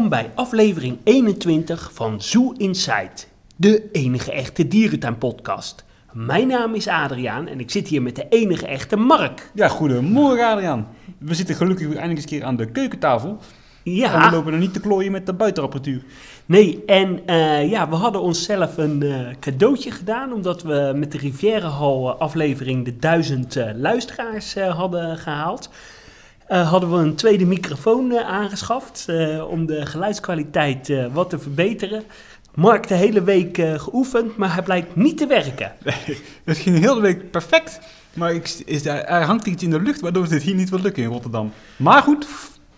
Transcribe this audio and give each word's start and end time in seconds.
Welkom 0.00 0.18
bij 0.18 0.30
aflevering 0.34 0.98
21 1.04 1.90
van 1.92 2.22
Zoo 2.22 2.52
Inside, 2.56 3.10
de 3.56 3.88
enige 3.92 4.32
echte 4.32 4.68
dierentuinpodcast. 4.68 5.84
Mijn 6.12 6.46
naam 6.46 6.74
is 6.74 6.88
Adriaan 6.88 7.46
en 7.46 7.60
ik 7.60 7.70
zit 7.70 7.88
hier 7.88 8.02
met 8.02 8.16
de 8.16 8.26
enige 8.28 8.66
echte 8.66 8.96
Mark. 8.96 9.50
Ja, 9.54 9.68
goedemorgen 9.68 10.46
Adriaan. 10.46 10.88
We 11.18 11.34
zitten 11.34 11.54
gelukkig 11.54 11.86
weer 11.86 11.96
eindelijk 11.96 12.22
eens 12.22 12.32
een 12.32 12.38
keer 12.38 12.48
aan 12.48 12.56
de 12.56 12.70
keukentafel. 12.70 13.28
En 13.28 13.36
we 13.84 13.90
Ja, 13.90 14.30
lopen 14.30 14.52
er 14.52 14.58
niet 14.58 14.72
te 14.72 14.80
klooien 14.80 15.12
met 15.12 15.26
de 15.26 15.32
buitenapparatuur. 15.32 16.02
nee, 16.46 16.82
en 16.86 17.26
eh, 17.26 17.70
ja, 17.70 17.88
we 17.88 17.94
hadden 17.94 18.20
onszelf 18.22 18.76
een 18.76 19.02
eh, 19.02 19.26
cadeautje 19.40 19.90
gedaan 19.90 20.32
omdat 20.32 20.62
we 20.62 20.92
met 20.96 21.12
de 21.12 21.18
Rivière 21.18 21.68
Hall 21.68 22.04
eh, 22.06 22.18
aflevering 22.18 22.84
de 22.84 22.96
duizend 22.96 23.56
eh, 23.56 23.70
luisteraars 23.74 24.54
hadden 24.54 25.16
gehaald. 25.18 25.70
Eh, 26.50 26.70
hadden 26.70 26.90
we 26.90 26.96
een 26.96 27.14
tweede 27.14 27.46
microfoon 27.46 28.12
eh, 28.12 28.28
aangeschaft 28.28 29.04
eh, 29.08 29.48
om 29.48 29.66
de 29.66 29.86
geluidskwaliteit 29.86 30.92
wat 31.12 31.30
te 31.30 31.38
verbeteren. 31.38 32.02
Mark 32.54 32.88
de 32.88 32.94
hele 32.94 33.22
week 33.22 33.56
geoefend, 33.76 34.36
maar 34.36 34.52
hij 34.52 34.62
blijkt 34.62 34.96
niet 34.96 35.18
te 35.18 35.26
werken. 35.26 35.72
Het 36.44 36.58
ging 36.58 36.80
de 36.80 36.88
hele 36.88 37.00
week 37.00 37.30
perfect. 37.30 37.80
Maar 38.14 38.34
ik, 38.34 38.62
is, 38.64 38.86
er 38.86 39.04
er 39.04 39.22
hangt 39.22 39.46
iets 39.46 39.62
in 39.62 39.70
de 39.70 39.80
lucht 39.80 40.00
waardoor 40.00 40.28
dit 40.28 40.42
hier 40.42 40.54
niet 40.54 40.70
wil 40.70 40.80
lukken 40.80 41.02
in 41.02 41.08
Rotterdam. 41.08 41.52
Maar 41.76 42.02
goed, 42.02 42.26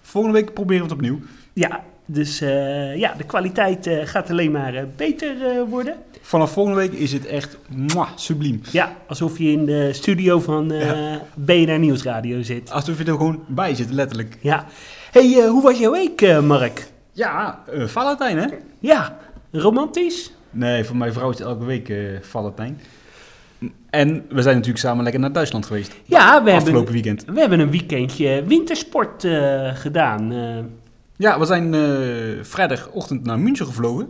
volgende 0.03 0.39
week 0.39 0.55
proberen 0.55 0.83
we 0.83 0.89
het 0.89 0.99
opnieuw. 0.99 1.21
Ja, 1.53 1.85
dus 2.07 2.41
eh, 2.41 2.97
ja, 2.97 3.15
de 3.17 3.25
kwaliteit 3.25 3.87
eh, 3.87 4.07
gaat 4.07 4.31
alleen 4.31 4.51
maar 4.51 4.75
eh, 4.75 4.83
beter 4.97 5.35
worden. 5.69 5.95
Vanaf 6.21 6.53
volgende 6.53 6.79
week 6.79 6.93
is 6.93 7.13
het 7.13 7.27
echt 7.27 7.59
mwah, 7.69 8.09
subliem. 8.15 8.61
Ja, 8.71 8.97
alsof 9.07 9.39
je 9.39 9.51
in 9.51 9.67
de 9.67 9.93
studio 9.93 10.41
van 10.41 10.73
eh 10.73 11.17
BNR 11.35 11.79
Nieuwsradio 11.79 12.43
zit. 12.43 12.71
Alsof 12.71 12.99
je 12.99 13.05
er 13.05 13.17
gewoon 13.17 13.45
bij 13.47 13.75
zit, 13.75 13.91
letterlijk. 13.91 14.37
Ja. 14.41 14.67
hey, 15.11 15.47
hoe 15.47 15.63
was 15.63 15.79
jouw 15.79 15.93
week, 15.93 16.41
Mark? 16.43 16.87
Ja, 17.13 17.63
Valentijn 17.87 18.39
hè? 18.39 18.47
Ja, 18.79 19.19
romantisch? 19.53 20.33
Nee, 20.51 20.85
voor 20.85 20.97
mijn 20.97 21.13
vrouw 21.13 21.31
is 21.31 21.39
het 21.39 21.47
elke 21.47 21.65
week 21.65 21.93
Valentijn. 22.21 22.81
En 23.91 24.25
we 24.29 24.43
zijn 24.43 24.55
natuurlijk 24.55 24.85
samen 24.85 25.03
lekker 25.03 25.21
naar 25.21 25.33
Duitsland 25.33 25.67
geweest. 25.67 25.93
Ja, 26.05 26.27
we 26.27 26.33
hebben, 26.33 26.55
Afgelopen 26.55 26.93
weekend. 26.93 27.25
we 27.25 27.41
hebben 27.41 27.61
een 27.61 27.71
weekendje 27.71 28.43
wintersport 28.47 29.27
gedaan. 29.75 30.33
Ja, 31.23 31.39
we 31.39 31.45
zijn 31.45 31.75
eh, 31.75 31.81
vrijdagochtend 32.43 33.25
naar 33.25 33.39
München 33.39 33.67
gevlogen. 33.67 34.09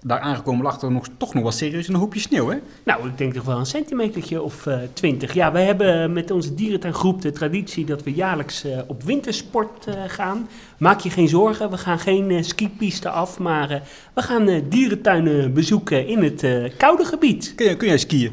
Daar 0.00 0.20
aangekomen 0.20 0.62
lag 0.62 0.82
er 0.82 0.92
nog, 0.92 1.06
toch 1.16 1.34
nog 1.34 1.42
wel 1.42 1.52
serieus 1.52 1.88
een 1.88 1.94
hoopje 1.94 2.20
sneeuw, 2.20 2.48
hè? 2.48 2.56
nou, 2.84 3.08
ik 3.08 3.18
denk 3.18 3.34
toch 3.34 3.44
wel 3.44 3.58
een 3.58 3.66
centimetertje 3.66 4.42
of 4.42 4.66
eh, 4.66 4.78
twintig. 4.92 5.34
ja, 5.34 5.52
wij 5.52 5.64
hebben 5.64 6.12
met 6.12 6.30
onze 6.30 6.54
dierentuingroep 6.54 7.22
de 7.22 7.32
traditie 7.32 7.84
dat 7.84 8.02
we 8.02 8.12
jaarlijks 8.12 8.64
eh, 8.64 8.78
op 8.86 9.02
wintersport 9.02 9.86
gaan. 10.06 10.48
Maak 10.78 11.00
je 11.00 11.10
geen 11.10 11.28
zorgen, 11.28 11.70
we 11.70 11.78
gaan 11.78 11.98
geen 11.98 12.44
skipiste 12.44 13.08
af, 13.08 13.38
maar 13.38 13.82
we 14.14 14.22
gaan 14.22 14.62
dierentuinen 14.68 15.52
bezoeken 15.52 16.06
in 16.06 16.22
het 16.22 16.46
koude 16.76 17.04
gebied. 17.04 17.52
Kun, 17.54 17.68
je, 17.68 17.76
kun 17.76 17.88
jij 17.88 17.98
skiën? 17.98 18.32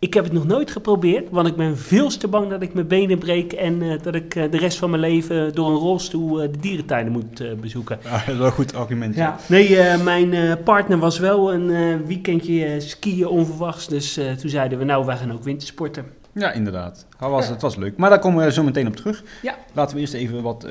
Ik 0.00 0.14
heb 0.14 0.24
het 0.24 0.32
nog 0.32 0.46
nooit 0.46 0.70
geprobeerd, 0.70 1.30
want 1.30 1.46
ik 1.46 1.56
ben 1.56 1.78
veel 1.78 2.08
te 2.08 2.28
bang 2.28 2.50
dat 2.50 2.62
ik 2.62 2.74
mijn 2.74 2.86
benen 2.86 3.18
breek 3.18 3.52
en 3.52 3.82
eh, 3.82 4.02
dat 4.02 4.14
ik 4.14 4.34
eh, 4.34 4.50
de 4.50 4.58
rest 4.58 4.78
van 4.78 4.90
mijn 4.90 5.02
leven 5.02 5.54
door 5.54 5.68
een 5.68 5.76
rolstoel 5.76 6.42
eh, 6.42 6.52
de 6.52 6.58
dierentuinen 6.58 7.12
moet 7.12 7.60
bezoeken. 7.60 7.98
Ja, 8.02 8.10
dat 8.10 8.28
is 8.28 8.36
wel 8.36 8.46
een 8.46 8.52
goed 8.52 8.74
argument. 8.74 9.14
Ja. 9.14 9.36
Nee, 9.48 9.98
mijn 10.04 10.62
partner 10.62 10.98
was 10.98 11.18
wel 11.18 11.52
een 11.52 12.06
weekendje 12.06 12.80
skiën 12.80 13.26
onverwachts, 13.26 13.88
dus 13.88 14.14
toen 14.40 14.50
zeiden 14.50 14.78
we 14.78 14.84
nou, 14.84 15.06
wij 15.06 15.16
gaan 15.16 15.32
ook 15.32 15.42
wintersporten. 15.42 16.04
Ja, 16.32 16.52
inderdaad. 16.52 17.06
Het 17.18 17.30
was, 17.30 17.48
het 17.48 17.62
was 17.62 17.76
leuk. 17.76 17.96
Maar 17.96 18.10
daar 18.10 18.18
komen 18.18 18.44
we 18.44 18.52
zo 18.52 18.62
meteen 18.62 18.86
op 18.86 18.96
terug. 18.96 19.22
Ja. 19.42 19.54
Laten 19.72 19.94
we 19.94 20.00
eerst 20.00 20.14
even 20.14 20.42
wat 20.42 20.66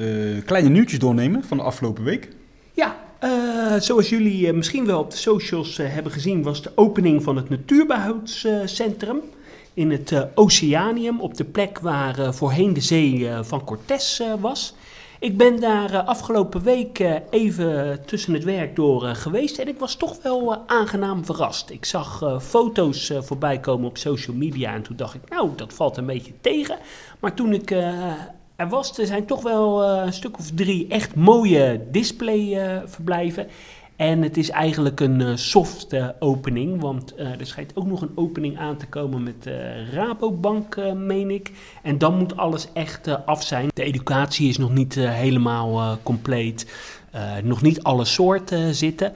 kleine 0.45 0.69
nieuwtjes 0.69 0.99
doornemen 0.99 1.43
van 1.43 1.57
de 1.57 1.63
afgelopen 1.63 2.03
week. 2.03 2.29
Ja, 2.73 2.95
eh, 3.19 3.79
zoals 3.79 4.09
jullie 4.09 4.47
eh, 4.47 4.53
misschien 4.53 4.85
wel 4.85 4.99
op 4.99 5.11
de 5.11 5.17
socials 5.17 5.79
eh, 5.79 5.93
hebben 5.93 6.11
gezien, 6.11 6.43
was 6.43 6.61
de 6.61 6.71
opening 6.75 7.23
van 7.23 7.35
het 7.35 7.49
Natuurbehoudcentrum 7.49 9.21
in 9.73 9.91
het 9.91 10.27
Oceanium, 10.35 11.19
op 11.19 11.37
de 11.37 11.43
plek 11.43 11.79
waar 11.79 12.33
voorheen 12.33 12.73
de 12.73 12.81
zee 12.81 13.29
van 13.41 13.63
Cortés 13.63 14.21
was. 14.39 14.73
Ik 15.19 15.37
ben 15.37 15.59
daar 15.59 16.03
afgelopen 16.03 16.61
week 16.61 17.05
even 17.29 17.99
tussen 18.05 18.33
het 18.33 18.43
werk 18.43 18.75
door 18.75 19.01
geweest 19.01 19.57
en 19.57 19.67
ik 19.67 19.79
was 19.79 19.95
toch 19.95 20.21
wel 20.21 20.67
aangenaam 20.67 21.25
verrast. 21.25 21.69
Ik 21.69 21.85
zag 21.85 22.39
foto's 22.41 23.11
voorbij 23.19 23.59
komen 23.59 23.87
op 23.87 23.97
social 23.97 24.35
media 24.35 24.73
en 24.73 24.81
toen 24.81 24.95
dacht 24.95 25.15
ik, 25.15 25.29
nou, 25.29 25.49
dat 25.55 25.73
valt 25.73 25.97
een 25.97 26.05
beetje 26.05 26.33
tegen. 26.41 26.77
Maar 27.19 27.33
toen 27.33 27.53
ik 27.53 27.75
er 28.59 28.69
was, 28.69 28.97
er 28.97 29.05
zijn 29.05 29.25
toch 29.25 29.41
wel 29.41 29.83
eh, 29.83 30.05
een 30.05 30.13
stuk 30.13 30.37
of 30.37 30.51
drie 30.55 30.87
echt 30.87 31.15
mooie 31.15 31.81
displayverblijven. 31.91 33.47
en 33.95 34.21
het 34.21 34.37
is 34.37 34.49
eigenlijk 34.49 34.99
een 34.99 35.21
eh, 35.21 35.35
soft 35.35 35.93
eh, 35.93 36.07
opening, 36.19 36.81
want 36.81 37.15
eh, 37.15 37.39
er 37.39 37.45
schijnt 37.47 37.71
ook 37.75 37.85
nog 37.85 38.01
een 38.01 38.11
opening 38.15 38.57
aan 38.57 38.77
te 38.77 38.85
komen 38.87 39.23
met 39.23 39.47
eh, 39.47 39.93
Rabobank, 39.93 40.75
eh, 40.75 40.93
meen 40.93 41.29
ik. 41.31 41.51
En 41.83 41.97
dan 41.97 42.17
moet 42.17 42.37
alles 42.37 42.67
echt 42.73 43.07
eh, 43.07 43.15
af 43.25 43.43
zijn. 43.43 43.67
De 43.73 43.83
educatie 43.83 44.49
is 44.49 44.57
nog 44.57 44.73
niet 44.73 44.97
eh, 44.97 45.11
helemaal 45.11 45.79
eh, 45.79 45.91
compleet. 46.03 46.71
Eh, 47.11 47.35
nog 47.43 47.61
niet 47.61 47.83
alle 47.83 48.05
soorten 48.05 48.75
zitten. 48.75 49.13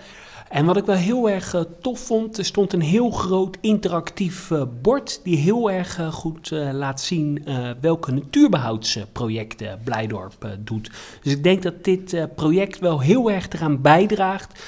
En 0.53 0.65
wat 0.65 0.77
ik 0.77 0.85
wel 0.85 0.95
heel 0.95 1.29
erg 1.29 1.53
eh, 1.53 1.61
tof 1.81 1.99
vond, 1.99 2.37
er 2.37 2.45
stond 2.45 2.73
een 2.73 2.81
heel 2.81 3.09
groot 3.09 3.57
interactief 3.61 4.51
eh, 4.51 4.63
bord 4.81 5.19
die 5.23 5.37
heel 5.37 5.71
erg 5.71 5.99
eh, 5.99 6.11
goed 6.11 6.51
laat 6.51 7.01
zien 7.01 7.45
welke 7.81 8.11
natuurbehoudsprojecten 8.11 9.79
Blijdorp 9.83 10.47
doet. 10.59 10.91
Dus 11.21 11.33
ik 11.33 11.43
denk 11.43 11.63
dat 11.63 11.83
dit 11.83 12.35
project 12.35 12.79
wel 12.79 12.99
heel 12.99 13.31
erg 13.31 13.49
eraan 13.49 13.81
bijdraagt 13.81 14.63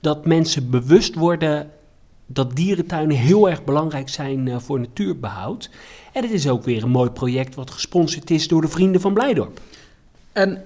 dat 0.00 0.26
mensen 0.26 0.70
bewust 0.70 1.14
worden 1.14 1.70
dat 2.26 2.56
dierentuinen 2.56 3.16
heel 3.16 3.48
erg 3.48 3.64
belangrijk 3.64 4.08
zijn 4.08 4.60
voor 4.60 4.80
natuurbehoud. 4.80 5.70
En 6.12 6.22
het 6.22 6.32
is 6.32 6.48
ook 6.48 6.64
weer 6.64 6.82
een 6.82 6.88
mooi 6.88 7.10
project 7.10 7.54
wat 7.54 7.70
gesponsord 7.70 8.30
is 8.30 8.48
door 8.48 8.60
de 8.60 8.68
vrienden 8.68 9.00
van 9.00 9.14
Blijdorp. 9.14 9.60
En 10.32 10.64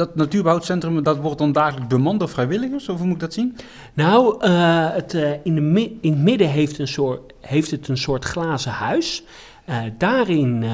dat 0.00 0.14
natuurbehoudcentrum, 0.14 1.02
dat 1.02 1.18
wordt 1.18 1.38
dan 1.38 1.52
dagelijks 1.52 1.86
bemand 1.86 2.18
door 2.18 2.28
vrijwilligers? 2.28 2.88
Of 2.88 2.96
hoe 2.98 3.06
moet 3.06 3.14
ik 3.14 3.20
dat 3.20 3.32
zien? 3.32 3.56
Nou, 3.94 4.40
eh, 4.40 4.90
het, 4.92 5.14
eh, 5.14 5.30
in, 5.42 5.54
de 5.54 5.98
in 6.00 6.12
het 6.12 6.22
midden 6.22 6.48
heeft, 6.48 6.78
een 6.78 6.88
soort, 6.88 7.32
heeft 7.40 7.70
het 7.70 7.88
een 7.88 7.98
soort 7.98 8.24
glazen 8.24 8.72
huis. 8.72 9.22
Eh, 9.64 9.78
daarin 9.98 10.64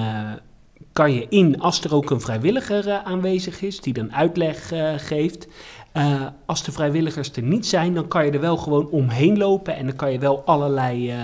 kan 0.93 1.13
je 1.13 1.27
in, 1.29 1.61
als 1.61 1.85
er 1.85 1.95
ook 1.95 2.11
een 2.11 2.21
vrijwilliger 2.21 3.03
aanwezig 3.05 3.63
is, 3.63 3.81
die 3.81 3.93
dan 3.93 4.15
uitleg 4.15 4.73
geeft. 4.97 5.49
Als 6.47 6.65
de 6.65 6.73
vrijwilligers 6.73 7.31
er 7.33 7.43
niet 7.43 7.67
zijn, 7.67 7.95
dan 7.95 8.09
kan 8.09 8.25
je 8.25 8.31
er 8.31 8.41
wel 8.41 8.57
gewoon 8.57 8.89
omheen 8.91 9.39
lopen 9.39 9.77
en 9.77 9.87
dan 9.87 9.97
kan 9.97 10.13
je 10.13 10.19
wel 10.19 10.43
allerlei 10.45 11.15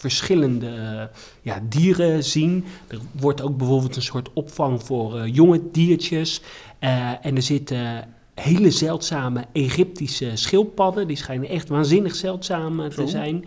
verschillende 0.00 0.66
eh, 0.66 1.02
ja, 1.42 1.60
dieren 1.68 2.24
zien. 2.24 2.64
Er 2.88 2.98
wordt 3.20 3.42
ook 3.42 3.56
bijvoorbeeld 3.56 3.96
een 3.96 4.02
soort 4.02 4.32
opvang 4.32 4.82
voor 4.82 5.18
eh, 5.18 5.34
jonge 5.34 5.60
diertjes. 5.72 6.42
Eh, 6.78 7.26
en 7.26 7.36
er 7.36 7.42
zitten 7.42 8.08
hele 8.34 8.70
zeldzame 8.70 9.44
Egyptische 9.52 10.30
schildpadden. 10.34 11.06
Die 11.06 11.16
schijnen 11.16 11.48
echt 11.48 11.68
waanzinnig 11.68 12.14
zeldzaam 12.14 12.88
te 12.88 13.06
zijn. 13.06 13.44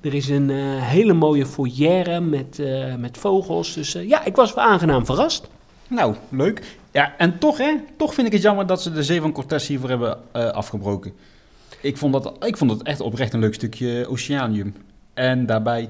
Er 0.00 0.14
is 0.14 0.28
een 0.28 0.50
hele 0.80 1.12
mooie 1.12 1.46
foyer 1.46 2.22
met, 2.22 2.62
met 2.98 3.18
vogels. 3.18 3.74
Dus 3.74 3.92
ja, 3.92 4.24
ik 4.24 4.36
was 4.36 4.54
wel 4.54 4.64
aangenaam 4.64 5.06
verrast. 5.06 5.48
Nou, 5.88 6.14
leuk. 6.28 6.76
Ja, 6.90 7.14
en 7.18 7.38
toch 7.38 7.58
hè, 7.58 7.74
toch 7.96 8.14
vind 8.14 8.26
ik 8.26 8.32
het 8.32 8.42
jammer 8.42 8.66
dat 8.66 8.82
ze 8.82 8.92
de 8.92 9.02
Zee 9.02 9.20
van 9.20 9.32
Cortés 9.32 9.66
hiervoor 9.66 9.88
hebben 9.88 10.32
afgebroken. 10.32 11.12
Ik 11.80 11.96
vond, 11.96 12.12
dat, 12.12 12.44
ik 12.44 12.56
vond 12.56 12.70
het 12.70 12.82
echt 12.82 13.00
oprecht 13.00 13.32
een 13.32 13.40
leuk 13.40 13.54
stukje 13.54 14.06
oceanium. 14.08 14.74
En 15.14 15.46
daarbij 15.46 15.88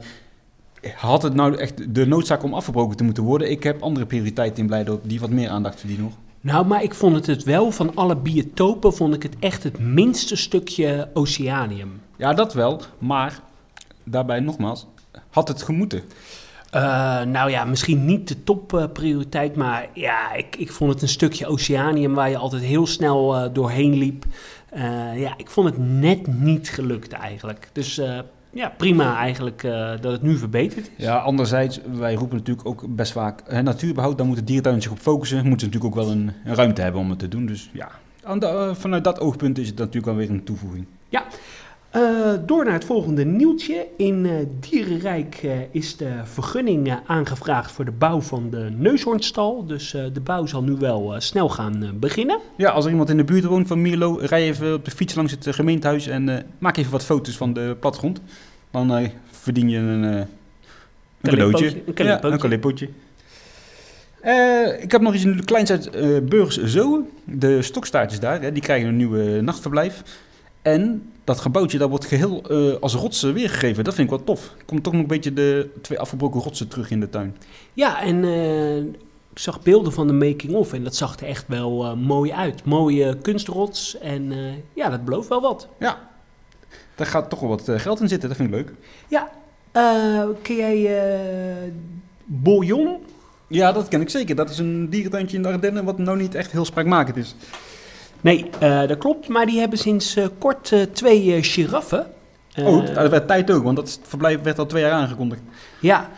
had 0.97 1.23
het 1.23 1.35
nou 1.35 1.56
echt 1.56 1.94
de 1.94 2.06
noodzaak 2.06 2.43
om 2.43 2.55
afgebroken 2.55 2.97
te 2.97 3.05
moeten 3.05 3.23
worden. 3.23 3.50
Ik 3.50 3.62
heb 3.62 3.82
andere 3.82 4.06
prioriteiten 4.06 4.59
in 4.59 4.67
Blijdorp 4.67 5.09
die 5.09 5.21
wat 5.21 5.31
meer 5.31 5.49
aandacht 5.49 5.79
verdienen 5.79 6.05
nog. 6.05 6.15
Nou, 6.41 6.67
maar 6.67 6.82
ik 6.82 6.94
vond 6.94 7.15
het 7.15 7.26
het 7.26 7.43
wel, 7.43 7.71
van 7.71 7.94
alle 7.94 8.17
biotopen 8.17 8.94
vond 8.94 9.15
ik 9.15 9.23
het 9.23 9.37
echt 9.38 9.62
het 9.62 9.79
minste 9.79 10.37
stukje 10.37 11.11
oceanium. 11.15 12.00
Ja, 12.17 12.35
dat 12.35 12.55
wel. 12.55 12.81
Maar 12.99 13.41
daarbij 14.03 14.41
nogmaals, 14.41 14.87
had 15.31 15.49
het 15.49 15.62
gemoeten. 15.62 16.03
Eh, 16.71 17.23
nou 17.23 17.50
ja, 17.50 17.65
misschien 17.65 18.05
niet 18.05 18.29
de 18.29 18.44
topprioriteit, 18.44 19.56
maar 19.56 19.88
ja, 19.93 20.32
ik, 20.32 20.56
ik 20.56 20.73
vond 20.73 20.93
het 20.93 21.03
een 21.03 21.09
stukje 21.09 21.47
oceanium 21.47 22.15
waar 22.15 22.31
je 22.31 22.37
altijd 22.37 22.62
heel 22.62 22.87
snel 22.87 23.37
eh, 23.37 23.53
doorheen 23.53 23.94
liep. 23.94 24.25
Eh, 24.71 25.21
ja, 25.21 25.35
ik 25.37 25.50
vond 25.50 25.69
het 25.69 25.79
net 25.79 26.26
niet 26.26 26.69
gelukt 26.69 27.12
eigenlijk. 27.12 27.69
Dus 27.73 28.00
ja, 28.54 28.68
prima 28.76 29.16
eigenlijk 29.16 29.62
eh, 29.62 29.90
dat 30.00 30.12
het 30.12 30.22
nu 30.22 30.36
verbeterd 30.36 30.90
is. 30.96 31.04
Ja, 31.04 31.16
anderzijds, 31.16 31.80
wij 31.92 32.14
roepen 32.14 32.36
natuurlijk 32.36 32.68
ook 32.68 32.84
best 32.88 33.12
vaak... 33.12 33.42
Hè, 33.46 33.62
natuurbehoud, 33.62 34.18
daar 34.18 34.26
moet 34.26 34.36
de 34.36 34.44
dierentuin 34.44 34.82
zich 34.82 34.90
op 34.90 34.98
focussen. 34.98 35.46
Moeten 35.46 35.60
ze 35.60 35.66
natuurlijk 35.66 35.94
ook 35.96 36.04
wel 36.04 36.10
een, 36.14 36.32
een 36.44 36.54
ruimte 36.54 36.80
hebben 36.82 37.00
om 37.00 37.10
het 37.10 37.18
te 37.18 37.28
doen. 37.28 37.46
Dus 37.46 37.70
ja, 37.72 37.88
de- 38.38 38.46
eh, 38.46 38.74
vanuit 38.74 39.04
dat 39.04 39.20
oogpunt 39.20 39.58
is 39.58 39.68
het 39.68 39.78
natuurlijk 39.78 40.06
wel 40.06 40.14
weer 40.16 40.30
een 40.30 40.44
toevoeging. 40.44 40.86
Eh, 41.94 42.32
door 42.46 42.64
naar 42.64 42.73
het 42.73 42.85
volgende 42.85 43.25
nieuwtje. 43.25 43.87
In 43.96 44.26
eh, 44.26 44.32
Dierenrijk 44.61 45.41
eh, 45.43 45.50
is 45.70 45.96
de 45.96 46.11
vergunning 46.25 46.99
aangevraagd 47.06 47.73
voor 47.73 47.85
de 47.85 47.91
bouw 47.91 48.20
van 48.20 48.50
de 48.50 48.69
neushoornstal. 48.76 49.67
Dus 49.67 49.91
de 49.91 50.20
bouw 50.23 50.46
zal 50.46 50.62
nu 50.62 50.76
wel 50.79 51.14
snel 51.19 51.49
gaan 51.49 51.96
beginnen. 52.00 52.38
Ja, 52.56 52.70
als 52.70 52.85
er 52.85 52.91
iemand 52.91 53.11
in 53.11 53.17
de 53.17 53.25
buurt 53.25 53.44
woont 53.44 53.67
van 53.67 53.82
Mierlo, 53.82 54.19
rij 54.20 54.43
even 54.43 54.75
op 54.75 54.85
de 54.85 54.91
fiets 54.91 55.14
langs 55.14 55.32
het 55.32 55.46
eh, 55.46 55.52
gemeentehuis 55.52 56.06
en 56.06 56.46
maak 56.58 56.76
even 56.76 56.91
wat 56.93 57.05
foto's 57.05 57.37
van 57.37 57.52
de 57.52 57.76
plattegrond. 57.81 58.20
Dan 58.70 59.11
verdien 59.31 59.70
je 59.70 59.79
een, 59.79 60.02
een 60.02 60.26
cadeautje. 61.23 61.67
Een. 61.67 62.06
Ja, 62.06 62.23
een 62.23 62.32
ik 64.82 64.93
heb 64.93 65.00
nog 65.00 65.14
iets 65.14 65.44
kleins 65.44 65.70
uit 65.70 65.90
eh 65.90 66.06
Burgers 66.23 66.64
Zoe. 66.64 67.02
De 67.25 67.62
stokstaartjes 67.62 68.20
daar, 68.20 68.43
hè, 68.43 68.52
die 68.52 68.62
krijgen 68.62 68.88
een 68.88 68.97
nieuwe 68.97 69.40
nachtverblijf. 69.40 70.02
En 70.64 71.12
dat 71.25 71.40
gebouwtje, 71.40 71.78
dat 71.78 71.88
wordt 71.88 72.05
geheel 72.05 72.43
eh, 72.50 72.81
als 72.81 72.94
rotsen 72.94 73.34
weergegeven. 73.34 73.84
Dat 73.84 73.94
vind 73.94 74.11
ik 74.11 74.16
wel 74.16 74.25
tof. 74.25 74.55
Komt 74.66 74.82
toch 74.82 74.93
nog 74.93 75.02
een 75.02 75.08
beetje 75.08 75.32
de 75.32 75.70
twee 75.82 75.99
afgebroken 75.99 76.40
rotsen 76.40 76.69
terug 76.69 76.90
in 76.90 77.00
de 77.00 77.11
tuin. 77.11 77.37
Ja, 77.72 78.02
en 78.02 78.25
eh, 78.25 78.76
ik 78.76 79.38
zag 79.38 79.62
beelden 79.62 79.93
van 79.93 80.06
de 80.06 80.12
making-of 80.12 80.72
en 80.72 80.84
dat 80.84 80.96
zag 80.96 81.20
er 81.20 81.26
echt 81.26 81.44
wel 81.49 81.84
eh, 81.84 81.94
mooi 81.94 82.32
uit. 82.32 82.64
Mooie 82.64 83.16
kunstrots 83.16 83.99
en 83.99 84.32
ja, 84.75 84.90
dat 84.90 85.05
belooft 85.05 85.28
wel 85.28 85.40
wat. 85.40 85.69
Ja, 85.78 86.08
daar 86.94 87.06
gaat 87.06 87.31
toch 87.31 87.40
wel 87.40 87.49
wat 87.49 87.70
geld 87.81 88.00
in 88.00 88.08
zitten. 88.08 88.28
Dat 88.28 88.38
vind 88.38 88.49
ik 88.49 88.55
leuk. 88.55 88.72
Ja, 89.08 89.31
ken 90.43 90.56
jij 90.56 90.90
Bouillon? 92.25 92.96
Ja, 93.46 93.72
dat 93.72 93.88
ken 93.88 94.00
ik 94.00 94.11
zeker. 94.11 94.34
Dat 94.34 94.50
is 94.50 94.58
een 94.58 94.90
dierentuintje 94.90 95.37
in 95.37 95.43
de 95.43 95.49
Ardennen 95.49 95.84
wat 95.84 95.99
nou 95.99 96.19
niet 96.19 96.34
echt 96.34 96.52
heel 96.52 96.64
spraakmakend 96.64 97.16
is. 97.16 97.34
Nee, 98.25 98.50
eh, 98.59 98.87
dat 98.87 98.99
klopt, 98.99 99.29
maar 99.29 99.47
die 99.47 99.59
hebben 99.59 99.79
sinds 99.79 100.17
eh, 100.17 100.26
kort 100.38 100.73
eh, 100.73 100.82
twee 100.82 101.43
giraffen. 101.43 102.06
Oh, 102.59 102.87
dat 102.94 103.11
werd 103.11 103.26
tijd 103.26 103.50
ook, 103.50 103.62
want 103.62 103.76
dat 103.76 104.00
verblijf 104.03 104.43
werd 104.43 104.59
al 104.59 104.67
twee 104.67 104.82
jaar 104.82 104.93
aangekondigd. 104.93 105.41
Ja, 105.81 106.11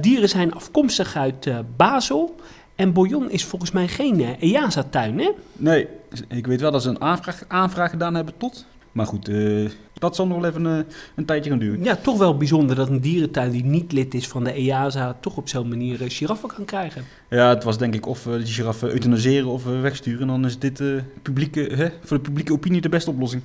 dieren 0.00 0.28
zijn 0.28 0.54
afkomstig 0.54 1.16
uit 1.16 1.48
Basel. 1.76 2.36
En 2.74 2.92
Bouillon 2.92 3.30
is 3.30 3.44
volgens 3.44 3.70
mij 3.70 3.88
geen 3.88 4.36
EASA-tuin, 4.40 5.18
hè? 5.18 5.30
Nee, 5.52 5.88
ik 6.28 6.46
weet 6.46 6.60
wel 6.60 6.70
dat 6.70 6.82
ze 6.82 6.88
een 6.88 7.00
aanvraag, 7.00 7.44
aanvraag 7.48 7.90
gedaan 7.90 8.14
hebben 8.14 8.34
tot. 8.36 8.66
Maar 8.94 9.06
goed, 9.06 9.28
eh, 9.28 9.70
dat 10.04 10.16
zal 10.16 10.26
nog 10.26 10.40
wel 10.40 10.50
even 10.50 10.66
eh, 10.66 10.94
een 11.14 11.24
tijdje 11.24 11.50
gaan 11.50 11.58
duren. 11.58 11.84
Ja, 11.84 11.96
toch 11.96 12.18
wel 12.18 12.36
bijzonder 12.36 12.76
dat 12.76 12.88
een 12.88 13.00
dierentuin 13.00 13.50
die 13.50 13.64
niet 13.64 13.92
lid 13.92 14.14
is 14.14 14.28
van 14.28 14.44
de 14.44 14.52
EASA... 14.52 15.16
toch 15.20 15.36
op 15.36 15.48
zo'n 15.48 15.68
manier 15.68 16.02
eh, 16.02 16.10
giraffen 16.10 16.48
kan 16.48 16.64
krijgen. 16.64 17.04
Ja, 17.30 17.48
het 17.48 17.64
was 17.64 17.78
denk 17.78 17.94
ik 17.94 18.06
of 18.06 18.26
uh, 18.26 18.34
die 18.34 18.46
giraffen 18.46 18.90
euthanaseren 18.90 19.48
of 19.48 19.64
wegsturen. 19.64 20.20
En 20.20 20.26
dan 20.26 20.44
is 20.44 20.58
dit 20.58 20.80
uh, 20.80 21.00
publieke, 21.22 21.60
hè, 21.60 21.88
voor 22.02 22.16
de 22.16 22.22
publieke 22.22 22.52
opinie 22.52 22.80
de 22.80 22.88
beste 22.88 23.10
oplossing. 23.10 23.42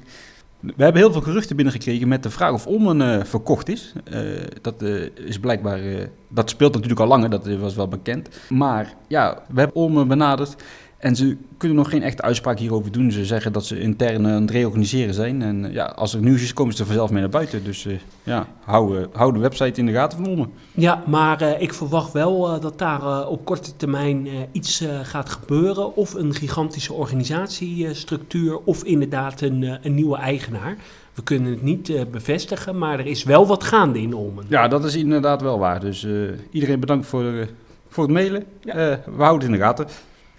We 0.59 0.83
hebben 0.83 1.01
heel 1.01 1.11
veel 1.11 1.21
geruchten 1.21 1.55
binnengekregen 1.55 2.07
met 2.07 2.23
de 2.23 2.29
vraag 2.29 2.53
of 2.53 2.67
Olmen 2.67 3.01
uh, 3.01 3.23
verkocht 3.23 3.69
is. 3.69 3.93
Uh, 4.13 4.19
dat 4.61 4.83
uh, 4.83 5.09
is 5.15 5.39
blijkbaar, 5.39 5.79
dat 6.27 6.49
speelt 6.49 6.73
natuurlijk 6.73 6.99
al 6.99 7.07
langer, 7.07 7.29
dat 7.29 7.47
was 7.47 7.75
wel 7.75 7.87
bekend. 7.87 8.29
Maar 8.49 8.93
ja, 9.07 9.43
we 9.47 9.59
hebben 9.59 9.75
Olmen 9.75 10.07
benaderd 10.07 10.55
en 10.99 11.15
ze 11.15 11.37
kunnen 11.57 11.77
nog 11.77 11.89
geen 11.89 12.03
echte 12.03 12.21
uitspraak 12.21 12.59
hierover 12.59 12.91
doen. 12.91 13.11
Ze 13.11 13.25
zeggen 13.25 13.53
dat 13.53 13.65
ze 13.65 13.79
intern 13.79 14.27
aan 14.27 14.41
het 14.41 14.51
reorganiseren 14.51 15.13
zijn. 15.13 15.41
En 15.41 15.71
ja, 15.71 15.85
als 15.85 16.13
er 16.13 16.21
nieuws 16.21 16.41
is, 16.41 16.53
komen 16.53 16.73
ze 16.73 16.79
er 16.79 16.85
vanzelf 16.85 17.09
mee 17.11 17.21
naar 17.21 17.29
buiten. 17.29 17.63
Dus 17.63 17.87
ja, 18.23 18.47
hou, 18.63 19.07
hou, 19.13 19.33
de 19.33 19.39
website 19.39 19.79
in 19.79 19.85
de 19.85 19.91
gaten 19.91 20.17
van 20.17 20.27
Olmen. 20.27 20.51
Ja, 20.71 21.03
maar 21.07 21.61
ik 21.61 21.73
verwacht 21.73 22.11
wel 22.13 22.59
dat 22.59 22.79
daar 22.79 23.27
op 23.27 23.45
korte 23.45 23.75
termijn 23.75 24.27
iets 24.51 24.83
gaat 25.03 25.29
gebeuren. 25.29 25.95
Of 25.95 26.13
een 26.13 26.33
gigantische 26.33 26.93
organisatiestructuur 26.93 28.59
of 28.63 28.83
inderdaad 28.83 29.41
een, 29.41 29.77
een 29.81 29.93
nieuwe 29.95 30.17
eigenaar. 30.17 30.77
We 31.19 31.25
kunnen 31.25 31.51
het 31.51 31.61
niet 31.61 31.89
uh, 31.89 32.01
bevestigen, 32.11 32.77
maar 32.77 32.99
er 32.99 33.05
is 33.05 33.23
wel 33.23 33.47
wat 33.47 33.63
gaande 33.63 34.01
in 34.01 34.13
Olmen. 34.13 34.45
Ja, 34.47 34.67
dat 34.67 34.85
is 34.85 34.95
inderdaad 34.95 35.41
wel 35.41 35.59
waar. 35.59 35.79
Dus 35.79 36.03
uh, 36.03 36.29
iedereen 36.51 36.79
bedankt 36.79 37.05
voor, 37.07 37.23
uh, 37.23 37.45
voor 37.87 38.03
het 38.03 38.13
mailen. 38.13 38.43
Ja. 38.61 38.73
we 39.05 39.23
houden 39.23 39.33
het 39.33 39.43
in 39.43 39.51
de 39.51 39.65
gaten. 39.65 39.87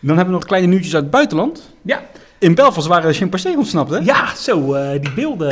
Dan 0.01 0.17
hebben 0.17 0.35
we 0.35 0.41
nog 0.41 0.49
kleine 0.49 0.69
nieuwtjes 0.69 0.95
uit 0.95 1.03
het 1.03 1.13
buitenland. 1.13 1.75
Ja. 1.83 2.01
In 2.39 2.55
Belfast 2.55 2.87
waren 2.87 3.15
chimpansee 3.15 3.57
ontsnapt, 3.57 3.91
hè? 3.91 3.97
Ja, 3.99 4.35
zo, 4.37 4.75
die 5.01 5.13
beelden, 5.15 5.51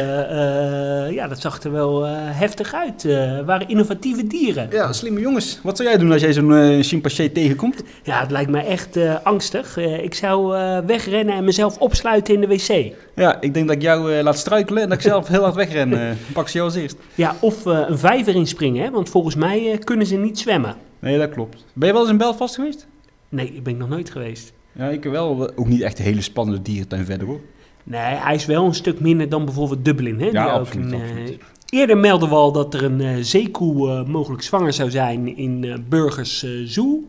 ja, 1.12 1.28
dat 1.28 1.40
zag 1.40 1.62
er 1.62 1.72
wel 1.72 2.02
heftig 2.06 2.74
uit. 2.74 3.02
waren 3.46 3.68
innovatieve 3.68 4.26
dieren. 4.26 4.68
Ja, 4.70 4.92
slimme 4.92 5.20
jongens. 5.20 5.60
Wat 5.62 5.76
zou 5.76 5.88
jij 5.88 5.98
doen 5.98 6.12
als 6.12 6.20
jij 6.22 6.32
zo'n 6.32 6.82
chimpansee 6.82 7.32
tegenkomt? 7.32 7.82
Ja, 8.02 8.20
het 8.20 8.30
lijkt 8.30 8.50
me 8.50 8.60
echt 8.60 8.98
angstig. 9.22 9.76
ik 9.76 10.14
zou 10.14 10.56
wegrennen 10.86 11.34
en 11.34 11.44
mezelf 11.44 11.78
opsluiten 11.78 12.34
in 12.34 12.40
de 12.40 12.46
wc. 12.46 12.92
Ja, 13.14 13.40
ik 13.40 13.54
denk 13.54 13.66
dat 13.66 13.76
ik 13.76 13.82
jou 13.82 14.22
laat 14.22 14.38
struikelen 14.38 14.82
en 14.82 14.88
dat 14.88 14.98
ik 14.98 15.04
zelf 15.12 15.28
heel 15.28 15.42
hard 15.42 15.54
wegren. 15.54 16.16
pak 16.32 16.48
ze 16.48 16.56
jou 16.56 16.68
als 16.68 16.76
eerst. 16.78 16.96
Ja, 17.14 17.34
of 17.40 17.64
een 17.64 17.98
vijver 17.98 18.34
inspringen, 18.34 18.84
hè? 18.84 18.90
want 18.90 19.08
volgens 19.08 19.34
mij 19.34 19.78
kunnen 19.84 20.06
ze 20.06 20.16
niet 20.16 20.38
zwemmen. 20.38 20.76
Nee, 20.98 21.18
dat 21.18 21.30
klopt. 21.30 21.64
Ben 21.72 21.86
je 21.86 21.92
wel 21.92 22.02
eens 22.02 22.10
in 22.12 22.18
Belfast 22.18 22.54
geweest? 22.54 22.86
Nee, 23.28 23.54
ik 23.54 23.62
ben 23.62 23.76
nog 23.76 23.88
nooit 23.88 24.10
geweest. 24.10 24.52
Ja, 24.72 24.88
ik 24.88 25.04
wel. 25.04 25.56
Ook 25.56 25.66
niet 25.66 25.80
echt 25.80 25.98
een 25.98 26.04
hele 26.04 26.20
spannende 26.20 26.62
dierentuin 26.62 27.04
verder 27.04 27.26
hoor. 27.26 27.40
Nee, 27.84 28.14
hij 28.14 28.34
is 28.34 28.46
wel 28.46 28.64
een 28.64 28.74
stuk 28.74 29.00
minder 29.00 29.28
dan 29.28 29.44
bijvoorbeeld 29.44 29.84
Dublin. 29.84 30.20
Hè? 30.20 30.26
Ja, 30.26 30.30
Die 30.30 30.40
absoluut, 30.40 30.86
ook 30.86 30.92
een, 30.92 31.00
absoluut. 31.00 31.30
Uh, 31.30 31.36
eerder 31.68 31.98
melden 31.98 32.28
we 32.28 32.34
al 32.34 32.52
dat 32.52 32.74
er 32.74 32.84
een 32.84 33.00
uh, 33.00 33.16
zeekoe 33.20 33.88
uh, 33.88 34.04
mogelijk 34.04 34.42
zwanger 34.42 34.72
zou 34.72 34.90
zijn 34.90 35.36
in 35.36 35.84
Burgers 35.88 36.46
Zoo. 36.64 37.04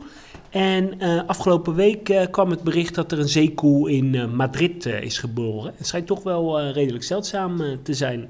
En 0.49 0.99
afgelopen 1.27 1.75
week 1.75 2.27
kwam 2.31 2.49
het 2.49 2.63
bericht 2.63 2.95
dat 2.95 3.11
er 3.11 3.19
een 3.19 3.29
zeekoe 3.29 3.91
in 3.91 4.35
Madrid 4.35 4.85
is 4.85 5.17
geboren. 5.17 5.73
Het 5.77 5.87
schijnt 5.87 6.07
toch 6.07 6.23
wel 6.23 6.69
redelijk 6.69 7.03
zeldzaam 7.03 7.61
te 7.83 7.93
zijn. 7.93 8.29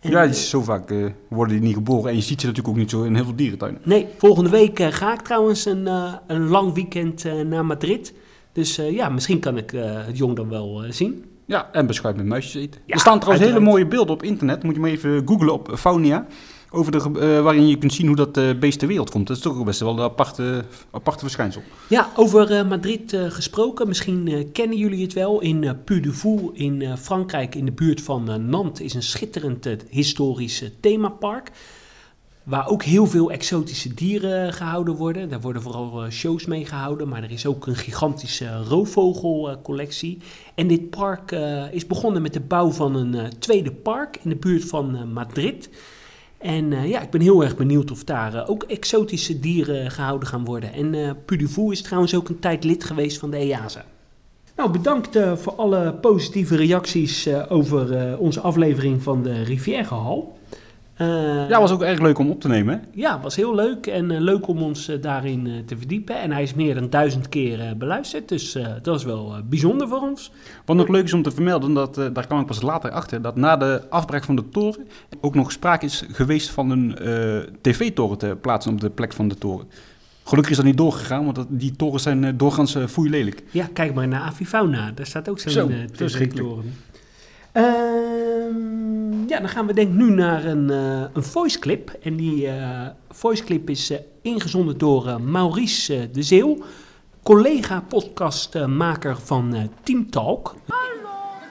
En 0.00 0.10
ja, 0.10 0.32
zo 0.32 0.62
vaak 0.62 0.90
uh, 0.90 1.06
worden 1.28 1.54
die 1.54 1.66
niet 1.66 1.74
geboren. 1.74 2.10
En 2.10 2.16
je 2.16 2.22
ziet 2.22 2.40
ze 2.40 2.46
natuurlijk 2.46 2.74
ook 2.74 2.80
niet 2.80 2.90
zo 2.90 3.02
in 3.02 3.14
heel 3.14 3.24
veel 3.24 3.36
dierentuinen. 3.36 3.80
Nee, 3.84 4.06
volgende 4.16 4.50
week 4.50 4.80
uh, 4.80 4.86
ga 4.90 5.12
ik 5.12 5.20
trouwens 5.20 5.64
een, 5.64 5.86
uh, 5.86 6.14
een 6.26 6.48
lang 6.48 6.74
weekend 6.74 7.24
naar 7.44 7.64
Madrid. 7.64 8.14
Dus 8.52 8.76
ja, 8.76 9.08
misschien 9.08 9.40
kan 9.40 9.56
ik 9.56 9.70
het 10.06 10.18
jong 10.18 10.36
dan 10.36 10.48
wel 10.48 10.84
zien. 10.88 11.24
Ja, 11.44 11.68
en 11.72 11.86
beschuit 11.86 12.16
met 12.16 12.26
muisjes 12.26 12.54
eten. 12.54 12.80
Ja, 12.86 12.94
er 12.94 13.00
staan 13.00 13.18
trouwens 13.18 13.44
uiteraard. 13.44 13.68
hele 13.68 13.78
mooie 13.78 13.86
beelden 13.86 14.14
op 14.14 14.22
internet. 14.22 14.62
Moet 14.62 14.74
je 14.74 14.80
maar 14.80 14.90
even 14.90 15.22
googlen 15.24 15.52
op 15.52 15.72
Faunia. 15.76 16.26
Over 16.70 16.92
de, 16.92 17.40
waarin 17.42 17.68
je 17.68 17.78
kunt 17.78 17.92
zien 17.92 18.06
hoe 18.06 18.16
dat 18.16 18.60
beest 18.60 18.78
ter 18.78 18.88
wereld 18.88 19.10
komt. 19.10 19.26
Dat 19.26 19.36
is 19.36 19.42
toch 19.42 19.64
best 19.64 19.80
wel 19.80 19.92
een 19.92 20.00
aparte, 20.00 20.64
aparte 20.90 21.20
verschijnsel. 21.20 21.62
Ja, 21.88 22.10
over 22.16 22.66
Madrid 22.66 23.16
gesproken. 23.28 23.88
Misschien 23.88 24.48
kennen 24.52 24.78
jullie 24.78 25.02
het 25.02 25.12
wel. 25.12 25.40
In 25.40 25.76
Puy 25.84 26.00
de 26.00 26.12
Fou 26.12 26.50
in 26.52 26.96
Frankrijk, 26.96 27.54
in 27.54 27.64
de 27.64 27.72
buurt 27.72 28.00
van 28.00 28.48
Nantes, 28.48 28.84
is 28.84 28.94
een 28.94 29.02
schitterend 29.02 29.68
historisch 29.88 30.64
themapark. 30.80 31.50
Waar 32.42 32.68
ook 32.68 32.82
heel 32.82 33.06
veel 33.06 33.30
exotische 33.30 33.94
dieren 33.94 34.52
gehouden 34.52 34.94
worden. 34.94 35.28
Daar 35.28 35.40
worden 35.40 35.62
vooral 35.62 36.10
shows 36.10 36.46
mee 36.46 36.64
gehouden. 36.64 37.08
Maar 37.08 37.22
er 37.22 37.30
is 37.30 37.46
ook 37.46 37.66
een 37.66 37.76
gigantische 37.76 38.62
roofvogelcollectie. 38.62 40.18
En 40.54 40.66
dit 40.66 40.90
park 40.90 41.32
uh, 41.32 41.72
is 41.72 41.86
begonnen 41.86 42.22
met 42.22 42.32
de 42.32 42.40
bouw 42.40 42.70
van 42.70 42.94
een 42.94 43.14
uh, 43.14 43.24
tweede 43.24 43.72
park 43.72 44.18
in 44.22 44.30
de 44.30 44.36
buurt 44.36 44.64
van 44.64 44.94
uh, 44.94 45.02
Madrid. 45.04 45.70
En 46.38 46.88
ja, 46.88 47.00
ik 47.00 47.10
ben 47.10 47.20
heel 47.20 47.44
erg 47.44 47.56
benieuwd 47.56 47.90
of 47.90 48.04
daar 48.04 48.48
ook 48.48 48.62
exotische 48.62 49.40
dieren 49.40 49.90
gehouden 49.90 50.28
gaan 50.28 50.44
worden. 50.44 50.72
En 50.72 50.94
uh, 50.94 51.10
Puduvou 51.24 51.72
is 51.72 51.82
trouwens 51.82 52.14
ook 52.14 52.28
een 52.28 52.38
tijd 52.38 52.64
lid 52.64 52.84
geweest 52.84 53.18
van 53.18 53.30
de 53.30 53.36
EASA. 53.36 53.84
Nou, 54.56 54.70
bedankt 54.70 55.18
voor 55.34 55.54
alle 55.54 55.94
positieve 55.94 56.56
reacties 56.56 57.28
over 57.48 58.18
onze 58.18 58.40
aflevering 58.40 59.02
van 59.02 59.22
de 59.22 59.42
Rivierenhal. 59.42 60.37
Uh, 61.00 61.48
ja, 61.48 61.60
was 61.60 61.70
ook 61.70 61.82
erg 61.82 62.00
leuk 62.00 62.18
om 62.18 62.30
op 62.30 62.40
te 62.40 62.48
nemen. 62.48 62.74
Hè? 62.74 63.00
Ja, 63.00 63.20
was 63.20 63.36
heel 63.36 63.54
leuk 63.54 63.86
en 63.86 64.10
uh, 64.10 64.20
leuk 64.20 64.46
om 64.48 64.62
ons 64.62 64.88
uh, 64.88 65.02
daarin 65.02 65.62
te 65.66 65.76
verdiepen. 65.76 66.20
En 66.20 66.32
hij 66.32 66.42
is 66.42 66.54
meer 66.54 66.74
dan 66.74 66.90
duizend 66.90 67.28
keer 67.28 67.76
beluisterd, 67.76 68.28
dus 68.28 68.58
dat 68.82 68.96
is 68.96 69.04
wel 69.04 69.34
bijzonder 69.48 69.88
voor 69.88 70.00
ons. 70.00 70.32
Wat 70.64 70.76
nog 70.76 70.88
leuk 70.88 71.04
is 71.04 71.12
om 71.12 71.22
te 71.22 71.30
vermelden, 71.30 71.74
dat, 71.74 71.94
daar 71.94 72.26
kwam 72.26 72.40
ik 72.40 72.46
pas 72.46 72.62
later 72.62 72.90
achter, 72.90 73.22
dat 73.22 73.36
na 73.36 73.56
de 73.56 73.82
afbraak 73.90 74.24
van 74.24 74.36
de 74.36 74.48
toren 74.48 74.86
ook 75.20 75.34
nog 75.34 75.52
sprake 75.52 75.84
is 75.84 76.04
geweest 76.12 76.50
van 76.50 76.70
een 76.70 76.96
tv-toren 77.60 78.18
te 78.18 78.36
plaatsen 78.40 78.72
op 78.72 78.80
de 78.80 78.90
plek 78.90 79.12
van 79.12 79.28
de 79.28 79.38
toren. 79.38 79.66
Gelukkig 80.24 80.50
is 80.50 80.56
dat 80.56 80.66
niet 80.66 80.76
doorgegaan, 80.76 81.24
want 81.24 81.46
die 81.48 81.76
torens 81.76 82.02
zijn 82.02 82.36
doorgaans 82.36 82.76
uh, 82.76 82.84
lelijk. 82.96 83.42
Ja, 83.50 83.68
kijk 83.72 83.94
maar 83.94 84.08
naar 84.08 84.20
Avifauna, 84.20 84.92
daar 84.94 85.06
staat 85.06 85.28
ook 85.28 85.38
zo'n 85.38 85.52
Zo, 85.52 85.70
tv-toren. 85.92 86.74
Uh, 87.52 87.62
ja, 89.28 89.40
dan 89.40 89.48
gaan 89.48 89.66
we 89.66 89.72
denk 89.72 89.92
nu 89.92 90.10
naar 90.10 90.44
een, 90.44 90.70
uh, 90.70 91.02
een 91.12 91.22
voice 91.22 91.58
clip. 91.58 91.90
En 92.02 92.16
die 92.16 92.46
uh, 92.46 92.86
voice 93.10 93.44
clip 93.44 93.70
is 93.70 93.90
uh, 93.90 93.98
ingezonden 94.22 94.78
door 94.78 95.20
Maurice 95.22 96.10
de 96.12 96.22
Zeeuw, 96.22 96.58
collega 97.22 97.84
podcastmaker 97.88 99.16
van 99.16 99.70
Team 99.82 100.10
Talk. 100.10 100.54
Hallo, 100.66 101.08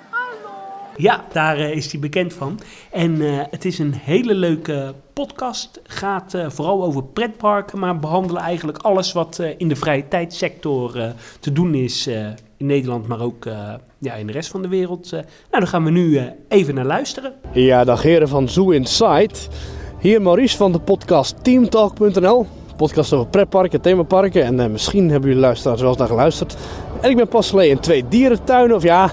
hallo. 0.10 0.50
Ja, 0.98 1.25
daar 1.31 1.60
is 1.60 1.91
hij 1.91 2.01
bekend 2.01 2.34
van. 2.34 2.60
En 2.91 3.19
het 3.50 3.65
is 3.65 3.79
een 3.79 3.93
hele 3.93 4.34
leuke 4.34 4.93
podcast. 5.13 5.81
Gaat 5.84 6.36
vooral 6.48 6.84
over 6.84 7.03
pretparken, 7.03 7.79
maar 7.79 8.00
behandelen 8.00 8.41
eigenlijk 8.41 8.77
alles 8.77 9.13
wat 9.13 9.39
in 9.57 9.67
de 9.67 9.75
vrije 9.75 10.07
tijdsector 10.07 11.13
te 11.39 11.51
doen 11.51 11.74
is 11.74 12.10
in 12.57 12.65
Nederland, 12.65 13.07
maar 13.07 13.22
ook 13.22 13.46
eh, 13.46 13.74
ja, 14.00 14.13
in 14.13 14.27
de 14.27 14.34
rest 14.34 14.50
van 14.50 14.62
de 14.62 14.68
wereld. 14.68 15.06
Eh. 15.06 15.12
nou, 15.12 15.27
daar 15.50 15.68
gaan 15.68 15.84
we 15.84 15.92
nu 15.92 16.18
eh, 16.18 16.24
even 16.48 16.75
naar 16.75 16.86
luisteren. 16.86 17.34
Ja, 17.51 17.84
dag 17.84 18.01
heren 18.01 18.27
van 18.27 18.50
Zoo 18.50 18.70
Inside. 18.70 19.34
Hier 20.00 20.22
Maurice 20.22 20.58
van 20.58 20.72
de 20.72 20.80
podcast 20.80 21.44
Teamtalk.nl. 21.44 22.46
Podcast 22.75 23.13
over 23.13 23.27
pretparken, 23.27 23.82
themaparken. 23.82 24.44
En 24.44 24.60
eh, 24.60 24.70
misschien 24.70 25.10
hebben 25.10 25.30
jullie 25.30 25.46
luisteraars 25.46 25.82
wel 25.82 25.89
eens 25.89 26.00
naar 26.00 26.08
geluisterd. 26.08 26.58
En 27.01 27.10
ik 27.10 27.16
ben 27.16 27.27
pas 27.27 27.50
geleden 27.50 27.72
in 27.72 27.80
twee 27.80 28.08
dierentuinen, 28.08 28.75
of 28.75 28.84
ja, 28.84 29.12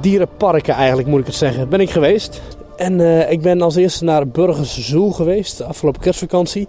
dierenparken 0.00 0.74
eigenlijk 0.74 1.08
moet 1.08 1.20
ik 1.20 1.26
het 1.26 1.34
zeggen, 1.34 1.68
ben 1.68 1.80
ik 1.80 1.90
geweest. 1.90 2.40
En 2.76 3.00
ik 3.30 3.40
ben 3.40 3.62
als 3.62 3.76
eerste 3.76 4.04
naar 4.04 4.28
Burgers 4.28 4.88
Zoo 4.88 5.10
geweest, 5.10 5.58
de 5.58 5.64
afgelopen 5.64 6.00
kerstvakantie. 6.00 6.68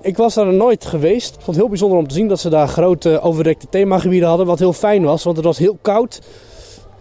Ik 0.00 0.16
was 0.16 0.34
daar 0.34 0.52
nooit 0.52 0.84
geweest. 0.84 1.28
Ik 1.28 1.34
vond 1.34 1.46
het 1.46 1.56
heel 1.56 1.68
bijzonder 1.68 1.98
om 1.98 2.08
te 2.08 2.14
zien 2.14 2.28
dat 2.28 2.40
ze 2.40 2.48
daar 2.48 2.68
grote 2.68 3.20
overdekte 3.20 3.66
themagebieden 3.70 4.28
hadden. 4.28 4.46
Wat 4.46 4.58
heel 4.58 4.72
fijn 4.72 5.02
was, 5.02 5.24
want 5.24 5.36
het 5.36 5.46
was 5.46 5.58
heel 5.58 5.78
koud. 5.82 6.20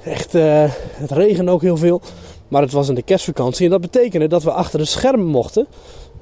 Echt, 0.03 0.35
eh, 0.35 0.63
het 0.93 1.11
regende 1.11 1.51
ook 1.51 1.61
heel 1.61 1.77
veel. 1.77 2.01
Maar 2.47 2.61
het 2.61 2.71
was 2.71 2.89
in 2.89 2.95
de 2.95 3.01
kerstvakantie 3.01 3.65
en 3.65 3.71
dat 3.71 3.81
betekende 3.81 4.27
dat 4.27 4.43
we 4.43 4.51
achter 4.51 4.79
de 4.79 4.85
schermen 4.85 5.25
mochten. 5.25 5.67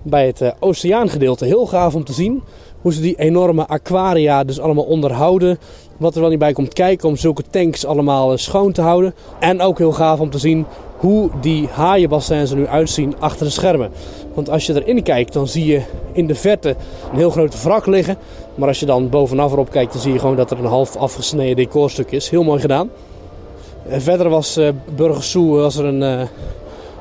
Bij 0.01 0.27
het 0.27 0.41
eh, 0.41 0.51
oceaangedeelte. 0.59 1.45
Heel 1.45 1.65
gaaf 1.65 1.95
om 1.95 2.03
te 2.03 2.13
zien 2.13 2.43
hoe 2.81 2.93
ze 2.93 3.01
die 3.01 3.15
enorme 3.15 3.67
aquaria 3.67 4.43
dus 4.43 4.59
allemaal 4.59 4.83
onderhouden. 4.83 5.59
Wat 5.97 6.15
er 6.15 6.21
wel 6.21 6.29
niet 6.29 6.39
bij 6.39 6.53
komt 6.53 6.73
kijken 6.73 7.07
om 7.07 7.15
zulke 7.15 7.43
tanks 7.49 7.85
allemaal 7.85 8.31
eh, 8.31 8.37
schoon 8.37 8.71
te 8.71 8.81
houden. 8.81 9.13
En 9.39 9.61
ook 9.61 9.77
heel 9.77 9.91
gaaf 9.91 10.19
om 10.19 10.29
te 10.29 10.37
zien 10.37 10.65
hoe 10.97 11.29
die 11.41 11.67
haaienbassins 11.67 12.51
er 12.51 12.57
nu 12.57 12.67
uitzien 12.67 13.15
achter 13.19 13.45
de 13.45 13.51
schermen. 13.51 13.91
Want 14.33 14.49
als 14.49 14.65
je 14.65 14.83
erin 14.83 15.03
kijkt, 15.03 15.33
dan 15.33 15.47
zie 15.47 15.65
je 15.65 15.81
in 16.11 16.27
de 16.27 16.35
verte 16.35 16.69
een 17.11 17.17
heel 17.17 17.29
grote 17.29 17.57
wrak 17.63 17.85
liggen. 17.85 18.17
Maar 18.55 18.67
als 18.67 18.79
je 18.79 18.85
dan 18.85 19.09
bovenaf 19.09 19.51
erop 19.51 19.69
kijkt, 19.69 19.93
dan 19.93 20.01
zie 20.01 20.13
je 20.13 20.19
gewoon 20.19 20.35
dat 20.35 20.51
er 20.51 20.59
een 20.59 20.65
half 20.65 20.95
afgesneden 20.95 21.55
decorstuk 21.55 22.11
is. 22.11 22.29
Heel 22.29 22.43
mooi 22.43 22.59
gedaan. 22.59 22.89
En 23.89 24.01
verder 24.01 24.29
was 24.29 24.57
Zoo 25.21 25.49
was 25.49 25.77
er 25.77 25.85
een 25.85 26.03
eh, 26.03 26.27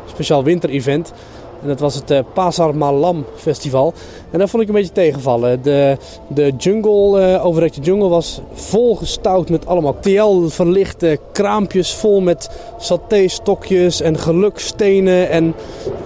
speciaal 0.07 0.45
winterevent. 0.45 1.13
En 1.63 1.69
dat 1.69 1.81
was 1.81 1.95
het 1.95 2.11
eh, 2.11 2.19
Pasar 2.35 2.77
Malam 2.77 3.25
Festival. 3.35 3.93
En 4.31 4.39
daar 4.39 4.49
vond 4.49 4.63
ik 4.63 4.69
een 4.69 4.75
beetje 4.75 4.93
tegenvallen. 4.93 5.63
De, 5.63 5.97
de 6.29 6.53
jungle, 6.59 7.21
eh 7.21 7.47
overdekte 7.47 7.81
jungle 7.81 8.09
was 8.09 8.41
volgestouwd 8.53 9.49
met 9.49 9.67
allemaal 9.67 9.97
TL-verlichte 10.01 11.19
kraampjes. 11.33 11.95
Vol 11.95 12.21
met 12.21 12.51
satéstokjes 12.79 14.01
en 14.01 14.19
gelukstenen 14.19 15.31
en, 15.31 15.55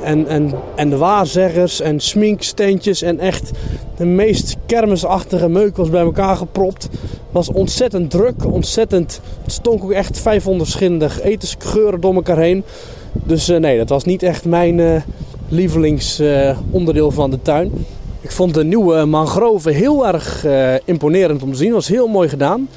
en, 0.02 0.26
en, 0.26 0.52
en 0.74 0.98
waarzeggers 0.98 1.80
en 1.80 2.00
sminksteentjes. 2.00 3.02
En 3.02 3.18
echt 3.18 3.50
de 3.96 4.04
meest 4.04 4.56
kermisachtige 4.66 5.48
meuk 5.48 5.76
was 5.76 5.90
bij 5.90 6.02
elkaar 6.02 6.36
gepropt. 6.36 6.88
was 7.30 7.48
ontzettend 7.48 8.10
druk, 8.10 8.52
ontzettend... 8.52 9.20
Het 9.42 9.52
stonk 9.52 9.84
ook 9.84 9.92
echt 9.92 10.18
500 10.18 10.64
verschillende 10.70 11.08
etensgeuren 11.22 12.00
door 12.00 12.14
elkaar 12.14 12.38
heen. 12.38 12.64
Dus 13.12 13.48
eh, 13.48 13.58
nee, 13.58 13.78
dat 13.78 13.88
was 13.88 14.04
niet 14.04 14.22
echt 14.22 14.44
mijn 14.44 15.04
lievelingsonderdeel 15.52 17.10
van 17.10 17.30
de 17.30 17.42
tuin. 17.42 17.86
Ik 18.20 18.30
vond 18.30 18.54
de 18.54 18.64
nieuwe 18.64 19.04
mangroven 19.04 19.74
heel 19.74 20.06
erg 20.06 20.44
eh, 20.44 20.74
imponerend 20.84 21.42
om 21.42 21.50
te 21.50 21.56
zien. 21.56 21.72
was 21.72 21.88
heel 21.88 22.06
mooi 22.06 22.28
gedaan. 22.28 22.68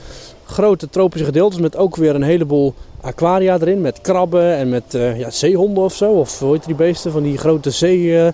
Grote 0.46 0.90
tropische 0.90 1.26
gedeeltes 1.26 1.60
met 1.60 1.78
ook 1.78 1.96
weer 1.96 2.16
een 2.16 2.24
heleboel 2.24 2.74
aquaria 3.02 3.58
erin. 3.60 3.82
Met 3.82 4.02
krabben 4.02 4.56
en 4.56 4.70
met 4.70 4.94
eh, 4.94 5.20
ja, 5.20 5.30
zeehonden 5.30 5.84
of 5.84 5.96
zo. 5.96 6.12
Of 6.12 6.40
hoe 6.40 6.54
heet 6.54 6.66
die 6.66 6.76
beesten? 6.76 7.12
Van 7.12 7.24
die 7.24 7.38
grote 7.38 7.72
zee, 7.72 8.20
eh, 8.20 8.32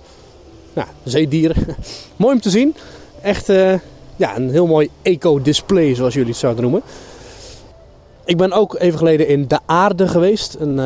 nou, 0.73 0.87
zeedieren. 1.03 1.55
mooi 2.15 2.33
om 2.33 2.41
te 2.41 2.49
zien. 2.49 2.75
Echt 3.21 3.47
ja, 4.15 4.35
een 4.35 4.49
heel 4.49 4.67
mooi 4.67 4.89
eco-display 5.01 5.95
zoals 5.95 6.13
jullie 6.13 6.29
het 6.29 6.39
zouden 6.39 6.63
noemen. 6.63 6.81
Ik 8.25 8.37
ben 8.37 8.51
ook 8.51 8.75
even 8.79 8.97
geleden 8.97 9.27
in 9.27 9.47
De 9.47 9.59
Aarde 9.65 10.07
geweest. 10.07 10.55
Een, 10.59 10.77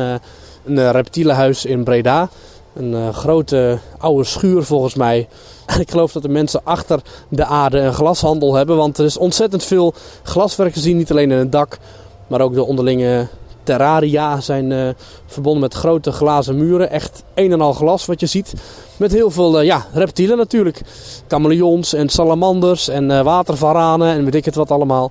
een 0.64 0.90
reptielenhuis 0.90 1.64
in 1.64 1.84
Breda. 1.84 2.28
Een 2.76 2.94
eh, 2.94 3.08
grote 3.08 3.78
oude 3.98 4.24
schuur 4.24 4.62
volgens 4.62 4.94
mij. 4.94 5.28
En 5.66 5.80
ik 5.84 5.90
geloof 5.90 6.12
dat 6.12 6.22
de 6.22 6.28
mensen 6.28 6.60
achter 6.64 7.00
de 7.28 7.44
aarde 7.44 7.78
een 7.78 7.94
glashandel 7.94 8.54
hebben. 8.54 8.76
Want 8.76 8.98
er 8.98 9.04
is 9.04 9.16
ontzettend 9.16 9.64
veel 9.64 9.94
glaswerk 10.22 10.72
te 10.72 10.80
zien. 10.80 10.96
Niet 10.96 11.10
alleen 11.10 11.30
in 11.30 11.38
het 11.38 11.52
dak, 11.52 11.78
maar 12.26 12.40
ook 12.40 12.54
de 12.54 12.64
onderlinge 12.64 13.26
terraria 13.62 14.40
zijn 14.40 14.72
eh, 14.72 14.88
verbonden 15.26 15.60
met 15.60 15.74
grote 15.74 16.12
glazen 16.12 16.56
muren. 16.56 16.90
Echt 16.90 17.24
een 17.34 17.52
en 17.52 17.60
al 17.60 17.72
glas 17.72 18.06
wat 18.06 18.20
je 18.20 18.26
ziet. 18.26 18.54
Met 18.96 19.12
heel 19.12 19.30
veel 19.30 19.58
eh, 19.58 19.66
ja, 19.66 19.86
reptielen 19.92 20.36
natuurlijk. 20.36 20.80
Chameleons 21.28 21.92
en 21.92 22.08
salamanders 22.08 22.88
en 22.88 23.24
watervaranen 23.24 24.08
en 24.08 24.24
weet 24.24 24.34
ik 24.34 24.44
het 24.44 24.54
wat 24.54 24.70
allemaal. 24.70 25.10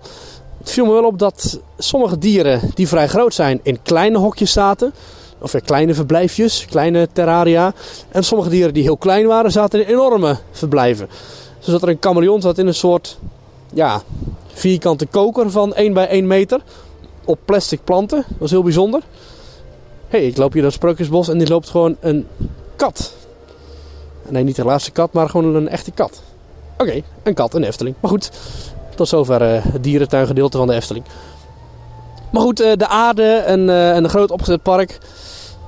Het 0.58 0.72
viel 0.72 0.86
me 0.86 0.92
wel 0.92 1.06
op 1.06 1.20
dat 1.20 1.60
sommige 1.78 2.18
dieren 2.18 2.60
die 2.74 2.88
vrij 2.88 3.08
groot 3.08 3.34
zijn 3.34 3.60
in 3.64 3.82
kleine 3.82 4.18
hokjes 4.18 4.52
zaten. 4.52 4.94
Of 5.46 5.52
ja, 5.52 5.60
kleine 5.60 5.94
verblijfjes, 5.94 6.66
kleine 6.66 7.08
terraria. 7.14 7.74
En 8.12 8.24
sommige 8.24 8.50
dieren 8.50 8.74
die 8.74 8.84
heel 8.84 8.98
klein 8.98 9.28
waren, 9.28 9.52
zaten 9.52 9.80
in 9.80 9.88
enorme 9.88 10.38
verblijven. 10.52 11.08
Zo 11.60 11.72
zat 11.72 11.82
er 11.82 11.90
een 11.90 11.98
chameleon 12.00 12.42
zat 12.42 12.58
in 12.58 12.68
een 12.68 12.74
soort 12.74 13.18
ja, 13.74 14.02
vierkante 14.54 15.06
koker 15.06 15.52
van 15.52 15.74
1 15.74 15.94
bij 15.94 16.08
1 16.08 16.28
meter. 16.28 16.62
Op 17.26 17.40
plastic 17.46 17.84
planten. 17.84 18.26
Dat 18.28 18.38
was 18.38 18.52
heel 18.52 18.64
bijzonder. 18.64 19.02
Hé, 20.08 20.18
hey, 20.18 20.28
ik 20.28 20.38
loop 20.38 20.52
hier 20.52 20.62
door 20.62 20.72
het 20.72 20.80
Sprookjesbos 20.80 21.30
en 21.30 21.38
die 21.38 21.48
loopt 21.48 21.70
gewoon 21.70 21.98
een 22.00 22.28
kat. 22.76 23.14
Nee, 24.30 24.44
niet 24.44 24.56
de 24.56 24.66
laatste 24.66 24.92
kat, 24.92 25.14
maar 25.14 25.30
gewoon 25.30 25.56
een 25.56 25.70
echte 25.70 25.92
kat. 25.92 26.22
Oké, 26.78 27.02
een 27.24 27.34
kat, 27.34 27.54
een 27.54 27.64
Efteling. 27.64 27.96
Maar 28.00 28.12
goed, 28.12 28.32
tot 28.96 29.08
zover 29.08 29.42
eh, 29.42 29.64
het 29.64 29.84
dierentuingedeelte 29.84 30.58
van 30.58 30.68
de 30.68 30.74
Efteling. 30.74 31.06
Maar 32.32 32.42
goed, 32.42 32.60
eh, 32.60 32.72
de 32.76 32.88
aarde, 32.88 33.24
eh, 33.24 33.96
een 33.96 34.10
groot 34.10 34.32
opgezet 34.32 34.62
park. 34.62 35.00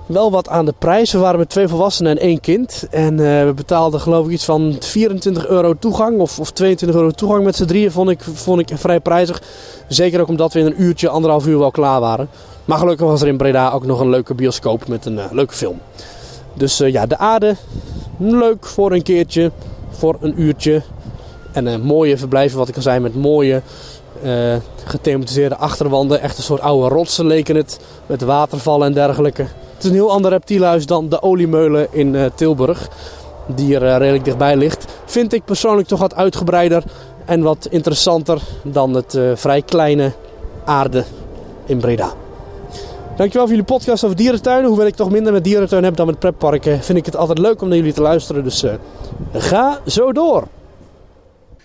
Wel 0.07 0.31
wat 0.31 0.49
aan 0.49 0.65
de 0.65 0.73
prijs. 0.77 1.11
We 1.11 1.17
waren 1.17 1.39
met 1.39 1.49
twee 1.49 1.67
volwassenen 1.67 2.11
en 2.11 2.23
één 2.23 2.39
kind. 2.39 2.87
En 2.91 3.19
eh, 3.19 3.45
we 3.45 3.53
betaalden 3.55 3.99
geloof 3.99 4.25
ik 4.25 4.31
iets 4.31 4.45
van 4.45 4.75
24 4.79 5.47
euro 5.47 5.73
toegang. 5.79 6.19
Of, 6.19 6.39
of 6.39 6.51
22 6.51 6.97
euro 6.97 7.11
toegang 7.11 7.43
met 7.43 7.55
z'n 7.55 7.65
drieën 7.65 7.91
vond 7.91 8.09
ik, 8.09 8.21
vond 8.21 8.59
ik 8.59 8.77
vrij 8.77 8.99
prijzig. 8.99 9.41
Zeker 9.87 10.21
ook 10.21 10.27
omdat 10.27 10.53
we 10.53 10.59
in 10.59 10.65
een 10.65 10.81
uurtje, 10.81 11.09
anderhalf 11.09 11.47
uur 11.47 11.59
wel 11.59 11.71
klaar 11.71 11.99
waren. 11.99 12.29
Maar 12.65 12.77
gelukkig 12.77 13.07
was 13.07 13.21
er 13.21 13.27
in 13.27 13.37
Breda 13.37 13.71
ook 13.71 13.85
nog 13.85 13.99
een 13.99 14.09
leuke 14.09 14.33
bioscoop 14.33 14.87
met 14.87 15.05
een 15.05 15.19
eh, 15.19 15.25
leuke 15.31 15.53
film. 15.53 15.79
Dus 16.53 16.79
eh, 16.79 16.91
ja, 16.91 17.05
de 17.05 17.17
aarde. 17.17 17.55
Leuk 18.17 18.65
voor 18.65 18.91
een 18.91 19.03
keertje. 19.03 19.51
Voor 19.89 20.17
een 20.21 20.41
uurtje. 20.41 20.81
En 21.51 21.65
een 21.65 21.81
mooie 21.81 22.17
verblijven, 22.17 22.57
wat 22.57 22.67
ik 22.67 22.75
al 22.75 22.81
zei, 22.81 22.99
met 22.99 23.15
mooie 23.15 23.61
eh, 24.23 24.55
gethematiseerde 24.85 25.55
achterwanden. 25.55 26.21
Echt 26.21 26.37
een 26.37 26.43
soort 26.43 26.61
oude 26.61 26.95
rotsen 26.95 27.25
leken 27.25 27.55
het. 27.55 27.79
Met 28.05 28.21
watervallen 28.21 28.87
en 28.87 28.93
dergelijke. 28.93 29.45
Het 29.77 29.85
is 29.85 29.89
een 29.91 29.95
heel 29.95 30.11
ander 30.11 30.31
reptielhuis 30.31 30.85
dan 30.85 31.09
de 31.09 31.21
oliemeulen 31.21 31.87
in 31.91 32.15
eh, 32.15 32.25
Tilburg. 32.35 32.87
Die 33.47 33.75
er 33.75 33.83
eh, 33.87 33.97
redelijk 33.97 34.25
dichtbij 34.25 34.55
ligt. 34.55 34.85
Vind 35.05 35.33
ik 35.33 35.45
persoonlijk 35.45 35.87
toch 35.87 35.99
wat 35.99 36.15
uitgebreider. 36.15 36.83
En 37.25 37.41
wat 37.41 37.67
interessanter 37.71 38.41
dan 38.63 38.93
het 38.93 39.15
eh, 39.15 39.31
vrij 39.35 39.61
kleine 39.61 40.11
aarde 40.65 41.03
in 41.65 41.77
Breda. 41.77 42.11
Dankjewel 43.17 43.47
voor 43.47 43.55
jullie 43.55 43.71
podcast 43.73 44.03
over 44.03 44.15
dierentuinen. 44.17 44.67
Hoewel 44.69 44.87
ik 44.87 44.95
toch 44.95 45.09
minder 45.11 45.33
met 45.33 45.43
dierentuinen 45.43 45.89
heb 45.89 45.97
dan 45.97 46.07
met 46.07 46.19
pretparken, 46.19 46.83
vind 46.83 46.97
ik 46.97 47.05
het 47.05 47.15
altijd 47.15 47.37
leuk 47.37 47.61
om 47.61 47.67
naar 47.67 47.77
jullie 47.77 47.93
te 47.93 48.01
luisteren. 48.01 48.43
Dus 48.43 48.63
eh, 48.63 48.73
ga 49.33 49.79
zo 49.85 50.11
door. 50.11 50.47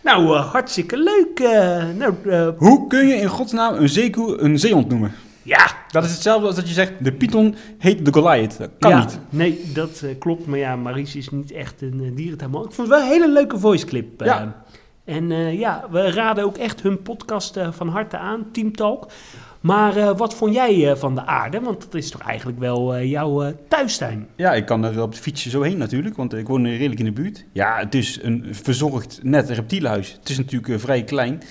Nou, 0.03 0.37
hartstikke 0.37 0.97
leuk. 0.97 1.41
eh, 1.41 1.85
nou, 1.97 2.15
eh, 2.27 2.49
Hoe 2.59 2.87
kun 2.87 3.07
je 3.07 3.15
in 3.15 3.29
godsnaam 3.29 3.75
een 3.75 3.89
zeekoe 3.89 4.41
een 4.41 4.59
zeehond 4.59 4.89
noemen? 4.89 5.15
ja, 5.43 5.67
Dat 5.93 6.05
is 6.05 6.11
hetzelfde 6.13 6.47
als 6.47 6.57
dat 6.57 6.69
je 6.69 6.75
zegt, 6.75 6.93
de 7.01 7.13
python 7.13 7.55
heet 7.79 8.05
de 8.05 8.13
Goliath. 8.13 8.59
Dat 8.59 8.71
kan 8.79 8.91
ja, 8.91 8.99
niet. 8.99 9.19
Nee, 9.31 9.61
dat 9.75 10.03
eh, 10.05 10.19
klopt. 10.19 10.47
Maar 10.47 10.59
ja, 10.59 10.77
Maries 10.77 11.17
is 11.17 11.29
niet 11.31 11.53
echt 11.53 11.83
een 11.83 12.01
uh, 12.03 12.17
dierentuinman. 12.17 12.65
Ik 12.65 12.73
vond 12.73 12.89
het 12.89 12.97
wel 12.99 13.07
een 13.07 13.13
hele 13.13 13.33
leuke 13.33 13.59
voiceclip. 13.59 14.21
eh. 14.21 14.27
Ja. 14.27 14.65
En 15.05 15.33
eh, 15.33 15.59
ja, 15.59 15.85
we 15.91 16.11
raden 16.11 16.45
ook 16.45 16.57
echt 16.57 16.83
hun 16.83 17.03
podcast 17.03 17.57
eh, 17.57 17.73
van 17.73 17.89
harte 17.89 18.17
aan, 18.19 18.47
Team 18.53 18.77
Talk. 18.77 19.11
Maar 19.61 19.97
eh, 19.97 20.17
wat 20.17 20.35
vond 20.35 20.55
jij 20.55 20.91
eh, 20.91 20.97
van 20.97 21.15
de 21.15 21.27
aarde? 21.27 21.61
Want 21.61 21.81
dat 21.81 21.95
is 21.95 22.11
toch 22.11 22.21
eigenlijk 22.21 22.59
wel 22.59 22.95
eh, 22.95 23.11
jouw 23.11 23.43
eh, 23.43 23.53
thuistuin? 23.69 24.27
Ja, 24.37 24.53
ik 24.53 24.67
kan 24.67 24.85
er 24.85 24.95
wel 24.95 25.05
op 25.05 25.11
het 25.11 25.21
fietsje 25.21 25.51
zo 25.51 25.63
heen 25.63 25.79
natuurlijk, 25.79 26.17
want 26.17 26.35
ik 26.35 26.47
woon 26.49 26.67
redelijk 26.67 26.99
in 26.99 27.05
de 27.05 27.13
buurt. 27.13 27.45
Ja, 27.53 27.77
het 27.79 27.95
is 27.95 28.19
een 28.23 28.47
verzorgd 28.51 29.21
net 29.23 29.51
reptielenhuis. 29.51 30.17
Het 30.21 30.29
is 30.29 30.37
natuurlijk 30.39 30.81
vrij 30.81 31.05
klein. 31.05 31.43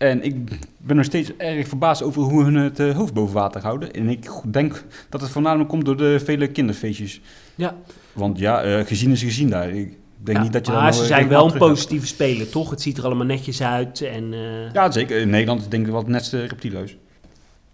En 0.00 0.22
ik 0.22 0.34
ben 0.78 0.96
nog 0.96 1.04
steeds 1.04 1.36
erg 1.36 1.68
verbaasd 1.68 2.02
over 2.02 2.22
hoe 2.22 2.44
hun 2.44 2.54
het 2.54 2.78
eh, 2.78 2.96
hoofd 2.96 3.12
boven 3.14 3.34
water 3.34 3.62
houden. 3.62 3.92
En 3.92 4.08
ik 4.08 4.30
denk 4.46 4.84
dat 5.08 5.20
het 5.20 5.30
voornamelijk 5.30 5.68
komt 5.68 5.84
door 5.84 5.96
de 5.96 6.20
vele 6.24 6.46
kinderfeestjes. 6.46 7.20
Ja, 7.54 7.76
Want 8.12 8.38
ja, 8.38 8.62
eh, 8.62 8.86
gezien 8.86 9.10
is 9.10 9.22
gezien 9.22 9.50
daar. 9.50 9.68
Ik 9.70 9.96
denk 10.22 10.36
Ja, 10.38 10.42
niet 10.42 10.52
dat 10.52 10.66
je 10.66 10.72
maar 10.72 10.94
ze 10.94 11.04
zijn 11.04 11.28
wel 11.28 11.52
een 11.52 11.58
positieve 11.58 12.06
speler, 12.06 12.48
toch? 12.50 12.70
Het 12.70 12.80
ziet 12.80 12.98
er 12.98 13.04
allemaal 13.04 13.26
netjes 13.26 13.62
uit. 13.62 14.00
En, 14.02 14.32
eh, 14.32 14.72
Ja, 14.72 14.90
zeker. 14.90 15.20
In 15.20 15.30
Nederland 15.30 15.60
is 15.60 15.68
denk 15.68 15.84
ik 15.84 15.90
wel 15.90 16.00
het 16.00 16.08
netste 16.10 16.44
reptielenhuis. 16.44 16.96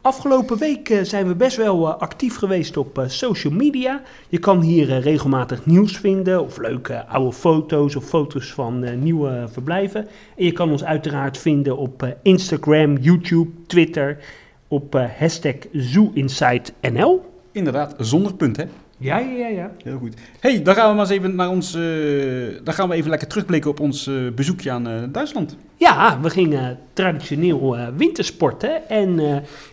Afgelopen 0.07 0.59
week 0.59 0.89
eh, 0.89 1.03
zijn 1.03 1.27
we 1.27 1.35
best 1.35 1.57
wel 1.57 1.89
eh, 1.89 2.01
actief 2.01 2.37
geweest 2.37 2.77
op 2.77 2.99
eh, 2.99 3.09
social 3.09 3.53
media. 3.53 4.03
Je 4.29 4.39
kan 4.39 4.61
hier 4.61 5.01
regelmatig 5.01 5.67
nieuws 5.67 5.97
vinden 5.97 6.43
of 6.43 6.59
leuke 6.59 7.07
oude 7.07 7.33
foto's 7.33 7.97
of 7.97 8.05
foto's 8.05 8.53
van 8.53 9.03
nieuwe 9.03 9.49
verblijven. 9.53 10.09
En 10.37 10.45
je 10.45 10.53
kan 10.53 10.71
ons 10.71 10.85
uiteraard 10.85 11.39
vinden 11.39 11.77
op 11.77 12.17
Instagram, 12.23 12.97
YouTube, 12.97 13.51
Twitter, 13.67 14.19
op 14.69 15.09
hashtag 15.19 15.55
ZooInsightNL. 15.73 17.25
Inderdaad, 17.53 17.95
zonder 17.99 18.35
punt, 18.35 18.57
hè? 18.57 18.65
Ja, 18.99 19.19
ja, 19.19 19.31
ja, 19.37 19.47
ja. 19.49 19.71
Heel 19.85 19.99
goed. 19.99 20.15
hey, 20.41 20.63
dan 20.63 20.75
gaan 20.75 20.89
we 20.89 20.95
maar 20.95 21.05
eens 21.05 21.15
even 21.15 21.35
naar 21.35 21.49
ons... 21.49 21.75
eh, 21.75 21.83
dan 22.65 22.75
gaan 22.75 22.89
we 22.89 22.95
even 22.95 23.11
lekker 23.11 23.29
terugblikken 23.29 23.71
op 23.71 23.81
ons 23.81 24.07
eh, 24.07 24.15
bezoekje 24.35 24.71
aan 24.71 24.89
eh, 24.89 25.03
Duitsland. 25.09 25.57
Ja, 25.77 26.21
we 26.23 26.31
gingen 26.31 26.79
traditioneel 26.93 27.77
wintersporten. 27.97 28.89
En 28.89 29.21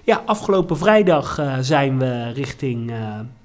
ja, 0.04 0.22
afgelopen 0.26 0.78
vrijdag 0.78 1.42
zijn 1.62 2.00
we 2.00 2.32
richting 2.32 2.92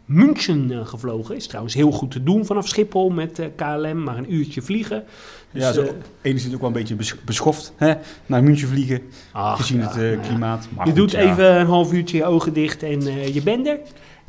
München 0.05 0.87
gevlogen. 0.87 1.37
Is 1.37 1.47
trouwens 1.47 1.75
heel 1.75 1.91
goed 1.91 2.11
te 2.11 2.23
doen 2.23 2.47
vanaf 2.47 2.69
Schiphol 2.69 3.11
met 3.11 3.41
KLM, 3.57 4.03
maar 4.03 4.17
een 4.19 4.35
uurtje 4.35 4.63
vliegen. 4.63 5.05
Dus, 5.53 5.63
ja, 5.63 5.73
zo 5.73 5.85
enigszins 6.23 6.55
ook 6.55 6.61
wel 6.61 6.69
een 6.69 6.75
beetje 6.77 6.95
bes- 6.95 7.25
beschoft, 7.25 7.73
hè? 7.77 7.95
Naar 8.27 8.43
München 8.43 8.69
vliegen, 8.69 9.01
ach, 9.33 9.57
gezien 9.57 9.79
ja, 9.81 9.87
het 9.89 9.97
nou 9.97 10.17
klimaat. 10.17 10.69
Maar 10.77 10.85
Je 10.87 10.91
goed, 10.93 11.01
doet 11.01 11.11
ja. 11.11 11.19
even 11.19 11.61
een 11.61 11.67
half 11.67 11.93
uurtje 11.93 12.17
je 12.17 12.25
ogen 12.25 12.53
dicht 12.53 12.83
en 12.83 13.01
je 13.33 13.41
bent 13.45 13.67
er. 13.67 13.79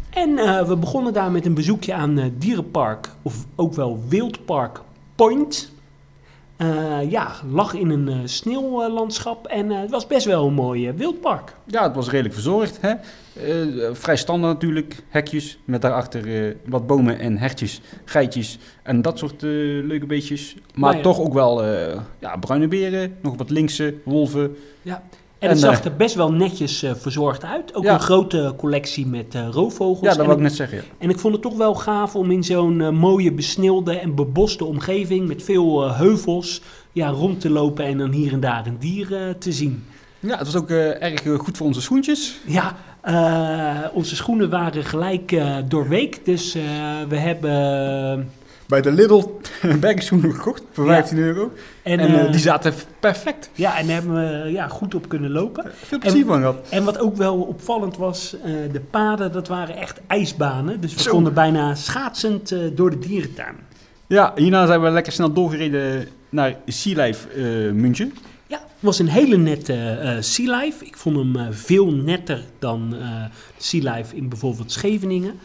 En 0.09 0.37
eh, 0.37 0.67
we 0.67 0.75
begonnen 0.75 1.13
daar 1.13 1.31
met 1.31 1.45
een 1.45 1.53
bezoekje 1.53 1.93
aan 1.93 2.17
eh, 2.17 2.25
Dierenpark, 2.37 3.09
of 3.21 3.45
ook 3.55 3.73
wel 3.73 3.99
Wildpark 4.07 4.81
Point. 5.15 5.71
Eh, 6.57 7.11
ja, 7.11 7.31
lag 7.51 7.73
in 7.73 7.89
een 7.89 8.29
sneeuwlandschap 8.29 9.47
en 9.47 9.69
het 9.69 9.89
was 9.89 10.07
best 10.07 10.25
wel 10.25 10.47
een 10.47 10.53
mooi 10.53 10.91
wildpark. 10.91 11.53
Ja, 11.65 11.83
het 11.83 11.95
was 11.95 12.09
redelijk 12.09 12.33
verzorgd. 12.33 12.79
Hè? 12.81 12.93
Vrij 13.93 14.15
standaard 14.15 14.53
natuurlijk. 14.53 15.03
Hekjes 15.09 15.59
met 15.65 15.81
daarachter 15.81 16.55
wat 16.65 16.87
bomen 16.87 17.19
en 17.19 17.37
hertjes, 17.37 17.81
geitjes 18.05 18.57
en 18.83 19.01
dat 19.01 19.17
soort 19.17 19.41
leuke 19.41 20.05
beestjes. 20.05 20.55
Maar 20.55 20.63
Maar 20.73 20.95
ja. 20.95 21.01
toch 21.01 21.19
ook 21.19 21.33
wel 21.33 21.63
ja, 22.19 22.37
bruine 22.39 22.67
beren, 22.67 23.17
nog 23.21 23.37
wat 23.37 23.49
linkse, 23.49 23.95
wolven. 24.03 24.55
En, 24.83 25.01
En, 25.39 25.49
het 25.49 25.59
zag 25.59 25.79
eh, 25.79 25.85
er 25.85 25.95
best 25.95 26.15
wel 26.15 26.31
netjes 26.31 26.83
eh, 26.83 26.91
verzorgd 26.95 27.43
uit. 27.43 27.75
Ook 27.75 27.83
Ja. 27.83 27.93
een 27.93 27.99
grote 27.99 28.53
collectie 28.57 29.07
met 29.07 29.35
eh, 29.35 29.47
roofvogels. 29.51 29.99
Ja, 29.99 30.15
dat 30.15 30.25
wou 30.25 30.37
ik 30.37 30.43
net 30.43 30.55
zeggen. 30.55 30.77
ja. 30.77 30.83
en 30.97 31.09
ik 31.09 31.19
vond 31.19 31.33
het 31.33 31.41
toch 31.41 31.57
wel 31.57 31.75
gaaf 31.75 32.15
om 32.15 32.31
in 32.31 32.43
zo'n 32.43 32.95
mooie 32.95 33.31
besneeuwde 33.31 33.99
en 33.99 34.15
beboste 34.15 34.65
omgeving 34.65 35.27
met 35.27 35.43
veel 35.43 35.93
heuvels 35.93 36.61
ja, 36.91 37.09
rond 37.09 37.41
te 37.41 37.49
lopen 37.49 37.85
en 37.85 37.97
dan 37.97 38.11
hier 38.11 38.33
en 38.33 38.39
daar 38.39 38.65
een 38.67 38.77
dier 38.79 39.35
te 39.39 39.51
zien. 39.51 39.83
Ja, 40.19 40.37
het 40.37 40.45
was 40.51 40.55
ook 40.55 40.69
erg 40.69 41.21
goed 41.37 41.57
voor 41.57 41.67
onze 41.67 41.81
schoentjes. 41.81 42.39
Ja, 42.45 42.75
onze 43.93 44.15
schoenen 44.15 44.49
waren 44.49 44.83
gelijk 44.83 45.41
doorweekt. 45.67 46.25
Dus 46.25 46.53
we 47.09 47.15
hebben... 47.15 48.31
Bij 48.69 48.81
de 48.81 48.91
Lidl 48.91 49.23
bergschoenen 49.79 50.33
gekocht 50.33 50.63
voor 50.71 50.85
Ja. 50.85 50.91
15 50.91 51.17
euro. 51.17 51.51
En, 51.83 51.99
En, 51.99 52.07
eh, 52.07 52.25
eh, 52.25 52.31
die 52.31 52.39
zaten 52.39 52.73
perfect. 52.99 53.49
ja, 53.53 53.77
en 53.77 53.85
daar 53.87 53.95
hebben 53.95 54.43
we 54.43 54.51
ja, 54.51 54.67
goed 54.67 54.95
op 54.95 55.07
kunnen 55.09 55.31
lopen. 55.31 55.71
Veel 55.75 55.99
plezier 55.99 56.25
van 56.25 56.37
gehad. 56.39 56.67
En 56.69 56.83
wat 56.83 56.99
ook 56.99 57.15
wel 57.15 57.35
opvallend 57.41 57.97
was, 57.97 58.35
eh, 58.43 58.51
de 58.71 58.79
paden, 58.79 59.31
dat 59.31 59.47
waren 59.47 59.75
echt 59.75 60.01
ijsbanen. 60.07 60.81
Dus 60.81 60.93
we 60.93 61.01
Zo. 61.01 61.11
konden 61.11 61.33
bijna 61.33 61.75
schaatsend 61.75 62.55
door 62.75 62.89
de 62.89 62.99
dierentuin. 62.99 63.55
Ja, 64.07 64.31
hierna 64.35 64.65
zijn 64.65 64.81
we 64.81 64.89
lekker 64.89 65.11
snel 65.13 65.33
doorgereden 65.33 66.07
naar 66.29 66.55
Sea 66.65 67.03
Life 67.03 67.27
München. 67.73 68.13
Ja, 68.47 68.57
het 68.57 68.67
was 68.79 68.99
een 68.99 69.07
hele 69.07 69.37
nette 69.37 69.73
eh 69.73 70.15
Sea 70.19 70.59
Life. 70.59 70.85
Ik 70.85 70.97
vond 70.97 71.15
hem 71.15 71.53
veel 71.53 71.91
netter 71.91 72.43
dan 72.59 72.95
eh 72.99 73.23
Sea 73.57 73.93
Life 73.95 74.15
in 74.15 74.29
bijvoorbeeld 74.29 74.71
Scheveningen. 74.71 75.39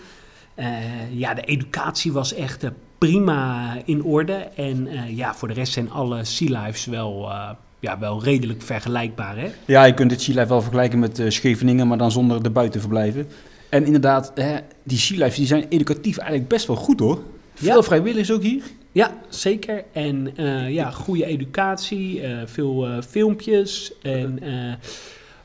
Ja, 1.11 1.35
de 1.35 1.43
educatie 1.43 2.12
was 2.12 2.35
echt 2.35 2.64
prima 2.99 3.73
in 3.85 4.05
orde. 4.05 4.33
En 4.57 4.87
eh, 4.87 5.17
ja, 5.17 5.35
voor 5.35 5.49
de 5.49 5.55
rest 5.55 5.73
zijn 5.73 5.91
alle 5.91 6.25
Sea 6.25 6.63
Lives 6.63 6.85
wel, 6.87 7.31
eh, 7.31 7.51
ja, 7.81 7.99
wel 7.99 8.23
redelijk 8.25 8.63
vergelijkbaar. 8.63 9.37
Hè? 9.37 9.49
Ja, 9.65 9.85
je 9.85 9.95
kunt 9.95 10.11
het 10.11 10.23
Sea 10.23 10.35
Life 10.35 10.49
wel 10.49 10.61
vergelijken 10.63 10.99
met 10.99 11.19
eh, 11.19 11.31
Scheveningen, 11.31 11.89
maar 11.89 11.99
dan 11.99 12.11
zonder 12.11 12.43
de 12.43 12.51
buitenverblijven. 12.51 13.27
En 13.69 13.85
inderdaad, 13.85 14.33
hè, 14.35 14.57
die 14.83 14.99
Sea 14.99 15.19
Lives 15.19 15.37
die 15.37 15.47
zijn 15.47 15.67
educatief 15.69 16.17
eigenlijk 16.19 16.49
best 16.49 16.67
wel 16.67 16.77
goed 16.77 17.01
hoor. 17.01 17.23
Veel 17.55 17.77
Ja. 17.77 17.83
vrijwilligers 17.83 18.33
ook 18.33 18.43
hier. 18.43 18.63
Ja, 18.93 19.13
zeker. 19.29 19.85
En 19.92 20.33
ja, 20.68 20.90
goede 20.90 21.25
educatie, 21.27 22.23
veel 22.45 22.88
filmpjes. 23.09 23.92
En 24.03 24.38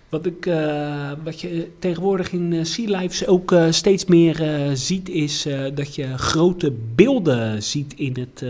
wat, 0.09 0.25
ik, 0.25 0.45
eh, 0.45 1.11
wat 1.23 1.41
je 1.41 1.67
tegenwoordig 1.79 2.31
in 2.31 2.53
eh, 2.53 2.63
Sea 2.63 2.99
Lives 2.99 3.27
ook 3.27 3.51
eh, 3.51 3.65
steeds 3.69 4.05
meer 4.05 4.43
ziet, 4.73 5.09
is 5.09 5.47
dat 5.73 5.95
je 5.95 6.17
grote 6.17 6.73
beelden 6.95 7.63
ziet 7.63 7.93
in 7.95 8.15
het, 8.19 8.41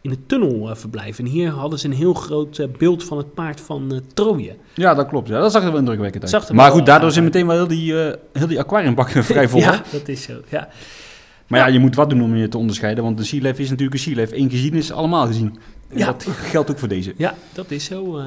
in 0.00 0.10
het 0.10 0.28
tunnelverblijf. 0.28 1.18
En 1.18 1.24
hier 1.26 1.50
hadden 1.50 1.78
ze 1.78 1.86
een 1.86 1.92
heel 1.92 2.14
groot 2.14 2.66
beeld 2.78 3.04
van 3.04 3.16
het 3.18 3.34
paard 3.34 3.60
van 3.60 4.00
Troje. 4.14 4.54
Ja, 4.74 4.94
dat 4.94 5.08
klopt. 5.08 5.28
Ja. 5.28 5.40
Dat 5.40 5.52
zag 5.52 5.62
er 5.64 5.70
wel 5.70 5.78
indrukwekkend 5.78 6.22
uit. 6.22 6.32
Zag 6.32 6.48
er 6.48 6.54
maar 6.54 6.70
goed, 6.70 6.86
daardoor 6.86 7.10
zit 7.12 7.22
meteen 7.24 7.46
wel 7.46 7.56
heel 7.56 7.66
die, 7.68 7.92
heel 8.32 8.46
die 8.46 8.58
aquariumbak 8.60 9.10
vrij 9.32 9.48
vol. 9.48 9.60
hè? 9.60 9.70
ja, 9.70 9.82
dat 9.92 10.08
is 10.08 10.22
zo. 10.22 10.32
Ja. 10.48 10.68
Maar 11.46 11.60
ja, 11.60 11.66
je 11.66 11.78
moet 11.78 11.94
wat 11.94 12.10
doen 12.10 12.22
om 12.22 12.36
je 12.36 12.48
te 12.48 12.58
onderscheiden, 12.58 13.04
want 13.04 13.18
de 13.18 13.24
Sea 13.24 13.40
Life 13.42 13.62
is 13.62 13.68
natuurlijk 13.70 13.94
een 13.96 14.02
Sea 14.02 14.14
Life. 14.14 14.36
Eén 14.38 14.50
gezien 14.50 14.74
is 14.74 14.92
allemaal 14.92 15.26
gezien. 15.26 15.58
En 15.88 15.98
Ja. 15.98 16.06
dat 16.06 16.26
geldt 16.30 16.70
ook 16.70 16.78
voor 16.78 16.88
deze. 16.88 17.14
ja, 17.16 17.34
dat 17.52 17.70
is 17.70 17.84
zo. 17.84 18.20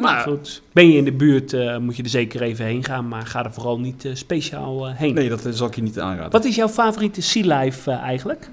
Maar- 0.00 0.12
maar 0.14 0.22
goed, 0.22 0.62
ben 0.72 0.88
je 0.90 0.96
in 0.96 1.04
de 1.04 1.12
buurt, 1.12 1.52
eh, 1.52 1.76
moet 1.78 1.96
je 1.96 2.02
er 2.02 2.08
zeker 2.08 2.42
even 2.42 2.64
heen 2.64 2.84
gaan. 2.84 3.08
Maar 3.08 3.26
ga 3.26 3.44
er 3.44 3.52
vooral 3.52 3.80
niet 3.80 4.04
eh, 4.04 4.14
speciaal 4.14 4.86
eh, 4.88 4.94
heen. 4.96 5.14
Nee, 5.14 5.28
dat 5.28 5.46
zal 5.50 5.66
ik 5.66 5.74
je 5.74 5.82
niet 5.82 6.00
aanraden. 6.00 6.30
Wat 6.30 6.44
is 6.44 6.54
jouw 6.54 6.68
favoriete 6.68 7.20
Sea 7.22 7.58
Life 7.60 7.90
eigenlijk? 7.90 8.48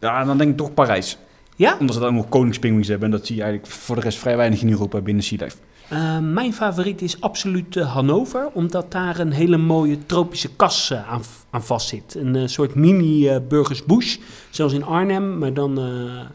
Ja, 0.00 0.24
dan 0.24 0.38
denk 0.38 0.50
ik 0.50 0.56
toch 0.56 0.74
Parijs. 0.74 1.18
Ja? 1.56 1.76
Omdat 1.80 1.94
ze 1.94 2.00
dan 2.00 2.08
ook 2.08 2.14
nog 2.14 2.28
koningspinguïns 2.28 2.88
hebben. 2.88 3.06
En 3.10 3.16
dat 3.16 3.26
zie 3.26 3.36
je 3.36 3.42
eigenlijk 3.42 3.72
voor 3.72 3.96
de 3.96 4.02
rest 4.02 4.18
vrij 4.18 4.36
weinig 4.36 4.62
in 4.62 4.70
Europa 4.70 5.00
binnen 5.00 5.24
Sea 5.24 5.38
Life. 5.40 5.56
Eh, 5.88 6.18
mijn 6.18 6.52
favoriet 6.52 7.02
is 7.02 7.20
absoluut 7.20 7.76
eh, 7.76 7.92
Hannover, 7.92 8.48
omdat 8.52 8.92
daar 8.92 9.18
een 9.18 9.32
hele 9.32 9.56
mooie 9.56 9.98
tropische 10.06 10.48
kas 10.56 10.90
eh, 10.90 11.12
aan, 11.12 11.20
aan 11.50 11.62
vast 11.62 11.88
zit. 11.88 12.14
Een 12.14 12.48
soort 12.48 12.74
mini 12.74 13.28
eh 13.28 13.36
Burgers 13.48 13.84
Bush, 13.84 14.16
zoals 14.50 14.72
in 14.72 14.84
Arnhem, 14.84 15.38
maar 15.38 15.52
dan 15.54 15.72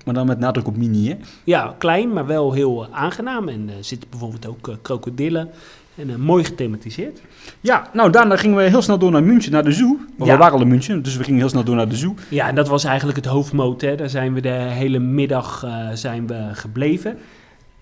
Maar 0.05 0.13
dan 0.13 0.27
met 0.27 0.39
nadruk 0.39 0.67
op 0.67 0.77
mini, 0.77 1.09
hè? 1.09 1.15
ja, 1.43 1.75
klein, 1.77 2.13
maar 2.13 2.25
wel 2.25 2.51
heel 2.53 2.87
aangenaam. 2.91 3.47
En 3.47 3.69
er 3.77 3.83
zitten 3.83 4.09
bijvoorbeeld 4.09 4.47
ook 4.47 4.77
krokodillen 4.81 5.49
en 5.95 6.21
mooi 6.21 6.43
gethematiseerd. 6.43 7.21
Ja, 7.61 7.89
nou 7.93 8.11
daarna 8.11 8.37
gingen 8.37 8.57
we 8.57 8.63
heel 8.63 8.81
snel 8.81 8.97
door 8.97 9.11
naar 9.11 9.23
München, 9.23 9.51
naar 9.51 9.63
de 9.63 9.71
zoo. 9.71 9.97
Want 10.17 10.29
Ja. 10.29 10.33
we 10.33 10.39
waren 10.39 10.53
al 10.55 10.61
in 10.61 10.67
München, 10.67 11.03
dus 11.03 11.17
we 11.17 11.23
gingen 11.23 11.39
heel 11.39 11.49
snel 11.49 11.63
door 11.63 11.75
naar 11.75 11.89
de 11.89 11.95
zoo. 11.95 12.15
Ja, 12.29 12.47
en 12.47 12.55
dat 12.55 12.67
was 12.67 12.83
eigenlijk 12.83 13.17
het 13.17 13.25
hoofdmoot. 13.25 13.81
Hè. 13.81 13.95
Daar 13.95 14.09
zijn 14.09 14.33
we 14.33 14.41
de 14.41 14.49
hele 14.49 14.99
middag 14.99 15.65
zijn 15.93 16.27
we 16.27 16.49
gebleven. 16.53 17.17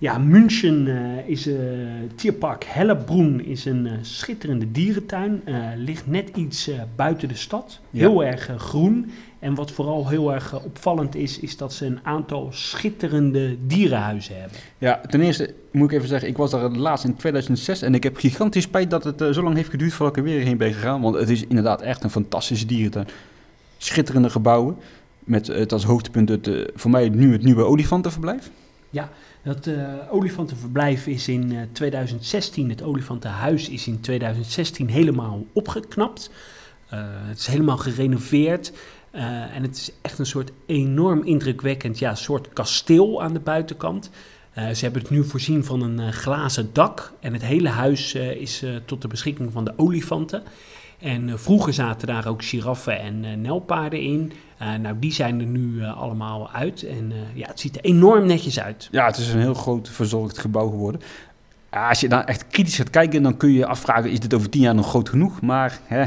Ja, 0.02 0.18
München 0.18 0.88
eh, 0.88 1.30
is 1.30 1.48
eh 1.48 1.56
Tierpark 2.16 2.64
Hellebroen 2.64 3.46
is 3.46 3.66
een 3.66 3.88
eh, 3.88 3.94
schitterende 4.02 4.72
dierentuin. 4.72 5.44
Ligt 5.78 6.08
net 6.08 6.30
iets 6.36 6.72
buiten 6.96 7.28
de 7.28 7.36
stad. 7.36 7.80
Ja. 7.90 8.00
Heel 8.00 8.24
erg 8.24 8.50
groen. 8.58 9.12
En 9.40 9.56
wat 9.56 9.72
vooral 9.72 10.08
heel 10.08 10.34
erg 10.34 10.64
opvallend 10.64 11.16
is, 11.16 11.40
is 11.40 11.58
dat 11.58 11.74
ze 11.74 11.86
een 11.86 12.00
aantal 12.04 12.48
schitterende 12.52 13.58
dierenhuizen 13.68 14.40
hebben. 14.40 14.58
Ja, 14.78 15.02
ten 15.10 15.22
eerste 15.22 15.54
moet 15.72 15.92
ik 15.92 15.98
even 15.98 16.08
zeggen, 16.08 16.30
ik 16.30 16.38
was 16.38 16.52
daar 16.52 16.70
laatst 16.70 17.06
in 17.06 17.16
2006 17.16 17.82
en 17.82 17.96
ik 17.96 18.04
heb 18.04 18.18
gigantisch 18.18 18.64
spijt 18.64 18.90
dat 18.90 19.04
het 19.04 19.24
zo 19.32 19.44
lang 19.44 19.56
heeft 19.56 19.70
geduurd 19.70 19.94
voordat 19.94 20.18
ik 20.18 20.24
er 20.24 20.30
weer 20.30 20.44
heen 20.44 20.58
ben 20.58 20.74
gegaan. 20.74 21.02
Want 21.02 21.16
het 21.16 21.30
is 21.30 21.48
inderdaad 21.48 21.82
echt 21.82 22.04
een 22.04 22.10
fantastische 22.10 22.66
dierentuin. 22.66 23.08
Schitterende 23.78 24.30
gebouwen, 24.30 24.78
met 25.20 25.48
het 25.48 25.72
als 25.74 25.84
hoogtepunt 25.84 26.30
het, 26.30 26.72
voor 26.76 26.92
mij 26.92 27.10
nu 27.10 27.32
het 27.32 27.44
nieuwe 27.44 27.64
olifantenverblijf. 27.64 28.52
Dat 29.43 29.67
eh, 29.67 29.84
olifantenverblijf 30.10 31.08
is 31.08 31.27
in 31.27 31.51
eh, 31.51 31.62
2016, 31.71 32.69
het 32.69 32.84
olifantenhuis 32.84 33.69
is 33.69 33.88
in 33.88 33.99
2016 33.99 34.89
helemaal 34.89 35.45
opgeknapt. 35.54 36.32
Eh, 36.89 36.99
het 37.06 37.39
is 37.39 37.47
helemaal 37.47 37.77
gerenoveerd. 37.77 38.71
eh, 39.12 39.56
en 39.56 39.62
het 39.62 39.75
is 39.75 39.91
echt 40.01 40.19
een 40.19 40.25
soort 40.25 40.51
enorm 40.65 41.23
indrukwekkend 41.23 41.99
ja, 41.99 42.15
soort 42.15 42.49
kasteel 42.54 43.21
aan 43.23 43.34
de 43.34 43.39
buitenkant. 43.39 44.10
Eh, 44.54 44.69
ze 44.69 44.84
hebben 44.84 45.01
het 45.01 45.12
nu 45.12 45.23
voorzien 45.23 45.63
van 45.65 45.82
een 45.82 45.99
eh, 45.99 46.08
glazen 46.10 46.69
dak. 46.73 47.13
En 47.19 47.34
het 47.34 47.41
hele 47.41 47.69
huis 47.69 48.13
eh, 48.13 48.32
is 48.32 48.63
eh, 48.63 48.75
tot 48.86 49.01
de 49.01 49.08
beschikking 49.08 49.51
van 49.51 49.63
de 49.65 49.73
olifanten. 49.75 50.43
En 50.99 51.30
eh, 51.30 51.36
vroeger 51.38 51.73
zaten 51.73 52.08
daar 52.08 52.27
ook 52.27 52.43
giraffen 52.43 52.99
en 52.99 53.25
eh, 53.25 53.34
nelpaarden 53.38 53.99
in. 54.01 54.32
Eh, 54.62 54.74
nou, 54.74 55.00
die 55.00 55.13
zijn 55.13 55.39
er 55.39 55.45
nu 55.45 55.82
eh, 55.82 55.97
allemaal 55.97 56.52
uit. 56.52 56.84
En 56.84 57.12
eh, 57.12 57.38
ja, 57.38 57.47
het 57.47 57.60
ziet 57.60 57.76
er 57.76 57.84
enorm 57.84 58.26
netjes 58.26 58.60
uit. 58.60 58.88
Ja, 58.91 59.06
het 59.06 59.17
is 59.17 59.34
een 59.34 59.39
heel 59.39 59.54
groot 59.54 59.89
verzorgd 59.89 60.38
gebouw 60.38 60.69
geworden. 60.69 61.02
Als 61.69 62.00
je 62.00 62.10
dan 62.10 62.26
echt 62.26 62.47
kritisch 62.47 62.76
gaat 62.76 62.89
kijken, 62.89 63.24
dan 63.24 63.38
kun 63.38 63.52
je 63.52 63.58
je 63.58 63.65
afvragen, 63.65 64.12
is 64.12 64.19
dit 64.19 64.34
over 64.34 64.50
tien 64.50 64.62
jaar 64.62 64.76
nog 64.76 64.89
groot 64.89 65.10
genoeg? 65.10 65.41
Maar 65.41 65.80
hè, 65.84 66.02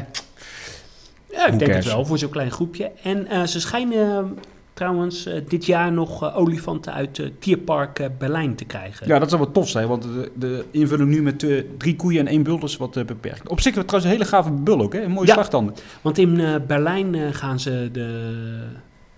Ja, 1.30 1.46
ik 1.46 1.58
denk 1.58 1.72
het 1.72 1.84
wel 1.84 2.06
voor 2.06 2.18
zo'n 2.18 2.30
klein 2.30 2.50
groepje. 2.50 2.90
En 3.02 3.48
ze 3.48 3.60
schijnen 3.60 4.38
trouwens 4.74 5.26
eh, 5.26 5.40
dit 5.48 5.66
jaar 5.66 5.92
nog 5.92 6.22
eh, 6.22 6.36
olifanten 6.36 6.92
uit 6.92 7.16
het 7.16 7.40
Tierpark 7.40 8.08
Berlijn 8.18 8.54
te 8.54 8.64
krijgen. 8.64 9.06
Ja, 9.06 9.18
dat 9.18 9.28
zou 9.30 9.42
wel 9.42 9.52
tof 9.52 9.68
zijn, 9.68 9.88
want 9.88 10.02
de, 10.02 10.30
de 10.34 10.64
invulling 10.70 11.08
nu 11.10 11.22
met 11.22 11.38
drie 11.78 11.96
koeien 11.96 12.20
en 12.20 12.26
één 12.26 12.42
bul 12.42 12.64
is 12.64 12.76
wat 12.76 13.06
beperkt. 13.06 13.48
Op 13.48 13.60
zich 13.60 13.72
trouwens 13.72 14.04
een 14.04 14.10
hele 14.10 14.24
gave 14.24 14.50
bul 14.50 14.80
ook, 14.80 14.92
hè? 14.92 15.02
Een 15.02 15.10
mooie 15.10 15.26
Ja. 15.26 15.32
slagtanden. 15.32 15.74
Want 16.00 16.18
in 16.18 16.62
Berlijn 16.66 17.34
gaan 17.34 17.60
ze 17.60 17.88
de. 17.92 18.32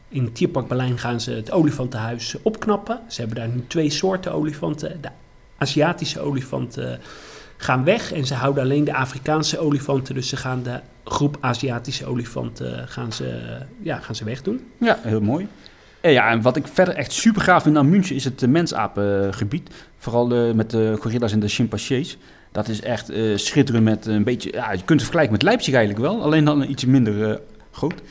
In 0.09 0.33
Tierpark 0.33 0.67
Berlijn 0.69 0.99
gaan 0.99 1.21
ze 1.21 1.31
het 1.31 1.51
olifantenhuis 1.51 2.37
opknappen. 2.43 3.01
Ze 3.09 3.21
hebben 3.21 3.39
daar 3.39 3.49
nu 3.49 3.65
twee 3.67 3.91
soorten 3.91 4.33
olifanten. 4.33 4.99
De 5.01 5.09
Aziatische 5.59 6.21
olifanten 6.21 7.01
gaan 7.57 7.85
weg 7.85 8.13
en 8.13 8.27
ze 8.27 8.35
houden 8.35 8.63
alleen 8.63 8.85
de 8.85 8.95
Afrikaanse 8.95 9.59
olifanten. 9.59 10.15
Dus 10.15 10.29
ze 10.29 10.37
gaan 10.37 10.63
de 10.63 10.81
groep 11.05 11.37
Aziatische 11.41 12.07
olifanten 12.07 12.89
gaan 12.89 13.13
ze, 13.13 13.59
ja, 13.83 13.99
gaan 13.99 14.15
ze 14.15 14.25
wegdoen. 14.25 14.61
Ja, 14.79 14.99
heel 15.03 15.21
mooi. 15.21 15.49
En 16.01 16.13
ja, 16.13 16.31
en 16.31 16.43
wat 16.43 16.57
ik 16.57 16.67
verder 16.67 16.95
echt 16.95 17.13
super 17.13 17.43
gaaf 17.43 17.63
vind 17.63 17.77
aan 17.77 17.89
München 17.89 18.17
is 18.17 18.25
het 18.25 18.47
mensapengebied. 18.47 19.71
Vooral 19.99 20.35
eh, 20.35 20.53
met 20.53 20.71
de 20.71 20.97
gorilla's 21.01 21.33
en 21.33 21.41
de 21.41 21.49
chimpansees. 21.49 22.19
Dat 22.53 22.69
is 22.69 22.81
echt 22.81 23.11
eh, 23.11 23.37
schitterend 23.37 23.85
met 23.85 24.07
een 24.07 24.25
beetje... 24.25 24.53
Ja, 24.53 24.73
je 24.73 24.77
kunt 24.77 24.89
het 24.89 25.01
vergelijken 25.01 25.33
met 25.33 25.43
Leipzig 25.43 25.75
eigenlijk 25.75 26.05
wel. 26.05 26.23
Alleen 26.23 26.45
dan 26.45 26.63
iets 26.63 26.85
minder 26.85 27.31
eh, 27.31 27.37
groot. 27.71 28.03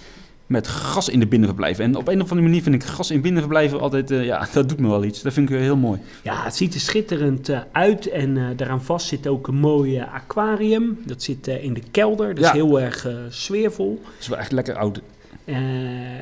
Met 0.47 0.67
gras 0.67 1.10
in 1.10 1.19
de 1.19 1.27
binnenverblijven. 1.27 1.84
En 1.84 1.95
op 1.95 2.08
een 2.08 2.21
of 2.21 2.29
andere 2.29 2.47
manier 2.47 2.62
vind 2.62 2.75
ik 2.75 2.84
gras 2.84 3.12
in 3.12 3.21
binnenverblijven 3.21 3.79
altijd... 3.79 4.12
eh, 4.12 4.25
ja, 4.25 4.47
dat 4.53 4.69
doet 4.69 4.79
me 4.79 4.88
wel 4.88 5.03
iets. 5.03 5.21
Dat 5.21 5.34
vind 5.34 5.49
ik 5.49 5.58
heel 5.60 5.75
mooi. 5.77 5.99
Ja, 6.23 6.43
het 6.43 6.55
ziet 6.55 6.73
er 6.73 6.79
schitterend 6.79 7.49
eh, 7.49 7.60
uit 7.71 8.08
en 8.10 8.38
eh, 8.38 8.43
daaraan 8.55 8.84
vast 8.84 9.08
zit 9.08 9.27
ook 9.27 9.47
een 9.47 9.55
mooi 9.55 9.99
aquarium. 9.99 10.97
Dat 11.05 11.23
zit 11.23 11.47
in 11.47 11.73
de 11.73 11.81
kelder, 11.91 12.27
dat 12.36 12.43
Ja. 12.43 12.49
is 12.49 12.55
heel 12.55 12.79
erg 12.81 13.08
sfeervol. 13.29 14.01
Het 14.03 14.21
is 14.21 14.27
wel 14.27 14.38
echt 14.38 14.51
lekker 14.51 14.75
oud. 14.75 15.01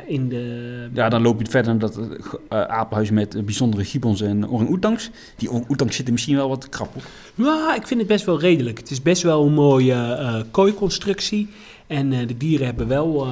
In 0.07 0.29
de... 0.29 0.89
Ja, 0.93 1.09
dan 1.09 1.21
loop 1.21 1.41
je 1.41 1.49
verder 1.49 1.71
naar 1.71 1.79
dat 1.79 1.99
apenhuis 2.49 3.11
met 3.11 3.45
bijzondere 3.45 3.83
gibbons 3.83 4.21
en 4.21 4.49
orang-oetangs. 4.49 5.09
Die 5.35 5.49
orang-oetangs 5.51 5.95
zitten 5.95 6.13
misschien 6.13 6.35
wel 6.35 6.49
wat 6.49 6.69
krap 6.69 6.95
op. 6.95 7.01
Ja, 7.35 7.75
ik 7.75 7.87
vind 7.87 7.99
het 7.99 8.09
best 8.09 8.25
wel 8.25 8.39
redelijk. 8.39 8.77
Het 8.77 8.91
is 8.91 9.01
best 9.01 9.21
wel 9.23 9.45
een 9.45 9.53
mooie 9.53 10.45
kooiconstructie. 10.51 11.49
En 11.87 12.09
de 12.09 12.37
dieren 12.37 12.65
hebben 12.65 12.87
wel, 12.87 13.27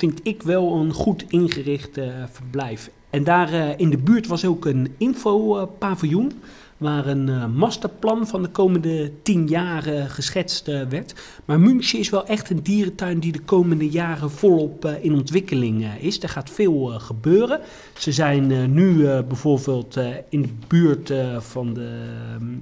vind 0.00 0.20
ik 0.22 0.42
wel, 0.42 0.74
een 0.74 0.92
goed 0.92 1.24
ingericht 1.28 1.98
eh, 1.98 2.06
verblijf. 2.30 2.90
En 3.10 3.24
daar 3.24 3.52
eh, 3.52 3.68
in 3.76 3.90
de 3.90 3.98
buurt 3.98 4.26
was 4.26 4.44
ook 4.44 4.64
een 4.64 4.94
infopaviljoen. 4.98 6.32
waar 6.76 7.06
een 7.06 7.28
eh, 7.28 7.46
masterplan 7.46 8.26
van 8.26 8.42
de 8.42 8.48
komende 8.48 9.12
tien 9.22 9.46
jaar 9.46 9.86
eh, 9.86 10.04
geschetst 10.08 10.66
werd. 10.66 11.14
Maar 11.44 11.60
München 11.60 11.98
is 11.98 12.10
wel 12.10 12.26
echt 12.26 12.50
een 12.50 12.62
dierentuin 12.62 13.20
die 13.20 13.32
de 13.32 13.40
komende 13.40 13.88
jaren 13.88 14.30
volop 14.30 14.86
in 15.00 15.14
ontwikkeling 15.14 15.86
is. 16.00 16.22
Er 16.22 16.28
gaat 16.28 16.50
veel 16.50 16.84
gebeuren. 16.98 17.60
Ze 17.98 18.12
zijn 18.12 18.72
nu 18.74 19.04
bijvoorbeeld 19.04 19.96
in 20.28 20.42
de 20.42 20.52
buurt 20.68 21.12
van 21.38 21.74
de... 21.74 22.06
ehm, 22.34 22.54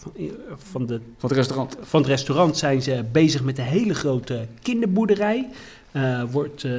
van, 0.00 0.12
eh, 0.16 0.30
van, 0.56 0.86
de, 0.86 1.00
Van 1.16 1.28
het 1.28 1.38
restaurant. 1.38 1.76
van 1.80 2.00
het 2.00 2.08
restaurant 2.10 2.56
zijn 2.56 2.82
ze 2.82 3.04
bezig 3.12 3.42
met 3.44 3.58
een 3.58 3.64
hele 3.64 3.94
grote 3.94 4.46
kinderboerderij. 4.62 5.48
Eh, 5.92 6.22
wordt 6.30 6.64
eh, 6.64 6.72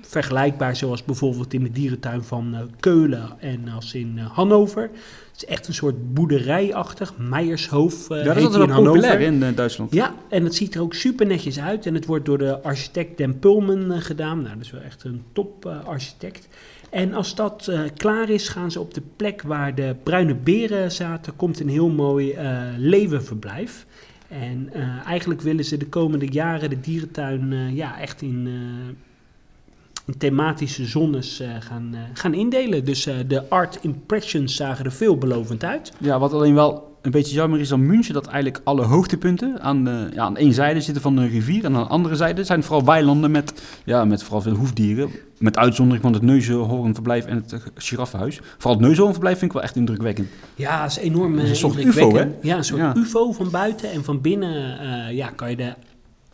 vergelijkbaar 0.00 0.76
zoals 0.76 1.04
bijvoorbeeld 1.04 1.54
in 1.54 1.62
de 1.62 1.70
dierentuin 1.70 2.22
van 2.22 2.54
eh, 2.54 2.60
Keulen 2.80 3.28
en 3.40 3.68
als 3.74 3.94
in 3.94 4.18
Hannover. 4.18 4.82
Het 4.82 5.42
is 5.42 5.44
echt 5.44 5.68
een 5.68 5.74
soort 5.74 6.14
boerderijachtig, 6.14 7.12
Meijershoofd 7.16 8.08
Ja, 8.08 8.22
dat 8.22 8.36
is 8.36 8.44
altijd 8.44 8.62
in 8.62 8.74
wel 8.74 8.84
populair 8.84 9.18
Hannover. 9.18 9.46
in 9.48 9.54
Duitsland. 9.54 9.92
Ja, 9.92 10.14
en 10.28 10.44
het 10.44 10.54
ziet 10.54 10.74
er 10.74 10.80
ook 10.80 10.94
super 10.94 11.26
netjes 11.26 11.60
uit. 11.60 11.86
En 11.86 11.94
het 11.94 12.06
wordt 12.06 12.24
door 12.24 12.38
de 12.38 12.62
architect 12.62 13.18
Den 13.18 13.38
Pulmen 13.38 13.90
eh, 13.90 14.00
gedaan. 14.00 14.42
Nou, 14.42 14.54
dat 14.54 14.64
is 14.64 14.70
wel 14.70 14.80
echt 14.80 15.04
een 15.04 15.22
top 15.32 15.66
architect. 15.84 16.48
En 16.90 17.14
als 17.14 17.34
dat 17.34 17.70
klaar 17.96 18.30
is, 18.30 18.48
gaan 18.48 18.70
ze 18.70 18.80
op 18.80 18.94
de 18.94 19.02
plek 19.16 19.42
waar 19.42 19.74
de 19.74 19.96
bruine 20.02 20.34
beren 20.34 20.92
zaten, 20.92 21.36
komt 21.36 21.60
een 21.60 21.68
heel 21.68 21.88
mooi 21.88 22.32
eh, 22.32 22.60
leeuwenverblijf. 22.76 23.86
En 24.28 24.68
eh, 24.72 25.06
eigenlijk 25.06 25.40
willen 25.40 25.64
ze 25.64 25.76
de 25.76 25.86
komende 25.86 26.26
jaren 26.26 26.70
de 26.70 26.80
dierentuin 26.80 27.52
eh, 27.52 27.76
ja, 27.76 28.00
echt 28.00 28.22
in, 28.22 28.46
eh, 28.46 30.14
thematische 30.18 30.84
zones 30.84 31.42
gaan, 31.60 31.94
gaan 32.12 32.34
indelen. 32.34 32.84
Dus 32.84 33.04
de 33.26 33.48
art 33.48 33.78
impressions 33.82 34.56
zagen 34.56 34.84
er 34.84 34.92
veelbelovend 34.92 35.64
uit. 35.64 35.92
Ja, 35.98 36.18
wat 36.18 36.32
alleen 36.32 36.54
wel 36.54 36.95
een 37.06 37.12
beetje 37.12 37.34
jammer 37.34 37.60
is 37.60 37.72
aan 37.72 37.86
München, 37.86 38.14
dat 38.14 38.26
eigenlijk 38.26 38.60
alle 38.64 38.82
hoogtepunten 38.82 39.60
aan, 39.60 39.88
eh, 39.88 39.94
ja, 40.14 40.22
aan 40.22 40.36
één 40.36 40.52
zijde 40.52 40.80
zitten 40.80 41.02
van 41.02 41.16
de 41.16 41.26
rivier 41.26 41.64
en 41.64 41.76
aan 41.76 41.82
de 41.82 41.88
andere 41.88 42.16
zijde 42.16 42.44
zijn 42.44 42.62
vooral 42.62 42.84
weilanden 42.84 43.30
met, 43.30 43.62
ja, 43.84 44.04
met 44.04 44.22
vooral 44.22 44.40
veel 44.40 44.54
hoefdieren. 44.54 45.10
Met 45.38 45.56
uitzondering 45.56 46.02
van 46.02 46.12
het 46.12 46.22
Neuzenhoornverblijf 46.22 47.24
en 47.24 47.36
het 47.36 47.62
giraffenhuis. 47.74 48.40
Vooral 48.52 48.72
het 48.72 48.80
Neuzenhoornverblijf 48.80 49.38
vind 49.38 49.50
ik 49.50 49.56
wel 49.56 49.66
echt 49.66 49.76
indrukwekkend. 49.76 50.28
Ja, 50.54 50.82
dat 50.82 50.90
is 50.90 50.96
enorm 50.96 51.34
is 51.34 51.42
eh, 51.42 51.48
een 51.48 51.56
soort 51.56 51.76
indrukwekkend. 51.76 52.34
UFO, 52.34 52.48
Ja, 52.48 52.56
een 52.56 52.64
soort 52.64 52.80
Ja. 52.80 52.94
UFO 52.96 53.32
van 53.32 53.50
buiten. 53.50 53.90
En 53.90 54.04
van 54.04 54.20
binnen 54.20 54.78
eh, 54.78 55.16
ja, 55.16 55.28
kan 55.28 55.50
je 55.50 55.56
de 55.56 55.74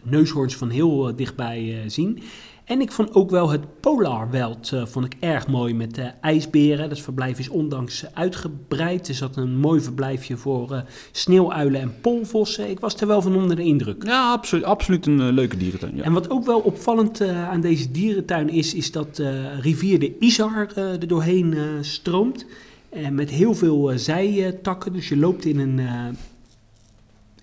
neushoorns 0.03 0.57
van 0.57 0.71
heel 0.71 1.09
eh, 1.09 1.17
dichtbij 1.17 1.83
zien. 1.87 2.23
En 2.65 2.81
ik 2.81 2.93
vond 2.93 3.15
ook 3.15 3.31
wel 3.31 3.51
het 3.51 3.81
Polarweld 3.81 4.73
eh, 4.73 4.87
vond 4.87 5.05
ik 5.05 5.17
erg 5.21 5.47
mooi 5.47 5.75
met 5.75 5.95
de 5.95 6.11
ijsberen. 6.21 6.89
Dat 6.89 7.01
verblijf 7.01 7.39
is 7.39 7.49
ondanks 7.49 8.05
uitgebreid. 8.15 9.09
Er 9.09 9.15
zat 9.15 9.37
een 9.37 9.57
mooi 9.57 9.81
verblijfje 9.81 10.37
voor 10.37 10.73
eh, 10.73 10.81
sneeuwuilen 11.13 11.81
en 11.81 11.95
polvossen. 12.01 12.71
Ik 12.71 12.81
was 12.81 12.95
er 12.95 13.07
wel 13.07 13.23
van 13.23 13.37
onder 13.37 13.57
de 13.57 13.63
indruk. 13.63 14.05
Ja, 14.07 14.33
absoluut, 14.33 14.65
absoluut 14.65 15.07
een 15.07 15.21
eh, 15.21 15.33
leuke 15.33 15.57
dierentuin. 15.57 15.97
Ja. 15.97 16.03
En 16.03 16.13
wat 16.13 16.31
ook 16.31 16.45
wel 16.45 16.61
opvallend 16.61 17.21
eh, 17.21 17.49
aan 17.49 17.61
deze 17.61 17.91
dierentuin 17.91 18.49
is, 18.49 18.75
is 18.75 18.93
dat 18.93 19.17
de 19.17 19.59
rivier 19.61 19.99
de 19.99 20.19
Isar 20.19 20.69
eh, 20.75 20.93
er 20.93 21.09
doorheen 21.09 21.55
eh, 21.55 21.63
stroomt. 21.81 22.47
En 22.93 23.15
met 23.15 23.31
heel 23.31 23.55
veel 23.55 23.91
eh, 23.91 23.99
zijtakken. 23.99 24.93
Dus 24.93 25.09
je 25.09 25.17
loopt 25.17 25.45
in 25.45 25.59
een 25.59 25.79
eh, 25.79 26.05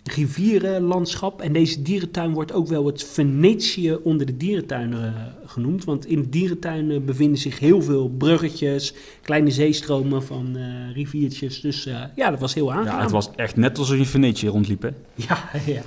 rivierenlandschap. 0.03 1.41
En 1.41 1.53
deze 1.53 1.81
dierentuin 1.81 2.33
wordt 2.33 2.53
ook 2.53 2.67
wel 2.67 2.85
het 2.85 3.03
Venetië 3.03 3.97
onder 4.03 4.25
de 4.25 4.37
dierentuinen 4.37 5.15
eh, 5.15 5.49
genoemd. 5.49 5.83
Want 5.83 6.05
in 6.05 6.21
de 6.21 6.29
dierentuin 6.29 6.91
eh, 6.91 6.99
bevinden 6.99 7.37
zich 7.37 7.59
heel 7.59 7.81
veel 7.81 8.09
bruggetjes, 8.17 8.93
kleine 9.21 9.51
zeestromen 9.51 10.23
van 10.23 10.55
eh, 10.55 10.95
riviertjes. 10.95 11.61
Dus 11.61 11.85
eh, 11.85 11.95
ja, 12.15 12.29
dat 12.29 12.39
was 12.39 12.53
heel 12.53 12.71
aangenaam. 12.71 12.95
ja, 12.95 13.01
het 13.01 13.11
was 13.11 13.29
echt 13.35 13.55
net 13.55 13.77
alsof 13.77 13.95
je 13.95 14.01
in 14.01 14.07
Venetië 14.07 14.47
rondliep, 14.47 14.81
hè. 14.81 14.89
ja, 15.29 15.49
ja. 15.65 15.81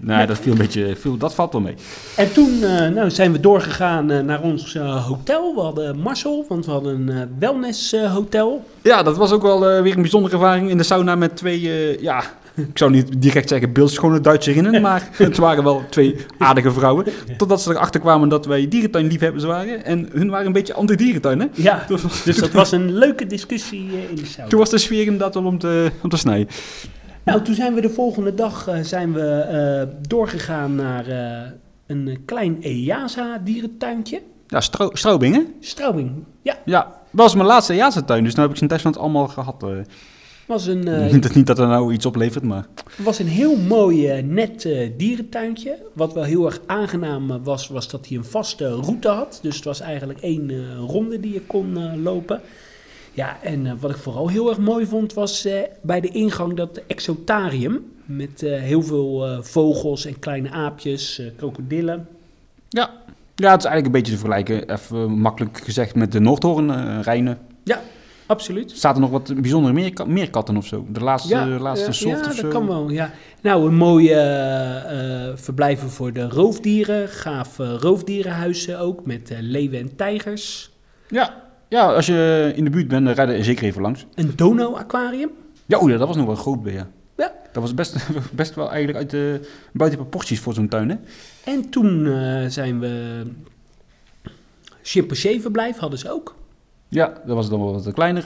Nee, 0.00 0.26
dat 0.26 0.38
viel 0.38 0.52
een 0.52 0.58
beetje, 0.58 0.96
viel, 0.96 1.16
dat 1.16 1.34
valt 1.34 1.52
wel 1.52 1.60
mee. 1.60 1.74
En 2.16 2.32
toen 2.32 2.58
nou, 2.94 3.10
zijn 3.10 3.32
we 3.32 3.40
doorgegaan 3.40 4.06
naar 4.06 4.42
ons 4.42 4.74
hotel. 4.78 5.54
We 5.54 5.60
hadden 5.60 5.98
Marcel, 5.98 6.44
want 6.48 6.66
we 6.66 6.70
hadden 6.70 6.94
een 6.94 7.08
eh, 7.08 7.26
wellness 7.38 7.92
eh, 7.92 8.14
hotel. 8.14 8.64
Ja, 8.82 9.02
dat 9.02 9.16
was 9.16 9.32
ook 9.32 9.42
wel 9.42 9.82
weer 9.82 9.94
een 9.96 10.02
bijzondere 10.02 10.34
ervaring 10.34 10.70
in 10.70 10.76
de 10.76 10.82
sauna 10.82 11.14
met 11.14 11.36
twee, 11.36 11.60
ja, 12.02 12.22
ik 12.56 12.78
zou 12.78 12.90
niet 12.90 13.22
direct 13.22 13.48
zeggen 13.48 13.72
beeldschone 13.72 14.20
Duitserinnen, 14.20 14.82
maar 14.86 15.08
het 15.12 15.36
waren 15.36 15.64
wel 15.64 15.82
twee 15.88 16.16
aardige 16.38 16.72
vrouwen. 16.72 17.04
Totdat 17.36 17.62
ze 17.62 17.70
erachter 17.70 18.00
kwamen 18.00 18.28
dat 18.28 18.46
wij 18.46 18.68
dierentuinliefhebbers 18.68 19.44
waren 19.44 19.84
en 19.84 20.08
hun 20.12 20.30
waren 20.30 20.46
een 20.46 20.52
beetje 20.52 20.74
anti-dierentuin, 20.74 21.40
hè. 21.40 21.46
Ja, 21.54 21.84
Dus, 21.88 22.22
dus 22.24 22.36
dat 22.36 22.50
was 22.50 22.72
een 22.72 22.92
leuke 22.92 23.26
discussie 23.26 23.88
eh, 23.90 24.10
in 24.10 24.16
de 24.16 24.26
sauna. 24.26 24.48
toen 24.48 24.58
was 24.58 24.70
de 24.70 24.78
sfeer 24.78 25.02
inderdaad 25.02 25.34
wel 25.34 25.44
om 25.44 25.58
te, 25.58 25.90
om 26.02 26.08
te 26.08 26.16
snijden. 26.16 26.48
Nou, 27.24 27.42
toen 27.42 27.54
zijn 27.54 27.74
we 27.74 27.80
de 27.80 27.90
volgende 27.90 28.34
dag 28.34 28.68
eh, 28.68 28.80
zijn 28.80 29.12
we, 29.12 29.28
eh, 29.28 29.94
doorgegaan 30.08 30.74
naar 30.74 31.06
een 31.86 32.22
klein 32.24 32.62
EASA-dierentuintje. 32.62 34.22
Ja, 34.46 34.60
Stro 34.60 34.90
hè? 35.20 35.42
Straubing, 35.60 36.10
ja, 36.42 36.56
Ja, 36.64 37.00
was 37.10 37.34
mijn 37.34 37.46
laatste 37.46 37.72
EASA-tuin, 37.72 38.24
dus 38.24 38.34
nu 38.34 38.40
heb 38.42 38.50
ik 38.50 38.56
ze 38.56 38.62
in 38.62 38.68
Duitsland 38.68 38.98
allemaal 38.98 39.28
gehad. 39.28 39.64
Was 40.46 40.66
een, 40.66 40.88
eh, 40.88 41.12
niet, 41.12 41.22
dat- 41.22 41.34
niet 41.34 41.46
dat 41.46 41.58
er 41.58 41.66
nou 41.66 41.92
iets 41.92 42.06
oplevert, 42.06 42.44
maar... 42.44 42.66
was 42.96 43.18
een 43.18 43.26
heel 43.28 43.56
mooi, 43.56 44.08
eh, 44.08 44.22
net 44.24 44.64
eh, 44.64 44.90
dierentuintje. 44.96 45.78
Wat 45.92 46.12
wel 46.12 46.22
heel 46.22 46.46
erg 46.46 46.60
aangenaam 46.66 47.42
was, 47.42 47.68
was 47.68 47.88
dat 47.88 48.08
hij 48.08 48.16
een 48.16 48.24
vaste 48.24 48.68
route 48.68 49.08
had. 49.08 49.38
Dus 49.42 49.54
het 49.56 49.64
was 49.64 49.80
eigenlijk 49.80 50.20
één 50.20 50.50
eh, 50.50 50.56
ronde 50.86 51.20
die 51.20 51.32
je 51.32 51.40
kon 51.46 51.76
eh, 51.76 52.02
lopen. 52.02 52.40
Ja, 53.12 53.36
en 53.42 53.66
eh, 53.66 53.72
wat 53.80 53.90
ik 53.90 53.96
vooral 53.96 54.28
heel 54.28 54.48
erg 54.48 54.58
mooi 54.58 54.86
vond, 54.86 55.14
was 55.14 55.44
eh, 55.44 55.58
bij 55.82 56.00
de 56.00 56.08
ingang 56.08 56.54
dat 56.56 56.80
exotarium. 56.86 57.84
Met 58.04 58.42
eh, 58.42 58.60
heel 58.60 58.82
veel 58.82 59.26
eh, 59.26 59.38
vogels 59.40 60.04
en 60.06 60.18
kleine 60.18 60.50
aapjes, 60.50 61.18
eh, 61.18 61.26
krokodillen. 61.36 62.08
Ja. 62.68 62.90
ja, 63.34 63.50
het 63.50 63.58
is 63.60 63.64
eigenlijk 63.70 63.86
een 63.86 63.92
beetje 63.92 64.12
te 64.12 64.18
vergelijken, 64.18 64.70
even 64.74 65.10
makkelijk 65.18 65.60
gezegd, 65.64 65.94
met 65.94 66.12
de 66.12 66.20
Noordhoorn, 66.20 67.02
Rijnen. 67.02 67.38
Absoluut. 68.26 68.70
Zaten 68.70 69.00
nog 69.00 69.10
wat 69.10 69.40
bijzondere 69.40 69.74
meerka- 69.74 70.04
meerkatten 70.04 70.56
of 70.56 70.66
zo? 70.66 70.86
De 70.88 71.00
laatste, 71.00 71.36
laatste 71.36 71.86
ja, 71.86 71.92
soort 71.92 72.24
ja, 72.24 72.30
of 72.30 72.34
zo? 72.34 72.42
dat 72.42 72.50
kan 72.50 72.66
wel. 72.66 72.90
Ja. 72.90 73.10
Nou, 73.40 73.66
een 73.66 73.74
mooie 73.74 74.14
eh, 74.14 75.28
eh, 75.28 75.36
verblijven 75.36 75.90
voor 75.90 76.12
de 76.12 76.28
roofdieren. 76.28 77.08
Gaaf 77.08 77.58
eh, 77.58 77.74
roofdierenhuizen 77.78 78.78
ook, 78.78 79.06
met 79.06 79.30
eh, 79.30 79.38
leeuwen 79.40 79.78
en 79.78 79.96
tijgers. 79.96 80.70
Ja. 81.08 81.42
ja, 81.68 81.92
als 81.92 82.06
je 82.06 82.52
in 82.54 82.64
de 82.64 82.70
buurt 82.70 82.88
bent, 82.88 83.04
dan 83.06 83.14
rijd 83.14 83.28
er 83.28 83.44
zeker 83.44 83.64
even 83.64 83.82
langs. 83.82 84.06
Een 84.14 84.32
Donau-aquarium. 84.36 85.30
Ja, 85.66 85.78
oh 85.78 85.90
ja, 85.90 85.96
dat 85.96 86.06
was 86.06 86.16
nog 86.16 86.26
wel 86.26 86.34
groot 86.34 86.62
bij, 86.62 86.72
ja. 86.72 86.88
Ja. 87.16 87.32
Dat 87.52 87.62
was 87.62 87.74
best, 87.74 87.96
best 88.32 88.54
wel 88.54 88.68
eigenlijk 88.70 88.98
uit 88.98 89.10
de, 89.10 89.48
buiten 89.72 90.00
proporties 90.00 90.40
voor 90.40 90.54
zo'n 90.54 90.68
tuin, 90.68 90.88
hè? 90.90 90.96
En 91.44 91.70
toen 91.70 92.06
eh, 92.06 92.46
zijn 92.48 92.80
we 92.80 93.22
Chimpansee-verblijf 94.82 95.76
hadden 95.76 95.98
ze 95.98 96.10
ook. 96.10 96.34
Ja, 96.88 97.12
dat 97.26 97.36
was 97.36 97.48
dan 97.48 97.60
wel 97.64 97.72
wat 97.72 97.92
kleiner. 97.92 98.24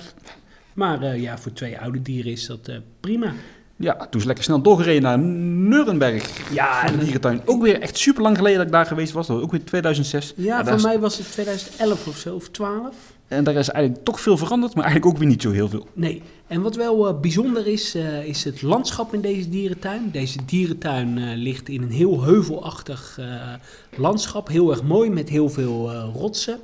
Maar 0.75 1.03
eh, 1.03 1.21
ja, 1.23 1.39
voor 1.39 1.53
twee 1.53 1.79
oude 1.79 2.03
dieren 2.03 2.33
is 2.33 2.47
dat 2.47 2.69
eh, 2.69 2.77
prima. 3.01 3.33
Ja, 3.77 4.07
toen 4.11 4.21
is 4.21 4.27
lekker 4.27 4.45
snel 4.45 4.63
doorgereden 4.63 5.03
naar 5.03 5.19
Nuremberg. 5.19 6.53
Ja, 6.53 6.81
Van 6.81 6.93
de 6.93 6.99
en, 6.99 7.05
dierentuin. 7.05 7.43
Ook 7.45 7.63
weer 7.63 7.81
echt 7.81 7.99
super 7.99 8.23
lang 8.23 8.37
geleden 8.37 8.57
dat 8.59 8.67
ik 8.67 8.73
daar 8.73 8.87
geweest 8.87 9.13
was. 9.13 9.27
Dat 9.27 9.37
was 9.37 9.45
ook 9.45 9.51
weer 9.51 9.65
2006. 9.65 10.33
ja, 10.37 10.65
voor 10.65 10.75
is- 10.75 10.83
mij 10.83 10.99
was 10.99 11.19
het 11.19 11.33
2011 11.33 12.07
of 12.07 12.17
zo, 12.17 12.35
of 12.35 12.49
12. 12.49 12.95
En 13.29 13.45
daar 13.45 13.55
is 13.55 13.69
eigenlijk 13.69 14.05
toch 14.05 14.21
veel 14.21 14.37
veranderd, 14.37 14.75
maar 14.75 14.85
eigenlijk 14.85 15.15
ook 15.15 15.21
weer 15.21 15.29
niet 15.31 15.43
zo 15.43 15.51
heel 15.51 15.69
veel. 15.69 15.87
Nee, 15.93 16.23
en 16.47 16.61
wat 16.63 16.77
wel 16.77 17.09
eh, 17.09 17.21
bijzonder 17.21 17.67
is, 17.67 17.95
is 18.25 18.45
het 18.45 18.63
landschap 18.63 19.15
in 19.15 19.21
deze 19.21 19.49
dierentuin. 19.49 20.11
Deze 20.13 20.39
dierentuin 20.47 21.35
ligt 21.35 21.69
in 21.69 21.83
een 21.83 21.91
heel 21.91 22.23
heuvelachtig 22.23 23.19
landschap. 23.97 24.49
Heel 24.49 24.71
erg 24.71 24.83
mooi 24.83 25.11
met 25.11 25.29
heel 25.29 25.49
veel 25.49 25.91
rotsen. 26.15 26.59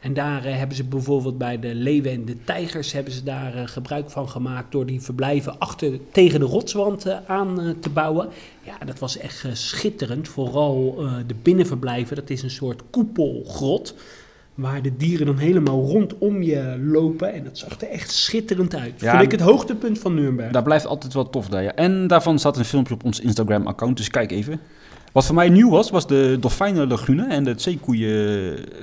En 0.00 0.14
daar 0.14 0.44
eh, 0.44 0.56
hebben 0.56 0.76
ze 0.76 0.84
bijvoorbeeld 0.84 1.38
bij 1.38 1.58
de 1.58 1.74
leeuwen 1.74 2.12
en 2.12 2.24
de 2.24 2.36
tijgers 2.44 2.92
hebben 2.92 3.12
ze 3.12 3.22
daar 3.22 3.54
eh, 3.54 3.62
gebruik 3.64 4.10
van 4.10 4.28
gemaakt 4.28 4.72
door 4.72 4.86
die 4.86 5.00
verblijven 5.00 5.58
achter 5.58 5.98
tegen 6.12 6.40
de 6.40 6.46
rotswand 6.46 7.06
eh, 7.06 7.16
aan 7.26 7.76
te 7.80 7.90
bouwen. 7.90 8.28
Ja, 8.62 8.84
dat 8.84 8.98
was 8.98 9.18
echt 9.18 9.46
schitterend. 9.52 10.28
Vooral 10.28 10.94
de 11.26 11.34
binnenverblijven, 11.42 12.16
dat 12.16 12.30
is 12.30 12.42
een 12.42 12.50
soort 12.50 12.82
koepelgrot. 12.90 13.94
Waar 14.54 14.82
de 14.82 14.96
dieren 14.96 15.26
dan 15.26 15.38
helemaal 15.38 15.86
rondom 15.86 16.42
je 16.42 16.78
lopen. 16.84 17.32
En 17.32 17.44
dat 17.44 17.58
zag 17.58 17.80
er 17.80 17.88
echt 17.88 18.10
schitterend 18.10 18.74
uit. 18.74 19.00
Ja, 19.00 19.10
Vind 19.10 19.22
ik 19.22 19.30
het 19.30 19.40
hoogtepunt 19.40 19.98
van 19.98 20.14
Nuremberg. 20.14 20.52
Daar 20.52 20.62
blijft 20.62 20.86
altijd 20.86 21.14
wel 21.14 21.30
tof 21.30 21.48
daar, 21.48 21.62
ja. 21.62 21.74
En 21.74 22.06
daarvan 22.06 22.38
staat 22.38 22.56
een 22.56 22.64
filmpje 22.64 22.94
op 22.94 23.04
ons 23.04 23.20
Instagram-account, 23.20 23.96
dus 23.96 24.10
kijk 24.10 24.30
even. 24.30 24.60
Wat 25.12 25.26
voor 25.26 25.34
mij 25.34 25.48
nieuw 25.48 25.70
was, 25.70 25.90
was 25.90 26.06
de 26.06 26.36
dolfijnenlagune 26.40 27.26
en 27.26 27.44
de 27.44 27.52
zeekoeien, 27.56 28.08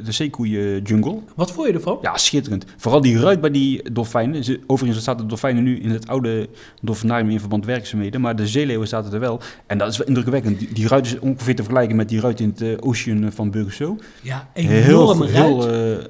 de 0.05 0.11
zeekoeien 0.11 0.81
jungle. 0.81 1.19
Wat 1.35 1.51
vond 1.51 1.67
je 1.67 1.73
ervan? 1.73 1.97
Ja, 2.01 2.17
schitterend. 2.17 2.65
Vooral 2.77 3.01
die 3.01 3.19
ruit 3.19 3.41
bij 3.41 3.51
die 3.51 3.91
dolfijnen. 3.91 4.43
Overigens 4.67 5.03
zaten 5.03 5.21
de 5.21 5.27
dolfijnen 5.27 5.63
nu 5.63 5.79
in 5.79 5.89
het 5.89 6.07
oude 6.07 6.49
dolfinarium 6.81 7.29
in 7.29 7.39
verband 7.39 7.65
werkzaamheden, 7.65 8.21
maar 8.21 8.35
de 8.35 8.47
zeeleeuwen 8.47 8.87
zaten 8.87 9.13
er 9.13 9.19
wel. 9.19 9.39
En 9.67 9.77
dat 9.77 9.91
is 9.91 9.97
wel 9.97 10.07
indrukwekkend. 10.07 10.59
Die, 10.59 10.73
die 10.73 10.87
ruit 10.87 11.05
is 11.05 11.19
ongeveer 11.19 11.55
te 11.55 11.63
vergelijken 11.63 11.95
met 11.95 12.09
die 12.09 12.19
ruit 12.19 12.39
in 12.39 12.49
het 12.49 12.61
eh, 12.61 12.73
Ocean 12.79 13.31
van 13.31 13.51
Burgerso. 13.51 13.97
Ja, 14.21 14.49
Heel, 14.53 14.69
enorme 14.83 15.27
heel, 15.27 15.67
ruit. 15.69 16.09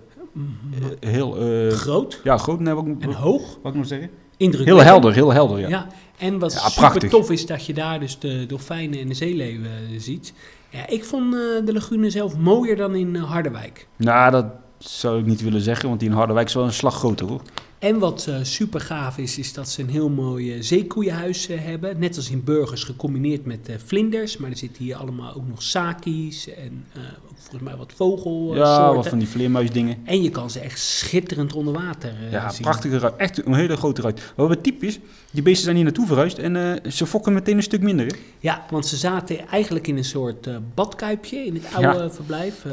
eh, 1.01 1.09
heel, 1.09 1.37
eh, 1.37 1.71
groot 1.71 2.19
ja, 2.23 2.37
groot, 2.37 2.59
nee, 2.59 2.73
wat, 2.73 2.85
ik- 2.87 2.95
en 3.03 3.11
hoog. 3.11 3.57
wat 3.63 3.71
ik 3.71 3.77
nog 3.77 3.87
zeggen? 3.87 4.09
Indrukwekkend. 4.37 4.79
Heel 4.85 4.91
helder, 4.93 5.13
heel 5.13 5.33
helder, 5.33 5.59
ja. 5.59 5.67
Ja. 5.69 5.87
En 6.17 6.39
wat 6.39 6.53
Ja, 6.53 6.69
super 6.69 7.09
tof 7.09 7.31
is 7.31 7.45
dat 7.45 7.65
je 7.65 7.73
daar 7.73 7.99
dus 7.99 8.19
de 8.19 8.45
dolfijnen 8.45 8.99
en 8.99 9.07
de 9.07 9.13
zeeleeuwen 9.13 9.71
eh, 9.71 9.99
ziet. 9.99 10.33
Ja, 10.69 10.87
ik 10.87 11.05
vond 11.05 11.33
eh, 11.33 11.39
de 11.65 11.73
lagune 11.73 12.09
zelf 12.09 12.37
mooier 12.37 12.75
dan 12.75 12.95
in 12.95 13.15
eh, 13.15 13.23
Harderwijk. 13.23 13.87
Nou, 13.95 14.31
dat 14.31 14.45
zou 14.77 15.19
ik 15.19 15.25
niet 15.25 15.41
willen 15.41 15.61
zeggen, 15.61 15.87
want 15.87 15.99
die 15.99 16.09
in 16.09 16.15
Harderwijk 16.15 16.47
is 16.47 16.53
wel 16.53 16.63
een 16.63 16.73
slag 16.73 16.95
groter, 16.95 17.27
hoor. 17.27 17.41
En 17.79 17.99
wat 17.99 18.27
eh, 18.27 18.35
super 18.41 18.79
gaaf 18.81 19.17
is, 19.17 19.37
is 19.37 19.53
dat 19.53 19.69
ze 19.69 19.81
een 19.81 19.89
heel 19.89 20.09
mooi 20.09 20.53
eh, 20.53 20.61
zeekoeienhuis 20.61 21.47
eh, 21.47 21.57
hebben. 21.61 21.99
Net 21.99 22.15
als 22.15 22.29
in 22.29 22.43
Burgers, 22.43 22.83
gecombineerd 22.83 23.45
met 23.45 23.69
vlinders. 23.85 24.37
Maar 24.37 24.49
er 24.49 24.57
zitten 24.57 24.83
hier 24.83 24.95
allemaal 24.95 25.33
ook 25.35 25.47
nog 25.47 25.63
saki's 25.63 26.47
en 26.49 26.85
ook 27.29 27.35
volgens 27.37 27.61
mij 27.61 27.75
wat 27.75 27.93
vogelsoorten. 27.95 28.63
ja, 28.65 28.93
wat 28.93 29.07
van 29.07 29.17
die 29.19 29.27
vleermuisdingen. 29.27 29.97
En 30.03 30.21
je 30.21 30.29
kan 30.29 30.49
ze 30.49 30.59
echt 30.59 30.79
schitterend 30.79 31.53
onder 31.53 31.73
water 31.73 32.13
Ja, 32.31 32.49
zien. 32.49 32.61
prachtige 32.61 32.97
ruit. 32.97 33.15
Echt 33.15 33.45
een 33.45 33.53
hele 33.53 33.77
grote 33.77 34.01
ruit. 34.01 34.33
Wat 34.35 34.63
typisch, 34.63 34.99
die 35.31 35.43
beesten 35.43 35.63
zijn 35.63 35.75
hier 35.75 35.85
naartoe 35.85 36.05
verhuisd 36.07 36.37
en 36.37 36.81
ze 36.91 37.05
fokken 37.05 37.33
meteen 37.33 37.57
een 37.57 37.63
stuk 37.63 37.81
minder. 37.81 38.05
Hè? 38.05 38.13
Ja, 38.39 38.65
want 38.69 38.85
ze 38.85 38.95
zaten 38.97 39.47
eigenlijk 39.47 39.87
in 39.87 39.97
een 39.97 40.05
soort 40.05 40.47
eh, 40.47 40.55
badkuipje 40.73 41.37
in 41.45 41.53
het 41.53 41.65
oude 41.73 42.03
Ja. 42.03 42.09
verblijf. 42.09 42.65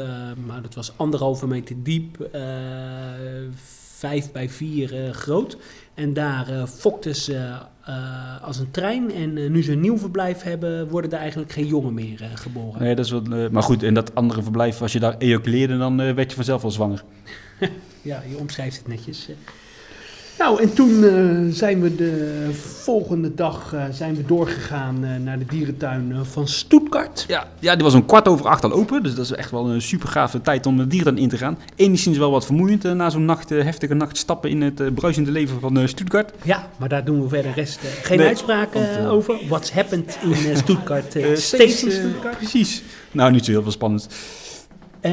Maar 0.45 0.61
dat 0.61 0.73
was 0.75 0.91
anderhalve 0.97 1.47
meter 1.47 1.75
diep, 1.83 2.29
vijf 3.97 4.31
bij 4.31 4.49
vier 4.49 5.05
eh, 5.05 5.11
groot. 5.11 5.57
En 5.93 6.13
daar 6.13 6.49
eh, 6.49 6.65
fokten 6.65 7.15
ze 7.15 7.57
eh, 7.85 8.43
als 8.43 8.59
een 8.59 8.71
trein. 8.71 9.11
En 9.11 9.51
nu 9.51 9.63
ze 9.63 9.71
een 9.71 9.79
nieuw 9.79 9.97
verblijf 9.97 10.41
hebben, 10.41 10.87
worden 10.87 11.11
er 11.11 11.19
eigenlijk 11.19 11.51
geen 11.51 11.67
jongen 11.67 11.93
meer 11.93 12.29
geboren. 12.33 12.81
Nee, 12.81 12.95
dat 12.95 13.05
is 13.05 13.11
wat, 13.11 13.51
maar 13.51 13.63
goed, 13.63 13.83
in 13.83 13.93
dat 13.93 14.15
andere 14.15 14.43
verblijf, 14.43 14.81
als 14.81 14.93
je 14.93 14.99
daar 14.99 15.17
ejaculeerde, 15.17 15.77
dan 15.77 15.97
werd 15.97 16.29
je 16.29 16.35
vanzelf 16.35 16.63
al 16.63 16.71
zwanger. 16.71 17.03
Ja, 18.01 18.23
je 18.29 18.37
omschrijft 18.37 18.77
het 18.77 18.87
netjes. 18.87 19.29
Nou, 20.39 20.61
en 20.61 20.73
toen 20.73 21.03
eh, 21.03 21.55
zijn 21.55 21.81
we 21.81 21.95
de 21.95 22.49
volgende 22.53 23.35
dag 23.35 23.73
eh, 23.73 23.83
zijn 23.91 24.15
we 24.15 24.25
doorgegaan 24.25 25.03
eh, 25.03 25.09
naar 25.23 25.39
de 25.39 25.45
dierentuin 25.45 26.15
van 26.31 26.47
Stuttgart. 26.47 27.25
Ja, 27.27 27.47
ja, 27.59 27.75
die 27.75 27.83
was 27.83 27.93
om 27.93 28.05
kwart 28.05 28.27
over 28.27 28.47
acht 28.47 28.63
al 28.63 28.71
open, 28.71 29.03
dus 29.03 29.15
dat 29.15 29.25
is 29.25 29.31
echt 29.31 29.51
wel 29.51 29.69
een 29.69 29.81
super 29.81 30.07
gave 30.07 30.41
tijd 30.41 30.65
om 30.65 30.77
de 30.77 30.87
dieren 30.87 31.17
in 31.17 31.29
te 31.29 31.37
gaan. 31.37 31.57
Enigszins 31.75 32.17
wel 32.17 32.31
wat 32.31 32.45
vermoeiend 32.45 32.83
na 32.83 33.09
zo'n 33.09 33.25
nacht, 33.25 33.49
heftige 33.49 33.93
nacht 33.93 34.17
stappen 34.17 34.49
in 34.49 34.61
het 34.61 34.95
bruisende 34.95 35.31
leven 35.31 35.59
van 35.59 35.87
Stuttgart. 35.87 36.33
Ja, 36.43 36.69
maar 36.77 36.89
daar 36.89 37.05
doen 37.05 37.21
we 37.21 37.29
verder 37.29 37.51
rest 37.51 37.79
geen 38.01 38.17
Nee, 38.17 38.27
uitspraken 38.27 39.07
over. 39.07 39.37
What's 39.47 39.71
happened 39.71 40.17
in 40.23 40.57
Stuttgart 40.57 41.17
stays 41.33 41.83
in 41.83 41.91
Stuttgart. 41.91 42.37
Precies. 42.37 42.83
Nou, 43.11 43.31
niet 43.31 43.45
zo 43.45 43.51
heel 43.51 43.63
veel 43.63 43.71
spannend. 43.71 44.07
Eh, 45.05 45.11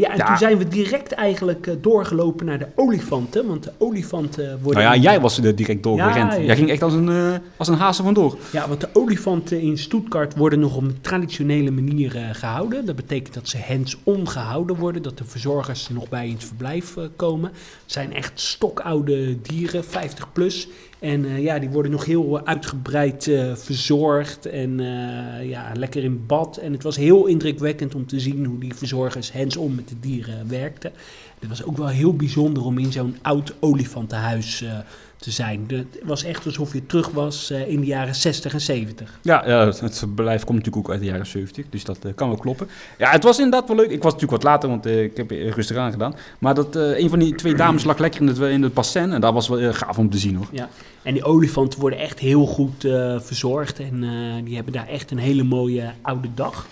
ja, 0.00 0.10
en 0.10 0.16
Ja. 0.16 0.26
toen 0.26 0.36
zijn 0.36 0.58
we 0.58 0.68
direct 0.68 1.12
eigenlijk 1.12 1.66
eh, 1.66 1.74
doorgelopen 1.80 2.46
naar 2.46 2.58
de 2.58 2.66
olifanten. 2.74 3.46
Want 3.46 3.62
de 3.64 3.72
olifanten 3.78 4.58
worden... 4.62 4.82
Nou 4.82 4.94
ja, 4.96 5.02
jij 5.02 5.20
was 5.20 5.38
er 5.38 5.54
direct 5.54 5.82
doorgerend. 5.82 6.32
Ja. 6.32 6.40
Jij 6.40 6.56
ging 6.56 6.70
echt 6.70 6.82
als 6.82 6.92
een, 6.92 7.08
eh 7.08 7.34
als 7.56 7.68
een 7.68 7.74
haas 7.74 7.98
er 7.98 8.04
vandoor. 8.04 8.38
Ja, 8.52 8.68
want 8.68 8.80
de 8.80 8.88
olifanten 8.92 9.60
in 9.60 9.78
Stuttgart 9.78 10.36
worden 10.36 10.60
nog 10.60 10.76
op 10.76 10.82
een 10.82 10.98
traditionele 11.00 11.70
manier 11.70 12.16
eh, 12.16 12.22
gehouden. 12.32 12.84
Dat 12.86 12.96
betekent 12.96 13.34
dat 13.34 13.48
ze 13.48 13.58
hands-on 13.68 14.28
gehouden 14.28 14.76
worden, 14.76 15.02
dat 15.02 15.18
de 15.18 15.24
verzorgers 15.24 15.88
er 15.88 15.94
nog 15.94 16.08
bij 16.08 16.26
in 16.26 16.32
het 16.32 16.44
verblijf 16.44 16.94
komen. 17.16 17.50
Het 17.50 17.92
zijn 17.92 18.14
echt 18.14 18.40
stokoude 18.40 19.40
dieren, 19.42 19.84
50 19.84 20.32
plus. 20.32 20.68
En 21.00 21.24
eh, 21.24 21.42
ja, 21.42 21.58
die 21.58 21.68
worden 21.68 21.92
nog 21.92 22.04
heel 22.04 22.46
uitgebreid 22.46 23.26
eh, 23.26 23.54
verzorgd 23.54 24.46
en 24.46 24.80
eh, 24.80 25.48
ja, 25.48 25.72
lekker 25.74 26.04
in 26.04 26.26
bad. 26.26 26.56
En 26.56 26.72
het 26.72 26.82
was 26.82 26.96
heel 26.96 27.26
indrukwekkend 27.26 27.94
om 27.94 28.06
te 28.06 28.20
zien 28.20 28.44
hoe 28.44 28.60
die 28.60 28.74
verzorgers 28.74 29.32
hands-on 29.32 29.74
met 29.74 29.88
de 29.88 30.00
dieren 30.00 30.48
werkten. 30.48 30.92
Het 31.38 31.48
was 31.48 31.64
ook 31.64 31.76
wel 31.76 31.88
heel 31.88 32.16
bijzonder 32.16 32.64
om 32.64 32.78
in 32.78 32.92
zo'n 32.92 33.16
oud 33.22 33.54
olifantenhuis 33.60 34.62
eh, 34.62 34.78
te 35.18 35.30
zijn. 35.30 35.64
Het 35.68 35.86
was 36.04 36.24
echt 36.24 36.46
alsof 36.46 36.72
je 36.72 36.86
terug 36.86 37.10
was 37.10 37.50
eh, 37.50 37.68
in 37.68 37.80
de 37.80 37.86
jaren 37.86 38.14
60 38.14 38.52
en 38.52 38.60
70. 38.60 39.18
Ja, 39.22 39.48
ja, 39.48 39.66
het- 39.66 39.80
het 39.80 39.98
verblijf 39.98 40.44
komt 40.44 40.58
natuurlijk 40.58 40.86
ook 40.86 40.92
uit 40.92 41.00
de 41.02 41.06
jaren 41.06 41.26
70, 41.26 41.64
dus 41.70 41.84
dat 41.84 41.98
eh, 42.04 42.12
kan 42.14 42.28
wel 42.28 42.36
kloppen. 42.38 42.68
Ja, 42.98 43.10
het 43.10 43.22
was 43.24 43.38
inderdaad 43.38 43.68
wel 43.68 43.76
leuk. 43.76 43.90
Ik 43.90 44.02
was 44.02 44.12
natuurlijk 44.12 44.42
wat 44.42 44.52
later, 44.52 44.68
want 44.68 44.86
eh, 44.86 45.02
ik 45.02 45.16
heb 45.16 45.30
rustig 45.30 45.76
aan 45.76 45.90
gedaan. 45.92 46.14
Maar 46.38 46.54
dat, 46.54 46.74
een 46.76 47.08
van 47.08 47.18
die 47.18 47.34
twee 47.34 47.54
dames 47.54 47.84
lag 47.84 47.98
lekker 47.98 48.20
in 48.20 48.26
het, 48.26 48.38
in 48.38 48.62
het 48.62 48.74
bassin 48.74 49.12
en 49.12 49.20
dat 49.20 49.32
was 49.32 49.48
wel 49.48 49.72
gaaf 49.72 49.98
om 49.98 50.10
te 50.10 50.18
zien 50.18 50.34
hoor. 50.34 50.46
Ja. 50.52 50.68
En 51.02 51.14
die 51.14 51.24
olifanten 51.24 51.80
worden 51.80 51.98
echt 51.98 52.18
heel 52.18 52.46
goed 52.46 52.86
verzorgd 53.18 53.78
en 53.80 54.00
die 54.44 54.54
hebben 54.54 54.72
daar 54.72 54.88
echt 54.88 55.10
een 55.10 55.18
hele 55.18 55.42
mooie 55.42 55.92
oude 56.02 56.28
dag. 56.34 56.66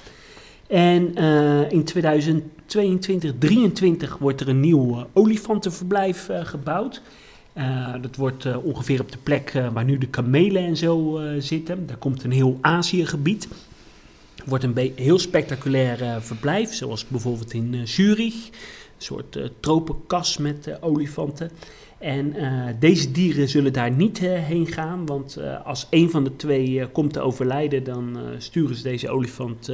En 0.69 1.15
in 1.71 1.85
2022, 1.85 2.45
2023 2.67 4.17
wordt 4.19 4.41
er 4.41 4.49
een 4.49 4.61
nieuw 4.61 5.07
olifantenverblijf 5.13 6.29
gebouwd. 6.43 7.03
Eh, 7.57 7.95
dat 8.01 8.17
wordt 8.17 8.45
eh, 8.45 8.65
ongeveer 8.65 9.01
op 9.01 9.13
de 9.13 9.19
plek 9.19 9.51
eh, 9.55 9.69
waar 9.73 9.85
nu 9.85 9.99
de 9.99 10.07
kamelen 10.07 10.63
en 10.63 10.77
zo 10.77 11.21
zitten. 11.39 11.87
Daar 11.87 11.97
komt 11.97 12.25
een 12.25 12.33
heel 12.33 12.59
Aziëgebied. 12.61 13.49
Wordt 14.45 14.65
een 14.65 14.93
heel 14.95 15.19
spectaculair 15.19 16.23
verblijf, 16.23 16.75
zoals 16.75 17.09
bijvoorbeeld 17.09 17.53
in 17.53 17.89
Zurich. 17.89 18.35
Een 18.35 19.03
soort 19.03 19.51
tropenkas 19.61 20.37
met 20.37 20.83
olifanten. 20.83 21.51
En 21.99 22.35
deze 22.79 23.11
dieren 23.11 23.49
zullen 23.49 23.73
daar 23.73 23.91
niet 23.91 24.19
heen 24.19 24.67
gaan, 24.67 25.07
want 25.07 25.39
als 25.65 25.87
een 25.91 26.11
van 26.11 26.25
de 26.25 26.37
twee 26.37 26.87
komt 26.87 27.13
te 27.13 27.21
overlijden, 27.21 27.85
dan 27.85 28.19
sturen 28.39 28.77
ze 28.77 28.83
deze 28.83 29.11
olifant 29.11 29.67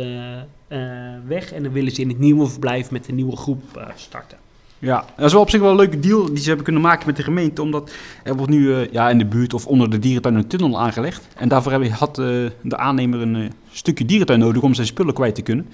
weg. 1.27 1.53
En 1.53 1.63
dan 1.63 1.73
willen 1.73 1.93
ze 1.93 2.01
in 2.01 2.09
het 2.09 2.19
nieuwe 2.19 2.47
verblijf 2.47 2.91
met 2.91 3.09
een 3.09 3.15
nieuwe 3.15 3.37
groep 3.37 3.93
starten. 3.97 4.39
Ja, 4.85 5.05
dat 5.17 5.27
is 5.27 5.33
wel 5.33 5.41
op 5.41 5.51
zich 5.51 5.61
wel 5.61 5.71
een 5.71 5.77
leuke 5.77 5.99
deal 5.99 6.27
die 6.27 6.39
ze 6.39 6.47
hebben 6.47 6.65
kunnen 6.65 6.83
maken 6.83 7.07
met 7.07 7.17
de 7.17 7.23
gemeente. 7.23 7.63
Omdat 7.63 7.93
er 8.25 8.37
wordt 8.37 8.53
nu 8.53 8.75
eh, 8.75 8.93
ja, 8.93 9.11
in 9.11 9.19
de 9.19 9.25
buurt 9.25 9.55
of 9.55 9.67
onder 9.67 9.91
de 9.91 9.99
dierentuin 9.99 10.35
een 10.35 10.47
tunnel 10.47 10.81
aangelegd. 10.81 11.29
En 11.37 11.49
daarvoor 11.49 11.87
had 11.87 12.19
eh, 12.19 12.27
de 12.63 12.77
aannemer 12.77 13.21
een 13.21 13.37
eh, 13.37 13.51
stukje 13.71 14.05
dierentuin 14.05 14.39
nodig 14.39 14.63
om 14.63 14.75
zijn 14.75 14.87
spullen 14.87 15.15
kwijt 15.15 15.35
te 15.35 15.43
kunnen. 15.43 15.69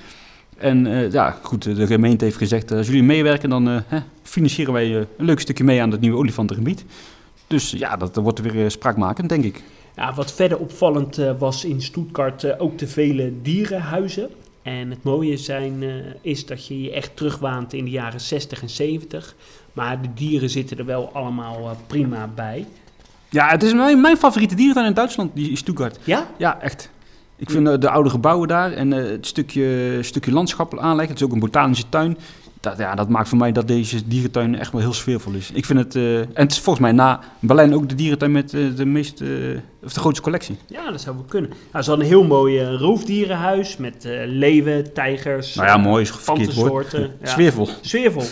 En 0.59 1.11
ja, 1.11 1.39
goed, 1.43 1.77
de 1.77 1.87
gemeente 1.87 2.25
heeft 2.25 2.37
gezegd, 2.37 2.73
als 2.73 2.87
jullie 2.87 3.03
meewerken, 3.03 3.51
dan 3.51 3.83
financieren 4.23 4.73
wij 4.73 4.95
een 4.95 5.25
leuk 5.25 5.41
stukje 5.41 5.65
mee 5.65 5.83
aan 5.83 5.91
het 5.91 6.01
nieuwe 6.01 6.17
olifantengebied. 6.17 6.85
Dus 7.47 7.71
ja, 7.71 7.97
dat 7.97 8.17
wordt 8.17 8.41
weer 8.41 8.71
spraakmakend, 8.71 9.29
denk 9.29 9.45
ik. 9.45 9.63
Ja, 9.97 10.15
wat 10.15 10.33
verder 10.33 10.59
opvallend 10.59 11.21
was 11.39 11.65
in 11.65 11.83
Stuttgart 11.83 12.59
ook 12.59 12.79
de 12.79 12.87
vele 12.87 13.33
dierenhuizen. 13.43 14.29
En 14.69 14.91
het 14.91 15.03
mooie 15.03 15.37
zijn, 15.37 15.83
eh, 15.83 15.89
is 16.21 16.47
dat 16.47 16.67
je 16.67 16.83
je 16.83 16.93
echt 16.93 17.17
terugwaant 17.17 17.73
in 17.73 17.85
de 17.85 17.91
jaren 17.91 18.21
60 18.21 18.63
en 18.63 18.69
70. 18.69 19.35
Maar 19.73 20.03
de 20.03 20.09
dieren 20.15 20.51
zitten 20.51 20.79
er 20.79 20.85
wel 20.85 21.11
allemaal 21.13 21.71
eh, 21.71 21.77
prima 21.87 22.29
bij. 22.35 22.67
Ja, 23.31 23.49
het 23.49 23.63
is 23.63 23.73
mijn, 23.73 24.01
mijn 24.01 24.17
favoriete 24.17 24.55
dierentuin 24.55 24.87
in 24.87 24.95
Duitsland, 24.95 25.35
die 25.35 25.57
Stuttgart. 25.57 25.99
Ja? 26.05 26.27
Ja, 26.39 26.61
echt. 26.61 26.91
Ik 27.37 27.51
vind 27.51 27.69
eh, 27.69 27.79
de 27.79 27.91
oude 27.91 28.11
gebouwen 28.11 28.49
daar 28.49 28.73
en 28.73 28.91
het 28.91 29.27
stukje, 29.27 29.99
stukje 30.03 30.33
landschap 30.33 30.79
aanleggen. 30.79 31.09
Het 31.15 31.21
is 31.21 31.27
ook 31.27 31.33
een 31.33 31.41
botanische 31.41 31.89
tuin. 31.89 32.19
Dat, 32.61 32.79
ja, 32.79 32.95
dat 32.95 33.09
maakt 33.09 33.29
voor 33.29 33.39
mij 33.39 33.53
dat 33.53 33.69
deze 33.69 34.09
dierentuin 34.09 34.59
echt 34.59 34.73
wel 34.73 34.81
heel 34.81 34.93
sfeervol 34.93 35.33
is. 35.33 35.51
Ik 35.53 35.65
vind 35.65 35.79
het, 35.79 35.95
eh, 35.95 36.19
en 36.19 36.29
het 36.35 36.53
is 36.53 36.59
volgens 36.61 36.85
mij 36.85 36.95
na 36.95 37.21
Berlijn 37.41 37.75
ook 37.75 37.89
de 37.89 37.95
dierentuin 37.95 38.33
met 38.33 38.55
eh, 38.55 38.61
de, 38.77 38.85
meest, 38.85 39.21
eh, 39.21 39.29
of 39.85 39.93
de 39.93 40.01
grootste 40.01 40.23
collectie. 40.23 40.57
Ja, 40.67 40.91
dat 40.91 41.01
zou 41.01 41.17
wel 41.17 41.25
kunnen. 41.25 41.51
Nou, 41.73 41.85
ze 41.85 41.91
hadden 41.91 42.09
een 42.09 42.13
heel 42.13 42.25
mooi 42.25 42.65
roofdierenhuis 42.65 43.77
met 43.77 44.09
leeuwen, 44.27 44.93
tijgers, 44.93 45.55
Nou 45.55 45.69
ja, 45.69 45.77
mooi 45.77 46.03
is 46.03 46.11
verkeerd 46.11 46.55
woord. 46.55 46.71
pantersoorten. 46.71 47.13
Ja. 47.23 47.27
Sfeervol. 47.27 47.69
Sfeervol. 47.81 48.25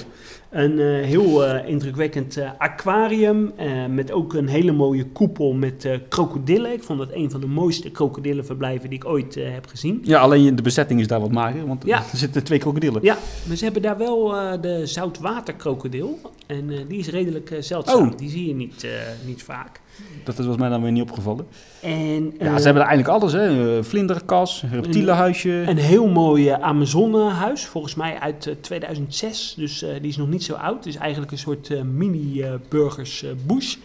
Een 0.51 0.79
eh, 0.79 0.87
heel 0.87 1.45
eh, 1.45 1.69
indrukwekkend 1.69 2.37
eh, 2.37 2.51
aquarium 2.59 3.53
met 3.91 4.13
ook 4.13 4.35
een 4.35 4.49
hele 4.49 4.73
mooie 4.73 5.05
koepel 5.05 5.53
met 5.53 5.89
krokodillen. 6.09 6.73
Ik 6.73 6.83
vond 6.83 6.99
dat 6.99 7.13
een 7.13 7.31
van 7.31 7.41
de 7.41 7.47
mooiste 7.47 7.91
krokodillenverblijven 7.91 8.89
die 8.89 8.99
ik 8.99 9.05
ooit 9.05 9.35
heb 9.35 9.67
gezien. 9.67 10.01
Ja, 10.03 10.21
alleen 10.21 10.57
de 10.57 10.63
bezetting 10.63 11.01
is 11.01 11.07
daar 11.07 11.21
wat 11.21 11.33
mager, 11.33 11.67
want 11.67 11.85
Ja. 11.87 11.99
er 11.99 12.19
zitten 12.19 12.45
twee 12.45 12.59
krokodillen. 12.59 13.03
Ja, 13.03 13.17
maar 13.47 13.57
ze 13.57 13.65
hebben 13.65 13.83
daar 13.83 13.99
wel 13.99 14.29
de 14.61 14.87
zoutwaterkrokodil. 14.87 16.19
En 16.47 16.67
die 16.89 16.99
is 16.99 17.09
redelijk 17.09 17.57
zeldzaam. 17.61 18.09
Oh. 18.09 18.17
Die 18.17 18.31
zie 18.31 18.47
je 18.47 18.55
niet, 18.55 18.87
niet 19.27 19.43
vaak. 19.43 19.81
Dat 20.25 20.37
was 20.37 20.57
mij 20.57 20.69
dan 20.69 20.83
weer 20.83 20.93
niet 20.93 21.03
opgevallen. 21.03 21.47
En, 21.83 22.25
Ja, 22.39 22.47
eh, 22.47 22.57
ze 22.57 22.65
hebben 22.65 22.83
er 22.83 22.89
eigenlijk 22.89 23.09
alles, 23.09 23.33
hè. 23.33 23.77
Eh, 23.77 23.85
Vlinderkas, 23.85 24.65
reptielenhuisje. 24.71 25.51
Een 25.51 25.77
heel 25.77 26.09
mooi 26.09 26.49
eh, 26.49 26.61
Amazonehuis, 26.61 27.65
volgens 27.65 27.95
mij 27.95 28.19
uit 28.19 28.47
eh, 28.47 28.55
2006. 28.61 29.55
Dus 29.57 29.83
eh, 29.83 29.91
die 30.01 30.11
is 30.11 30.17
nog 30.17 30.29
niet 30.29 30.45
zo 30.45 30.55
oud. 30.55 30.77
Het 30.77 30.87
is 30.87 30.97
eigenlijk 30.97 31.33
een 31.33 31.39
soort 31.39 31.85
mini-burgers 31.85 33.25
bush. 33.47 33.77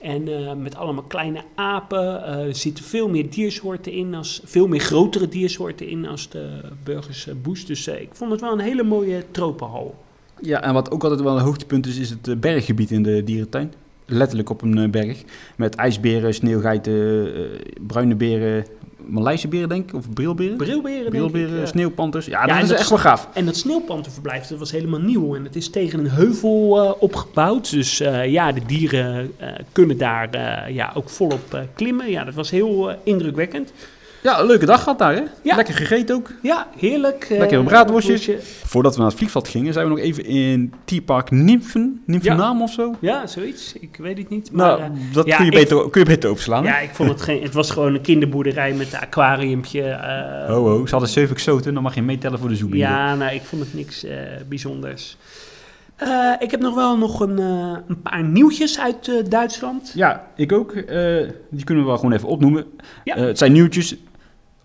En 0.00 0.28
met 0.62 0.76
allemaal 0.76 1.02
kleine 1.02 1.42
apen. 1.54 2.24
Er 2.24 2.54
zitten 2.54 2.84
veel 2.84 3.08
meer 3.08 3.30
diersoorten 3.30 3.92
in, 3.92 4.14
als, 4.14 4.40
veel 4.44 4.66
meer 4.66 4.80
grotere 4.80 5.28
diersoorten 5.28 5.88
in 5.88 6.06
als 6.06 6.28
de 6.28 6.60
burgers 6.82 7.28
bush. 7.42 7.64
Dus 7.64 7.88
ik 7.88 8.08
vond 8.12 8.30
het 8.30 8.40
wel 8.40 8.52
een 8.52 8.58
hele 8.58 8.82
mooie 8.82 9.24
tropenhal. 9.30 9.94
Ja, 10.40 10.62
en 10.62 10.74
wat 10.74 10.90
ook 10.90 11.02
altijd 11.02 11.20
wel 11.20 11.36
een 11.36 11.42
hoogtepunt 11.44 11.86
is, 11.86 11.98
is 11.98 12.10
het 12.10 12.40
berggebied 12.40 12.90
in 12.90 13.02
de 13.02 13.24
dierentuin. 13.24 13.72
Letterlijk 14.06 14.50
op 14.50 14.62
een 14.62 14.78
eh, 14.78 14.90
berg. 14.90 15.22
Met 15.56 15.74
ijsberen, 15.74 16.34
sneeuwgeiten, 16.34 17.26
eh, 17.34 17.42
bruine 17.86 18.14
beren, 18.14 18.66
Maleise 19.06 19.48
beren 19.48 19.68
denk 19.68 19.88
ik, 19.88 19.94
of 19.94 20.12
brilberen. 20.12 20.56
Brilberen, 20.56 21.00
denk 21.00 21.10
Brilberen, 21.10 21.54
ik, 21.54 21.60
ja. 21.60 21.66
sneeuwpanters. 21.66 22.26
Ja, 22.26 22.46
Ja, 22.46 22.54
dat 22.54 22.62
is 22.62 22.68
dat 22.68 22.78
echt 22.78 22.88
wel 22.88 22.98
gaaf. 22.98 23.28
En 23.34 23.44
dat 23.44 23.56
sneeuwpanterverblijf, 23.56 24.46
dat 24.46 24.58
was 24.58 24.70
helemaal 24.70 25.00
nieuw. 25.00 25.34
En 25.34 25.44
het 25.44 25.56
is 25.56 25.70
tegen 25.70 25.98
een 25.98 26.10
heuvel 26.10 26.82
eh, 26.82 26.92
opgebouwd. 27.02 27.70
Dus 27.70 27.98
ja, 28.26 28.52
de 28.52 28.60
dieren 28.66 29.32
kunnen 29.72 29.98
daar 29.98 30.28
ja, 30.72 30.92
ook 30.94 31.08
volop 31.08 31.66
klimmen. 31.74 32.10
Ja, 32.10 32.24
dat 32.24 32.34
was 32.34 32.50
heel 32.50 32.94
indrukwekkend. 33.04 33.72
Ja, 34.24 34.40
een 34.40 34.46
leuke 34.46 34.66
dag 34.66 34.82
gehad 34.82 34.98
daar, 34.98 35.14
hè? 35.14 35.22
Ja. 35.42 35.56
Lekker 35.56 35.74
gegeten 35.74 36.14
ook. 36.16 36.30
Ja, 36.42 36.66
heerlijk. 36.78 37.26
eh, 37.30 37.38
Lekker 37.38 37.58
een 37.58 37.64
braadworstje. 37.64 38.38
Voordat 38.64 38.92
we 38.94 38.98
naar 39.00 39.08
het 39.08 39.16
vliegveld 39.18 39.48
gingen, 39.48 39.72
zijn 39.72 39.84
we 39.84 39.90
nog 39.90 40.00
even 40.00 40.24
in 40.24 40.72
Tierpark 40.84 41.30
Nymphen, 41.30 42.02
Nymphennaam 42.06 42.62
of 42.62 42.72
zo. 42.72 42.94
Ja, 43.00 43.26
zoiets. 43.26 43.72
Ik 43.80 43.96
weet 44.00 44.18
het 44.18 44.28
niet. 44.28 44.52
Maar, 44.52 44.66
Nou, 44.66 44.80
eh, 44.80 44.88
dat 45.12 45.26
ja, 45.26 45.36
kun, 45.36 45.44
je 45.44 45.50
ik- 45.50 45.56
beter, 45.58 45.90
kun 45.90 46.00
je 46.00 46.06
beter 46.06 46.30
overslaan. 46.30 46.64
ja, 46.64 46.78
ik 46.78 46.90
vond 46.92 47.08
het 47.10 47.20
geen... 47.20 47.42
Het 47.42 47.54
was 47.54 47.70
gewoon 47.70 47.94
een 47.94 48.00
kinderboerderij 48.00 48.72
met 48.74 48.92
een 48.92 48.98
aquariumpje. 49.00 49.82
eh, 49.82 50.46
Ho, 50.48 50.68
ho, 50.68 50.84
ze 50.86 50.90
hadden 50.90 51.08
zeven 51.10 51.34
exoten, 51.34 51.74
dan 51.74 51.82
mag 51.82 51.94
je 51.94 52.02
meetellen 52.02 52.38
voor 52.38 52.48
de 52.48 52.56
zoek. 52.56 52.74
Ja, 52.74 53.14
nou, 53.14 53.34
ik 53.34 53.42
vond 53.42 53.62
het 53.62 53.74
niks 53.74 54.04
eh, 54.04 54.16
bijzonders. 54.48 55.16
Eh, 55.96 56.32
ik 56.38 56.50
heb 56.50 56.60
nog 56.60 56.74
wel 56.74 56.98
nog 56.98 57.20
een, 57.20 57.38
eh, 57.38 57.76
een 57.88 58.02
paar 58.02 58.22
nieuwtjes 58.24 58.80
uit 58.80 59.08
eh, 59.08 59.14
Duitsland. 59.28 59.92
Ja, 59.94 60.26
ik 60.36 60.52
ook. 60.52 60.72
Eh, 60.72 61.28
die 61.50 61.64
kunnen 61.64 61.84
we 61.84 61.88
wel 61.90 61.98
gewoon 61.98 62.12
even 62.12 62.28
opnoemen. 62.28 62.64
Ja. 63.04 63.16
Eh, 63.16 63.24
het 63.24 63.38
zijn 63.38 63.52
nieuwtjes. 63.52 63.96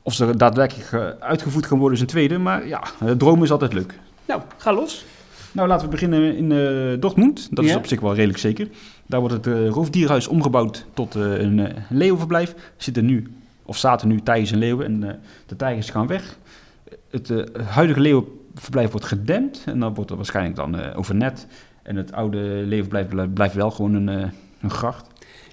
Of 0.02 0.14
ze 0.14 0.36
daadwerkelijk 0.36 0.92
eh, 0.92 1.08
uitgevoerd 1.28 1.66
gaan 1.66 1.78
worden 1.78 1.96
is 1.96 2.02
een 2.02 2.10
tweede. 2.10 2.38
Maar 2.38 2.68
ja, 2.68 2.84
eh, 3.00 3.12
dromen 3.12 3.44
is 3.44 3.52
altijd 3.52 3.74
leuk. 3.74 4.00
Nou, 4.26 4.42
ga 4.58 4.74
los. 4.74 5.06
Nou, 5.52 5.68
laten 5.68 5.86
we 5.86 5.92
beginnen 5.92 6.36
in 6.36 6.52
eh 6.52 7.02
Dortmund. 7.02 7.48
Dat 7.52 7.66
is 7.66 7.76
op 7.76 7.88
zich 7.88 8.00
wel 8.00 8.14
redelijk 8.14 8.40
zeker. 8.40 8.68
Daar 9.06 9.20
wordt 9.20 9.46
het 9.46 9.74
roofdierhuis 9.74 10.28
omgebouwd 10.28 10.86
tot 10.94 11.16
eh, 11.16 11.40
een 11.40 11.74
leeuwenverblijf. 11.90 12.54
Er 12.54 12.58
zitten 12.78 13.06
nu, 13.06 13.34
of 13.66 13.78
zaten 13.78 14.08
nu 14.08 14.22
tijgers 14.22 14.52
en 14.52 14.58
leeuwen. 14.58 14.86
En 14.86 15.22
de 15.46 15.56
tijgers 15.56 15.90
gaan 15.90 16.08
weg. 16.08 16.38
Het 17.10 17.34
huidige 17.64 18.00
leeuwenverblijf 18.00 18.92
wordt 18.92 19.06
gedempt. 19.06 19.64
En 19.66 19.80
dan 19.80 19.94
wordt 19.94 20.10
er 20.10 20.16
waarschijnlijk 20.16 20.56
dan 20.56 20.80
eh, 20.80 20.98
overnet. 20.98 21.48
En 21.84 21.96
het 21.96 22.12
oude 22.12 22.38
leeuwenverblijf 22.38 23.34
blijft, 23.34 23.56
wel 23.56 23.72
gewoon 23.72 23.94
een, 23.94 24.32
een 24.62 24.70
gracht. 24.70 25.08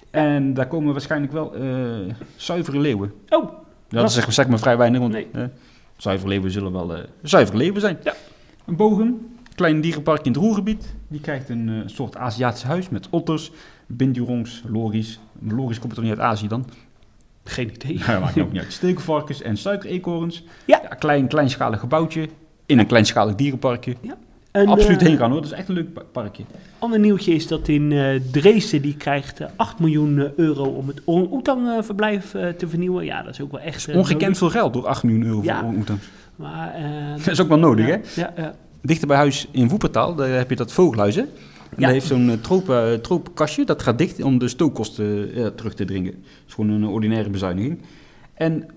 En 0.09 0.53
daar 0.53 0.67
komen 0.67 0.91
waarschijnlijk 0.91 1.31
wel 1.31 1.53
zuivere 2.35 2.79
leeuwen. 2.79 3.13
Oh, 3.29 3.56
Ja, 3.89 4.01
dat 4.01 4.11
zeg, 4.11 4.33
zeg 4.33 4.47
maar 4.47 4.59
vrij 4.59 4.77
weinig, 4.77 4.99
want 4.99 5.13
Nee. 5.13 5.27
eh, 5.33 5.43
zuivere 5.97 6.29
leeuwen 6.29 6.51
zullen 6.51 6.71
wel 6.71 6.95
eh, 6.95 7.03
zuivere 7.21 7.57
leeuwen 7.57 7.81
zijn. 7.81 7.97
Ja. 8.03 8.13
Een 8.65 8.75
bogen, 8.75 9.35
klein 9.55 9.81
dierenpark 9.81 10.25
in 10.25 10.31
het 10.31 10.41
Roergebied. 10.41 10.93
Die 11.07 11.19
krijgt 11.21 11.49
een 11.49 11.69
eh, 11.69 11.75
soort 11.85 12.17
Aziatisch 12.17 12.63
huis 12.63 12.89
met 12.89 13.07
otters, 13.09 13.51
bindurongs, 13.85 14.63
lories. 14.67 15.19
Lories 15.47 15.79
komt 15.79 15.93
toch 15.93 16.03
niet 16.03 16.11
uit 16.13 16.21
Azië 16.21 16.47
dan? 16.47 16.65
geen 17.43 17.73
idee. 17.73 17.97
Ja, 17.97 18.19
maakt 18.19 18.39
ook 18.39 18.51
niet 18.51 18.61
uit. 18.61 18.73
Stekelvarkens 18.81 19.41
en 19.41 19.57
suikereekhoorns. 19.57 20.43
Ja. 20.65 20.77
klein, 20.77 21.27
kleinschalig 21.27 21.79
gebouwtje 21.79 22.29
in 22.65 22.79
een 22.79 22.87
kleinschalig 22.87 23.35
dierenparkje. 23.35 23.95
Absoluut 24.65 25.01
eh, 25.01 25.07
heen 25.07 25.17
gaan 25.17 25.31
hoor, 25.31 25.41
dat 25.41 25.51
is 25.51 25.57
echt 25.57 25.67
een 25.69 25.75
leuk 25.75 25.93
pa- 25.93 26.03
parkje. 26.11 26.43
ander 26.79 26.99
nieuwtje 26.99 27.33
is 27.33 27.47
dat 27.47 27.67
in 27.67 27.91
eh, 27.91 28.19
Dresden, 28.31 28.81
die 28.81 28.95
krijgt 28.97 29.39
eh, 29.39 29.47
8 29.55 29.79
miljoen 29.79 30.19
eh, 30.19 30.25
euro 30.35 30.63
om 30.63 30.87
het 30.87 31.01
orang-oetang 31.05 31.85
verblijf 31.85 32.33
eh, 32.33 32.47
te 32.49 32.67
vernieuwen. 32.67 33.05
Ja, 33.05 33.21
dat 33.23 33.33
is 33.33 33.41
ook 33.41 33.51
wel 33.51 33.59
echt... 33.61 33.87
Ongekend 33.93 34.21
nodig. 34.21 34.37
veel 34.37 34.49
geld 34.49 34.73
door 34.73 34.87
8 34.87 35.03
miljoen 35.03 35.23
euro 35.25 35.41
Ja. 35.43 35.55
voor 35.55 35.63
orang-oetangs. 35.67 36.05
Maar, 36.35 36.75
Dat 37.25 37.27
is 37.27 37.41
ook 37.41 37.47
wel 37.47 37.59
nodig 37.59 37.87
ja, 37.87 37.99
hè. 38.15 38.21
Ja, 38.21 38.33
ja. 38.37 38.55
Dichter 38.81 39.07
bij 39.07 39.17
huis 39.17 39.47
in 39.51 39.67
Woepertaal, 39.69 40.15
daar 40.15 40.29
heb 40.29 40.49
je 40.49 40.55
dat 40.55 40.71
vogelhuis, 40.71 41.15
hè? 41.15 41.21
En 41.21 41.27
Ja. 41.77 41.83
Dat 41.83 41.91
heeft 41.91 42.07
zo'n 42.07 42.37
tropen, 42.41 43.01
tropenkastje, 43.01 43.65
dat 43.65 43.81
gaat 43.83 43.97
dicht 43.97 44.21
om 44.23 44.37
de 44.37 44.47
stookkosten 44.47 45.29
terug 45.55 45.73
te 45.73 45.85
dringen. 45.85 46.11
Dat 46.11 46.21
is 46.47 46.53
gewoon 46.53 46.69
een 46.69 46.85
ordinaire 46.85 47.29
bezuiniging. 47.29 47.79
En 48.33 48.67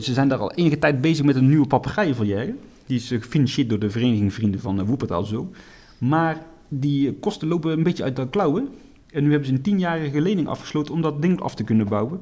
ze 0.00 0.12
zijn 0.12 0.28
daar 0.28 0.38
al 0.38 0.52
enige 0.52 0.78
tijd 0.78 1.00
bezig 1.00 1.24
met 1.24 1.36
een 1.36 1.48
nieuwe 1.48 1.66
papegaaienvolière. 1.66 2.54
Die 2.86 2.96
is 2.96 3.10
eh, 3.10 3.20
gefinancierd 3.20 3.68
door 3.68 3.78
de 3.78 3.90
Vereniging 3.90 4.32
Vrienden 4.32 4.60
van 4.60 4.80
uh, 4.80 4.86
Woepertaal 4.86 5.24
zo. 5.24 5.50
Maar 5.98 6.42
die 6.68 7.08
eh, 7.08 7.14
kosten 7.20 7.48
lopen 7.48 7.72
een 7.72 7.82
beetje 7.82 8.02
uit 8.02 8.16
de 8.16 8.28
klauwen. 8.28 8.68
En 9.10 9.22
nu 9.22 9.30
hebben 9.30 9.48
ze 9.48 9.54
een 9.54 9.62
tienjarige 9.62 10.20
lening 10.20 10.48
afgesloten 10.48 10.94
om 10.94 11.02
dat 11.02 11.22
ding 11.22 11.40
af 11.40 11.54
te 11.54 11.64
kunnen 11.64 11.88
bouwen. 11.88 12.20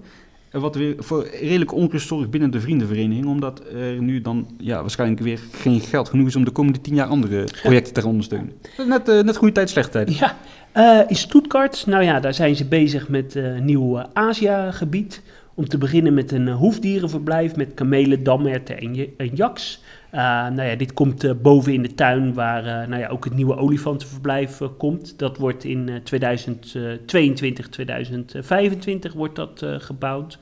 En 0.51 0.61
wat 0.61 0.75
weer 0.75 0.95
voor 0.99 1.27
redelijk 1.41 1.73
onrust 1.73 2.07
zorgt 2.07 2.31
binnen 2.31 2.51
de 2.51 2.61
vriendenvereniging. 2.61 3.27
Omdat 3.27 3.63
er 3.73 4.03
nu 4.03 4.21
dan 4.21 4.47
ja, 4.59 4.81
waarschijnlijk 4.81 5.21
weer 5.21 5.41
geen 5.53 5.81
geld 5.81 6.09
genoeg 6.09 6.27
is 6.27 6.37
om 6.37 6.45
de 6.45 6.51
komende 6.51 6.81
tien 6.81 6.95
jaar 6.95 7.07
andere 7.07 7.49
projecten 7.63 7.93
te 7.93 8.07
ondersteunen. 8.07 8.53
Net, 8.87 9.09
eh, 9.09 9.21
net 9.21 9.37
goede 9.37 9.55
tijd, 9.55 9.71
slechte 9.71 9.91
tijd. 9.91 10.19
Ja, 10.19 10.37
eh, 10.73 11.01
in 11.07 11.17
Stuttgart, 11.17 11.87
nou 11.87 12.05
ja, 12.05 12.21
daar 12.21 12.35
zijn 12.35 12.57
ze 12.57 12.65
bezig 12.65 13.09
met 13.09 13.37
eh, 13.37 13.45
een 13.45 13.65
nieuw 13.65 13.99
eh, 13.99 14.05
Azië-gebied. 14.13 15.23
Om 15.61 15.69
te 15.69 15.79
beginnen 15.79 16.15
met 16.15 16.33
een 16.33 16.49
eh, 16.49 16.55
hoefdierenverblijf 16.57 17.57
met 17.57 17.75
kamelen, 17.75 18.23
damherten 18.23 18.79
en, 18.81 18.95
je- 18.95 19.13
en 19.17 19.31
jaks. 19.35 19.83
Eh, 20.11 20.21
nou 20.23 20.63
ja, 20.63 20.75
dit 20.75 20.93
komt 20.93 21.25
eh, 21.25 21.31
boven 21.43 21.73
in 21.73 21.83
de 21.83 21.95
tuin 21.95 22.35
waar 22.35 22.65
eh, 22.67 22.89
nou 22.89 23.01
ja, 23.01 23.09
ook 23.09 23.25
het 23.25 23.35
nieuwe 23.35 23.57
olifantenverblijf 23.57 24.61
komt. 24.79 25.19
Dat 25.19 25.37
wordt 25.37 25.65
in 25.65 25.89
eh, 25.89 25.95
2022, 25.97 27.69
2025 27.69 29.13
wordt 29.13 29.37
dat 29.37 29.65
gebouwd. 29.79 30.39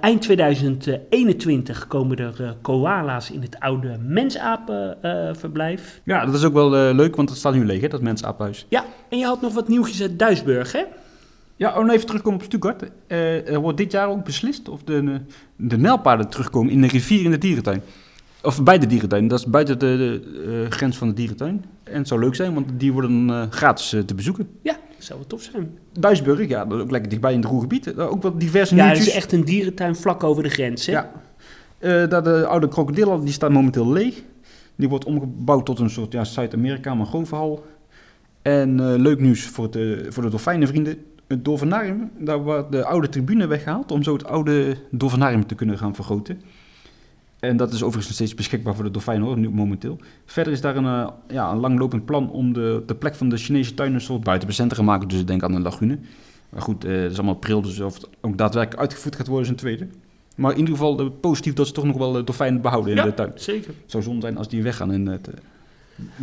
Eind 0.00 0.22
2021 0.22 1.86
komen 1.86 2.16
er 2.16 2.56
koala's 2.62 3.30
in 3.30 3.40
het 3.42 3.60
oude 3.60 3.96
mensapenverblijf. 4.02 6.00
Ja, 6.04 6.24
dat 6.26 6.34
is 6.34 6.44
ook 6.44 6.52
wel 6.52 6.70
leuk, 6.94 7.16
want 7.16 7.28
het 7.28 7.38
staat 7.38 7.54
nu 7.54 7.64
leeg, 7.66 7.80
hè, 7.80 7.88
dat 7.88 8.00
mensapenhuis. 8.02 8.66
Ja, 8.68 8.84
en 9.08 9.18
je 9.18 9.24
had 9.24 9.40
nog 9.40 9.54
wat 9.54 9.68
nieuwtjes 9.68 10.02
uit 10.02 10.18
Duisburg, 10.18 10.72
hè? 10.72 10.82
Ja, 11.56 11.78
om 11.78 11.90
even 11.90 12.06
terugkomen 12.06 12.38
op 12.38 12.44
Stuttgart. 12.44 12.90
Eh, 13.06 13.48
er 13.48 13.60
wordt 13.60 13.78
dit 13.78 13.92
jaar 13.92 14.08
ook 14.08 14.24
beslist 14.24 14.68
of 14.68 14.82
de, 14.82 15.20
de 15.56 15.78
nijlpaarden 15.78 16.28
terugkomen 16.28 16.72
in 16.72 16.80
de 16.80 16.86
rivier 16.86 17.24
in 17.24 17.30
de 17.30 17.38
dierentuin. 17.38 17.82
Of 18.42 18.62
bij 18.62 18.78
de 18.78 18.86
dierentuin, 18.86 19.28
dat 19.28 19.38
is 19.38 19.46
buiten 19.46 19.78
de, 19.78 19.96
de, 19.96 20.22
eh, 20.64 20.70
grens 20.70 20.96
van 20.96 21.08
de 21.08 21.14
dierentuin. 21.14 21.64
En 21.82 21.98
het 21.98 22.08
zou 22.08 22.20
leuk 22.20 22.34
zijn, 22.34 22.54
want 22.54 22.66
die 22.76 22.92
worden 22.92 23.30
eh, 23.30 23.42
gratis 23.50 23.88
te 24.06 24.14
bezoeken. 24.14 24.48
Ja, 24.62 24.72
dat 24.72 25.04
zou 25.04 25.18
wel 25.18 25.28
tof 25.28 25.42
zijn. 25.42 25.78
Duisburg, 25.92 26.48
ja, 26.48 26.64
dat 26.64 26.78
is 26.78 26.84
ook 26.84 26.90
lekker 26.90 27.10
dichtbij 27.10 27.32
in 27.32 27.40
het 27.40 27.48
Roergebied. 27.48 27.98
Ook 27.98 28.22
wat 28.22 28.40
diverse 28.40 28.74
Ja, 28.74 28.88
het 28.88 28.98
is 28.98 29.10
echt 29.10 29.32
een 29.32 29.44
dierentuin 29.44 29.96
vlak 29.96 30.24
over 30.24 30.42
de 30.42 30.48
grens, 30.48 30.86
hè? 30.86 30.92
Ja. 30.92 31.10
Daar 32.06 32.22
de 32.22 32.46
oude 32.46 32.68
krokodil, 32.68 33.20
die 33.20 33.32
staat 33.32 33.50
momenteel 33.50 33.92
leeg. 33.92 34.22
Die 34.74 34.88
wordt 34.88 35.04
omgebouwd 35.04 35.66
tot 35.66 35.78
een 35.78 35.90
soort 35.90 36.12
ja, 36.12 36.24
Zuid-Amerika 36.24 36.94
mangrovenhal. 36.94 37.64
En 38.42 38.96
leuk 39.00 39.20
nieuws 39.20 39.42
voor, 39.42 39.70
de 39.70 40.06
voor 40.08 40.22
de 40.22 40.30
dolfijnenvrienden. 40.30 40.98
Het 41.26 41.44
dolfinarium, 41.44 42.10
daar 42.18 42.42
wordt 42.42 42.72
de 42.72 42.84
oude 42.84 43.08
tribune 43.08 43.46
weggehaald 43.46 43.90
om 43.92 44.02
zo 44.02 44.12
het 44.12 44.24
oude 44.26 44.76
dolfinarium 44.90 45.46
te 45.46 45.54
kunnen 45.54 45.78
gaan 45.78 45.94
vergroten. 45.94 46.40
En 47.40 47.56
dat 47.56 47.68
is 47.68 47.74
overigens 47.82 48.04
nog 48.06 48.14
steeds 48.14 48.34
beschikbaar 48.34 48.74
voor 48.74 48.84
de 48.84 48.90
dolfijnen 48.90 49.26
hoor, 49.26 49.38
nu 49.38 49.50
momenteel. 49.50 49.98
Verder 50.24 50.52
is 50.52 50.60
daar 50.60 50.76
een, 50.76 50.84
eh, 50.84 51.08
ja, 51.28 51.50
een 51.50 51.58
langlopend 51.58 52.04
plan 52.04 52.30
om 52.30 52.52
de, 52.52 52.82
de 52.86 52.94
plek 52.94 53.14
van 53.14 53.28
de 53.28 53.36
Chinese 53.36 53.74
tuin 53.74 53.94
een 53.94 54.00
soort 54.00 54.24
buitenbecenter 54.24 54.76
te 54.76 54.82
maken. 54.82 55.08
Dus 55.08 55.20
ik 55.20 55.26
denk 55.26 55.42
aan 55.42 55.54
een 55.54 55.62
lagune. 55.62 55.98
Maar 56.48 56.62
goed, 56.62 56.84
eh 56.84 57.02
dat 57.02 57.10
is 57.10 57.16
allemaal 57.16 57.34
pril, 57.34 57.62
dus 57.62 57.80
of 57.80 57.94
het 57.94 58.08
ook 58.20 58.38
daadwerkelijk 58.38 58.80
uitgevoerd 58.80 59.16
gaat 59.16 59.26
worden 59.26 59.44
is 59.44 59.50
een 59.50 59.56
tweede. 59.56 59.86
Maar 60.36 60.52
in 60.52 60.58
ieder 60.58 60.74
geval 60.74 60.98
eh, 61.00 61.06
positief 61.20 61.52
dat 61.54 61.66
ze 61.66 61.72
toch 61.72 61.84
nog 61.84 61.96
wel 61.96 62.18
eh, 62.18 62.24
dolfijnen 62.24 62.60
behouden 62.60 62.90
in 62.90 62.96
Ja. 62.96 63.04
de 63.04 63.14
tuin. 63.14 63.32
Zeker. 63.34 63.68
Het 63.82 63.90
zou 63.90 64.02
zonde 64.02 64.20
zijn 64.20 64.36
als 64.38 64.48
die 64.48 64.62
weggaan 64.62 64.92
in 64.92 65.06
het, 65.06 65.28
eh, 65.28 65.34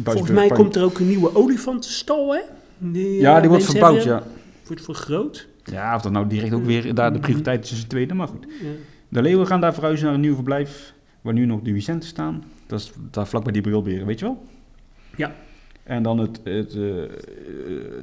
Volgens 0.03 0.31
mij 0.31 0.47
komt 0.47 0.75
er 0.75 0.83
ook 0.83 0.99
een 0.99 1.07
nieuwe 1.07 1.35
olifantenstal, 1.35 2.33
hè? 2.33 2.39
Die, 2.77 3.19
Ja, 3.19 3.39
die 3.39 3.49
wordt 3.49 3.65
verbouwd, 3.65 4.03
hebben. 4.03 4.13
ja. 4.13 4.23
Wordt 4.67 4.81
vergroot. 4.81 5.47
Ja, 5.63 5.95
of 5.95 6.01
dat 6.01 6.11
nou 6.11 6.27
direct 6.27 6.53
ook 6.53 6.65
weer 6.65 6.93
daar 6.93 7.13
de 7.13 7.19
prioriteit 7.19 7.63
is 7.63 7.69
tussen 7.69 7.87
de 7.87 7.95
tweede, 7.95 8.13
maar 8.13 8.27
goed. 8.27 8.45
Ja. 8.61 8.69
De 9.09 9.21
leeuwen 9.21 9.47
gaan 9.47 9.61
daar 9.61 9.73
verhuizen 9.73 10.05
naar 10.05 10.15
een 10.15 10.21
nieuw 10.21 10.33
verblijf, 10.33 10.93
waar 11.21 11.33
nu 11.33 11.45
nog 11.45 11.61
de 11.61 11.73
Vicenten 11.73 12.09
staan. 12.09 12.43
Dat 12.67 12.79
is 12.79 12.91
daar 13.11 13.27
vlak 13.27 13.43
bij 13.43 13.53
die 13.53 13.61
brilberen, 13.61 14.05
weet 14.05 14.19
je 14.19 14.25
wel? 14.25 14.43
Ja. 15.15 15.35
En 15.83 16.03
dan 16.03 16.17
het, 16.17 16.39
het, 16.43 16.69
eh, 16.69 16.81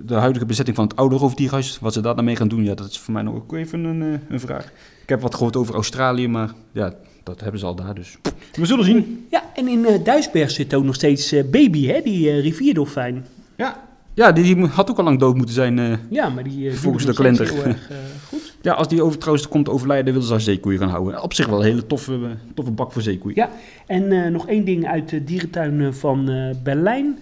de 0.05 0.15
huidige 0.15 0.47
bezetting 0.47 0.77
van 0.77 0.85
het 0.85 0.97
oude 0.97 1.17
roofdierhuis, 1.17 1.79
wat 1.79 1.93
ze 1.93 2.01
daar 2.01 2.17
dan 2.17 2.25
mee 2.25 2.37
gaan 2.37 2.49
doen, 2.49 2.65
ja, 2.65 2.75
dat 2.75 2.91
is 2.91 2.99
voor 2.99 3.13
mij 3.13 3.23
nog 3.23 3.35
ook 3.35 3.55
even 3.55 3.85
een, 3.85 4.03
eh, 4.03 4.21
een 4.29 4.41
vraag. 4.41 4.73
Ik 5.03 5.09
heb 5.09 5.21
wat 5.21 5.35
gehoord 5.35 5.57
over 5.57 5.75
Australië, 5.75 6.29
maar 6.29 6.53
ja, 6.73 6.95
dat 7.23 7.41
hebben 7.41 7.61
ze 7.61 7.67
al 7.67 7.75
daar, 7.75 7.95
dus 7.95 8.19
we 8.53 8.67
zullen 8.67 8.85
zien. 8.85 9.27
Ja, 9.31 9.43
en 9.55 9.69
in 9.69 9.85
eh, 9.85 10.05
Duisberg 10.05 10.51
zit 10.51 10.75
ook 10.75 10.85
nog 10.85 10.95
steeds 10.95 11.35
Baby, 11.51 11.87
hè? 11.87 12.01
Die 12.01 12.41
rivierdolfijn. 12.41 13.27
Ja, 13.57 13.89
ja 14.15 14.33
die, 14.33 14.55
die 14.55 14.67
had 14.67 14.91
ook 14.91 14.99
al 14.99 15.05
lang 15.05 15.19
dood 15.19 15.37
moeten 15.37 15.55
zijn. 15.55 15.79
eh. 15.79 15.93
Ja, 16.11 16.29
maar 16.29 16.45
die 16.45 16.69
eh, 16.69 16.75
Volgens 16.75 17.05
de 17.05 17.15
kalender. 17.15 17.53
heel 17.53 17.65
erg 17.65 17.91
eh, 17.91 17.97
goed. 18.29 18.57
ja, 18.63 18.73
als 18.73 18.89
die 18.89 19.03
over 19.03 19.19
trouwens 19.19 19.49
komt 19.49 19.69
overlijden, 19.69 20.05
willen 20.07 20.23
ze 20.23 20.31
daar 20.31 20.41
zeekoeien 20.41 20.79
gaan 20.81 20.89
houden. 20.89 21.23
Op 21.23 21.33
zich 21.33 21.47
wel 21.47 21.59
een 21.59 21.65
hele 21.65 21.87
toffe, 21.87 22.19
toffe 22.55 22.73
bak 22.73 22.93
voor 22.93 23.03
zeekoeien. 23.03 23.37
Ja, 23.37 23.51
en 23.87 24.33
nog 24.33 24.47
één 24.49 24.65
ding 24.65 24.87
uit 24.87 25.09
de 25.09 25.25
dierentuin 25.25 25.95
van 25.95 26.31
Berlijn. 26.63 27.19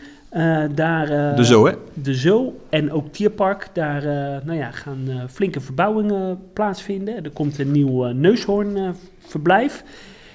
Daar, 0.74 1.06
de 1.36 1.44
zo, 1.44 1.66
hè? 1.66 1.72
de 1.94 2.14
Zoo 2.14 2.60
en 2.68 2.92
ook 2.92 3.12
Tierpark, 3.12 3.68
daar 3.72 4.02
nou 4.44 4.58
ja, 4.58 4.70
gaan 4.70 5.08
flinke 5.30 5.60
verbouwingen 5.60 6.38
plaatsvinden. 6.52 7.24
Er 7.24 7.30
komt 7.30 7.58
een 7.58 7.70
nieuw 7.70 8.04
neushoornverblijf. 8.04 9.84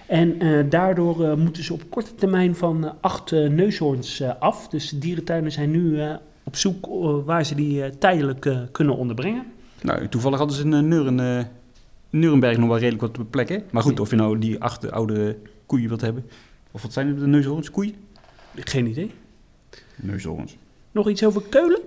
en 0.07 0.37
daardoor 0.69 1.37
moeten 1.37 1.63
ze 1.63 1.73
op 1.73 1.81
korte 1.89 2.15
termijn 2.15 2.55
van 2.55 2.93
acht 3.01 3.31
neushoorns 3.31 4.23
af. 4.39 4.67
Dus 4.67 4.89
de 4.89 4.97
dierentuinen 4.97 5.51
zijn 5.51 5.71
nu 5.71 5.99
op 6.53 6.59
zoek 6.59 6.85
eh, 6.85 7.25
waar 7.25 7.45
ze 7.45 7.55
die 7.55 7.83
eh, 7.83 7.91
tijdelijk 7.99 8.45
eh, 8.45 8.57
kunnen 8.71 8.97
onderbrengen. 8.97 9.45
Nou, 9.81 10.07
toevallig 10.07 10.37
hadden 10.37 10.57
ze 10.57 10.63
in 10.63 10.87
Neuren, 10.87 11.47
Nuremberg 12.09 12.57
nog 12.57 12.67
wel 12.67 12.77
redelijk 12.77 13.17
wat 13.17 13.29
plekken. 13.29 13.63
Maar 13.71 13.83
goed, 13.83 13.99
of 13.99 14.09
je 14.09 14.15
nou 14.15 14.39
die 14.39 14.61
acht 14.61 14.91
oude 14.91 15.37
koeien 15.65 15.87
wilt 15.87 16.01
hebben. 16.01 16.25
Of 16.71 16.81
wat 16.81 16.93
zijn 16.93 17.07
het, 17.07 17.19
de 17.19 17.27
neushoorns? 17.27 17.71
Koeien? 17.71 17.95
Geen 18.55 18.87
idee. 18.87 19.11
Neushoorns. 19.95 20.57
Nog 20.91 21.09
iets 21.09 21.25
over 21.25 21.41
Keulen? 21.49 21.79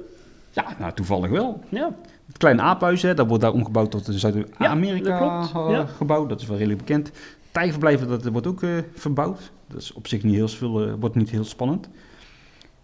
Ja, 0.52 0.76
nou 0.78 0.92
toevallig 0.92 1.30
wel. 1.30 1.60
Ja. 1.68 1.94
Het 2.26 2.38
kleine 2.38 2.62
aaphuis, 2.62 3.02
hè, 3.02 3.14
dat 3.14 3.26
wordt 3.26 3.42
daar 3.42 3.52
omgebouwd 3.52 3.90
tot 3.90 4.06
een 4.06 4.18
Zuid-Amerika 4.18 5.48
Ja, 6.08 6.24
dat 6.26 6.40
is 6.40 6.46
wel 6.46 6.56
redelijk 6.56 6.78
bekend. 6.78 7.10
Tijgerverblijven, 7.50 8.08
dat 8.08 8.24
wordt 8.24 8.46
ook 8.46 8.62
verbouwd. 8.94 9.52
Dat 9.68 9.80
is 9.80 9.92
op 9.92 10.06
zich 10.06 10.22
niet 10.22 10.34
heel, 10.34 10.48
veel, 10.48 10.96
wordt 10.96 11.14
niet 11.14 11.30
heel 11.30 11.44
spannend. 11.44 11.88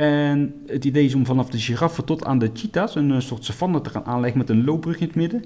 En 0.03 0.55
het 0.67 0.85
idee 0.85 1.05
is 1.05 1.15
om 1.15 1.27
vanaf 1.27 1.51
de 1.51 1.59
giraffen 1.59 2.05
tot 2.05 2.25
aan 2.25 2.39
de 2.39 2.51
cheetahs 2.55 2.95
een 2.95 3.13
eh, 3.13 3.21
soort 3.21 3.45
savanne 3.45 3.81
te 3.81 3.91
gaan 3.91 4.05
aanleggen 4.05 4.39
met 4.39 4.49
een 4.49 4.65
loopbrug 4.65 4.99
in 4.99 5.07
het 5.07 5.15
midden. 5.15 5.45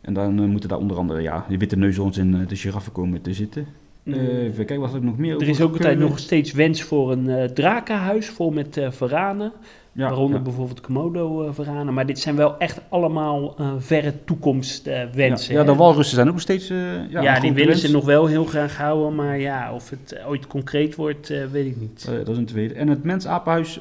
En 0.00 0.14
dan 0.14 0.42
eh, 0.42 0.48
moeten 0.48 0.68
daar 0.68 0.78
onder 0.78 0.96
andere 0.96 1.22
ja, 1.22 1.46
de 1.48 1.58
witte 1.58 1.76
neushoorns 1.76 2.16
en 2.18 2.40
eh, 2.40 2.48
de 2.48 2.56
giraffen 2.56 2.92
komen 2.92 3.22
te 3.22 3.34
zitten. 3.34 3.66
Eh, 4.04 4.42
even 4.42 4.54
kijken, 4.54 4.80
wat 4.80 4.92
heb 4.92 5.00
ik 5.00 5.06
nog 5.06 5.18
meer 5.18 5.40
Er 5.40 5.48
is 5.48 5.60
ook 5.60 5.72
altijd 5.72 5.98
nog 5.98 6.18
steeds 6.18 6.52
wens 6.52 6.82
voor 6.82 7.12
een 7.12 7.28
eh, 7.28 7.44
drakenhuis 7.44 8.28
vol 8.28 8.50
met 8.50 8.76
eh 8.76 8.90
veranen. 8.90 9.52
Ja, 9.92 10.08
waaronder 10.08 10.36
ja. 10.36 10.44
bijvoorbeeld 10.44 10.80
Komodo-veranen. 10.80 11.94
maar 11.94 12.06
dit 12.06 12.18
zijn 12.18 12.36
wel 12.36 12.58
echt 12.58 12.80
allemaal 12.88 13.56
verre 13.78 14.14
toekomstwensen. 14.24 15.54
Ja, 15.54 15.60
ja, 15.60 15.66
de 15.66 15.74
walrussen 15.74 16.14
zijn 16.14 16.26
ook 16.26 16.32
nog 16.32 16.42
steeds... 16.42 16.68
ja, 17.08 17.40
die 17.40 17.52
willen 17.52 17.68
wens. 17.68 17.80
ze 17.80 17.90
nog 17.90 18.04
wel 18.04 18.26
heel 18.26 18.44
graag 18.44 18.76
houden. 18.76 19.14
Maar 19.14 19.38
ja, 19.38 19.74
of 19.74 19.90
het 19.90 20.18
ooit 20.26 20.46
concreet 20.46 20.94
wordt, 20.94 21.28
weet 21.52 21.66
ik 21.66 21.76
niet. 21.80 22.10
Dat 22.24 22.28
is 22.28 22.36
een 22.36 22.44
tweede. 22.44 22.74
En 22.74 22.88
het 22.88 23.02
mensapenhuis 23.02 23.80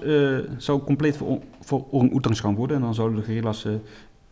zou 0.58 0.84
compleet 0.84 1.18
voor, 1.18 1.40
voor 1.60 1.86
orang-oetangs 1.92 2.40
gaan 2.40 2.56
worden. 2.56 2.76
En 2.76 2.82
dan 2.82 2.94
zouden 2.94 3.20
de 3.20 3.26
gorillas 3.26 3.66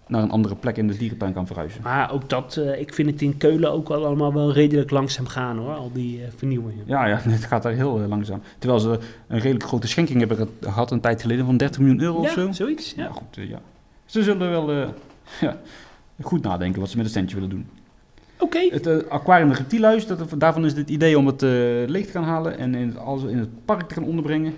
naar 0.07 0.23
een 0.23 0.31
andere 0.31 0.55
plek 0.55 0.77
in 0.77 0.87
de 0.87 0.97
dierentuin 0.97 1.33
gaan 1.33 1.47
verhuizen. 1.47 1.81
Maar 1.83 2.11
ook 2.11 2.29
dat, 2.29 2.57
eh, 2.57 2.79
ik 2.79 2.93
vind 2.93 3.09
het 3.11 3.21
in 3.21 3.37
Keulen 3.37 3.71
ook 3.71 3.87
wel 3.87 4.05
allemaal 4.05 4.33
wel 4.33 4.51
redelijk 4.53 4.91
langzaam 4.91 5.27
gaan 5.27 5.57
hoor. 5.57 5.73
Al 5.75 5.91
die 5.93 6.21
eh, 6.23 6.27
vernieuwingen. 6.35 6.83
Ja, 6.87 7.05
ja, 7.05 7.19
het 7.29 7.43
gaat 7.45 7.63
daar 7.63 7.73
heel 7.73 8.01
eh, 8.01 8.07
langzaam. 8.07 8.41
Terwijl 8.59 8.79
ze 8.81 8.99
een 9.27 9.39
redelijk 9.39 9.65
grote 9.65 9.87
schenking 9.87 10.19
hebben 10.19 10.37
ge- 10.37 10.47
gehad 10.67 10.91
een 10.91 11.01
tijd 11.01 11.21
geleden 11.21 11.45
van 11.45 11.57
30 11.57 11.79
miljoen 11.79 12.01
euro 12.01 12.17
of 12.17 12.29
zo. 12.31 12.41
Ja, 12.45 12.51
zoiets. 12.51 12.93
Ja, 12.95 13.03
Ja. 13.03 13.09
goed, 13.09 13.35
ja. 13.49 13.59
Ze 14.05 14.23
zullen 14.23 14.49
wel 14.49 14.71
ja, 15.41 15.57
goed 16.21 16.41
nadenken 16.43 16.79
wat 16.79 16.89
ze 16.89 16.97
met 16.97 17.05
een 17.05 17.11
centje 17.11 17.35
willen 17.35 17.49
doen. 17.49 17.67
Oké. 18.39 18.59
Het 18.69 19.09
aquarium 19.09 19.49
en 19.49 19.55
reptielhuis, 19.55 20.07
dat, 20.07 20.33
daarvan 20.37 20.65
is 20.65 20.73
het 20.73 20.89
idee 20.89 21.17
om 21.17 21.27
het 21.27 21.41
leeg 21.89 22.05
te 22.05 22.11
gaan 22.11 22.23
halen 22.23 22.57
en 22.57 22.75
in 22.75 22.87
het, 22.97 23.29
in 23.29 23.37
het 23.37 23.65
park 23.65 23.87
te 23.87 23.93
gaan 23.93 24.03
onderbrengen. 24.03 24.53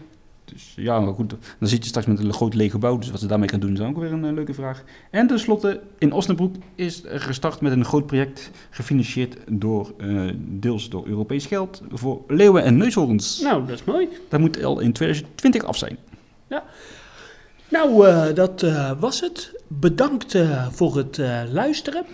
Dus 0.52 0.74
ja, 0.76 1.00
maar 1.00 1.14
goed, 1.14 1.30
dan 1.60 1.70
zit 1.70 1.84
je 1.84 1.90
straks 1.90 2.08
met 2.08 2.20
een 2.20 2.34
groot 2.34 2.54
leeg 2.54 2.72
gebouw, 2.72 2.98
dus 2.98 3.12
wat 3.12 3.20
ze 3.20 3.28
daarmee 3.28 3.50
gaan 3.50 3.60
doen 3.60 3.74
is 3.74 3.80
ook 3.80 3.98
weer 3.98 4.12
een 4.12 4.26
eh, 4.26 4.34
leuke 4.34 4.54
vraag. 4.54 4.84
En 5.10 5.28
tenslotte, 5.28 5.82
in 5.98 6.12
Osnabrück 6.12 6.64
is 6.76 7.02
gestart 7.06 7.62
met 7.62 7.72
een 7.72 7.86
groot 7.86 8.06
project, 8.06 8.52
gefinancierd 8.70 9.38
door, 9.48 9.94
eh, 9.98 10.30
deels 10.38 10.90
door 10.90 11.08
Europees 11.08 11.46
geld, 11.46 11.82
voor 11.92 12.22
leeuwen 12.28 12.64
en 12.64 12.78
neushoorns. 12.78 13.42
Nou, 13.42 13.66
dat 13.66 13.76
is 13.76 13.84
mooi. 13.84 14.08
Dat 14.30 14.40
moet 14.40 14.64
al 14.64 14.80
in 14.80 14.94
2020 14.94 15.64
af 15.64 15.78
zijn. 15.78 15.98
Nou, 17.70 18.08
eh, 18.08 18.36
dat 18.36 18.66
was 19.00 19.22
het. 19.22 19.52
Bedankt 19.68 20.38
voor 20.72 20.98
het 20.98 21.22
luisteren. 21.52 22.06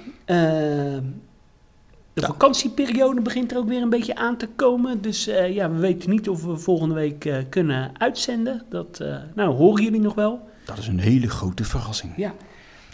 De 2.15 2.21
vakantieperiode 2.21 3.21
begint 3.21 3.51
er 3.51 3.57
ook 3.57 3.67
weer 3.67 3.81
een 3.81 3.89
beetje 3.89 4.15
aan 4.15 4.37
te 4.37 4.47
komen. 4.55 5.01
Dus 5.01 5.27
eh, 5.27 5.53
ja, 5.53 5.71
we 5.71 5.77
weten 5.77 6.09
niet 6.09 6.29
of 6.29 6.43
we 6.43 6.57
volgende 6.57 6.95
week 6.95 7.25
eh, 7.25 7.37
kunnen 7.49 7.91
uitzenden. 7.97 8.63
Dat 8.69 8.99
eh, 8.99 9.15
nou, 9.33 9.55
horen 9.55 9.83
jullie 9.83 10.01
nog 10.01 10.13
wel. 10.13 10.49
Dat 10.65 10.77
is 10.77 10.87
een 10.87 10.99
hele 10.99 11.29
grote 11.29 11.63
verrassing. 11.63 12.13
Ja. 12.17 12.33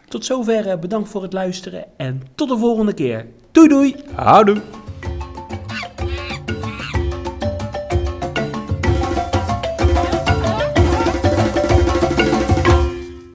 Tot 0.08 0.26
zover 0.26 0.80
bedankt 0.80 1.10
voor 1.10 1.22
het 1.22 1.34
luisteren 1.34 1.86
en 1.98 2.22
tot 2.36 2.50
de 2.50 2.58
volgende 2.58 2.94
keer. 2.94 3.26
Doei 3.52 3.68
doei! 3.68 3.96
Houdoe! 4.16 4.62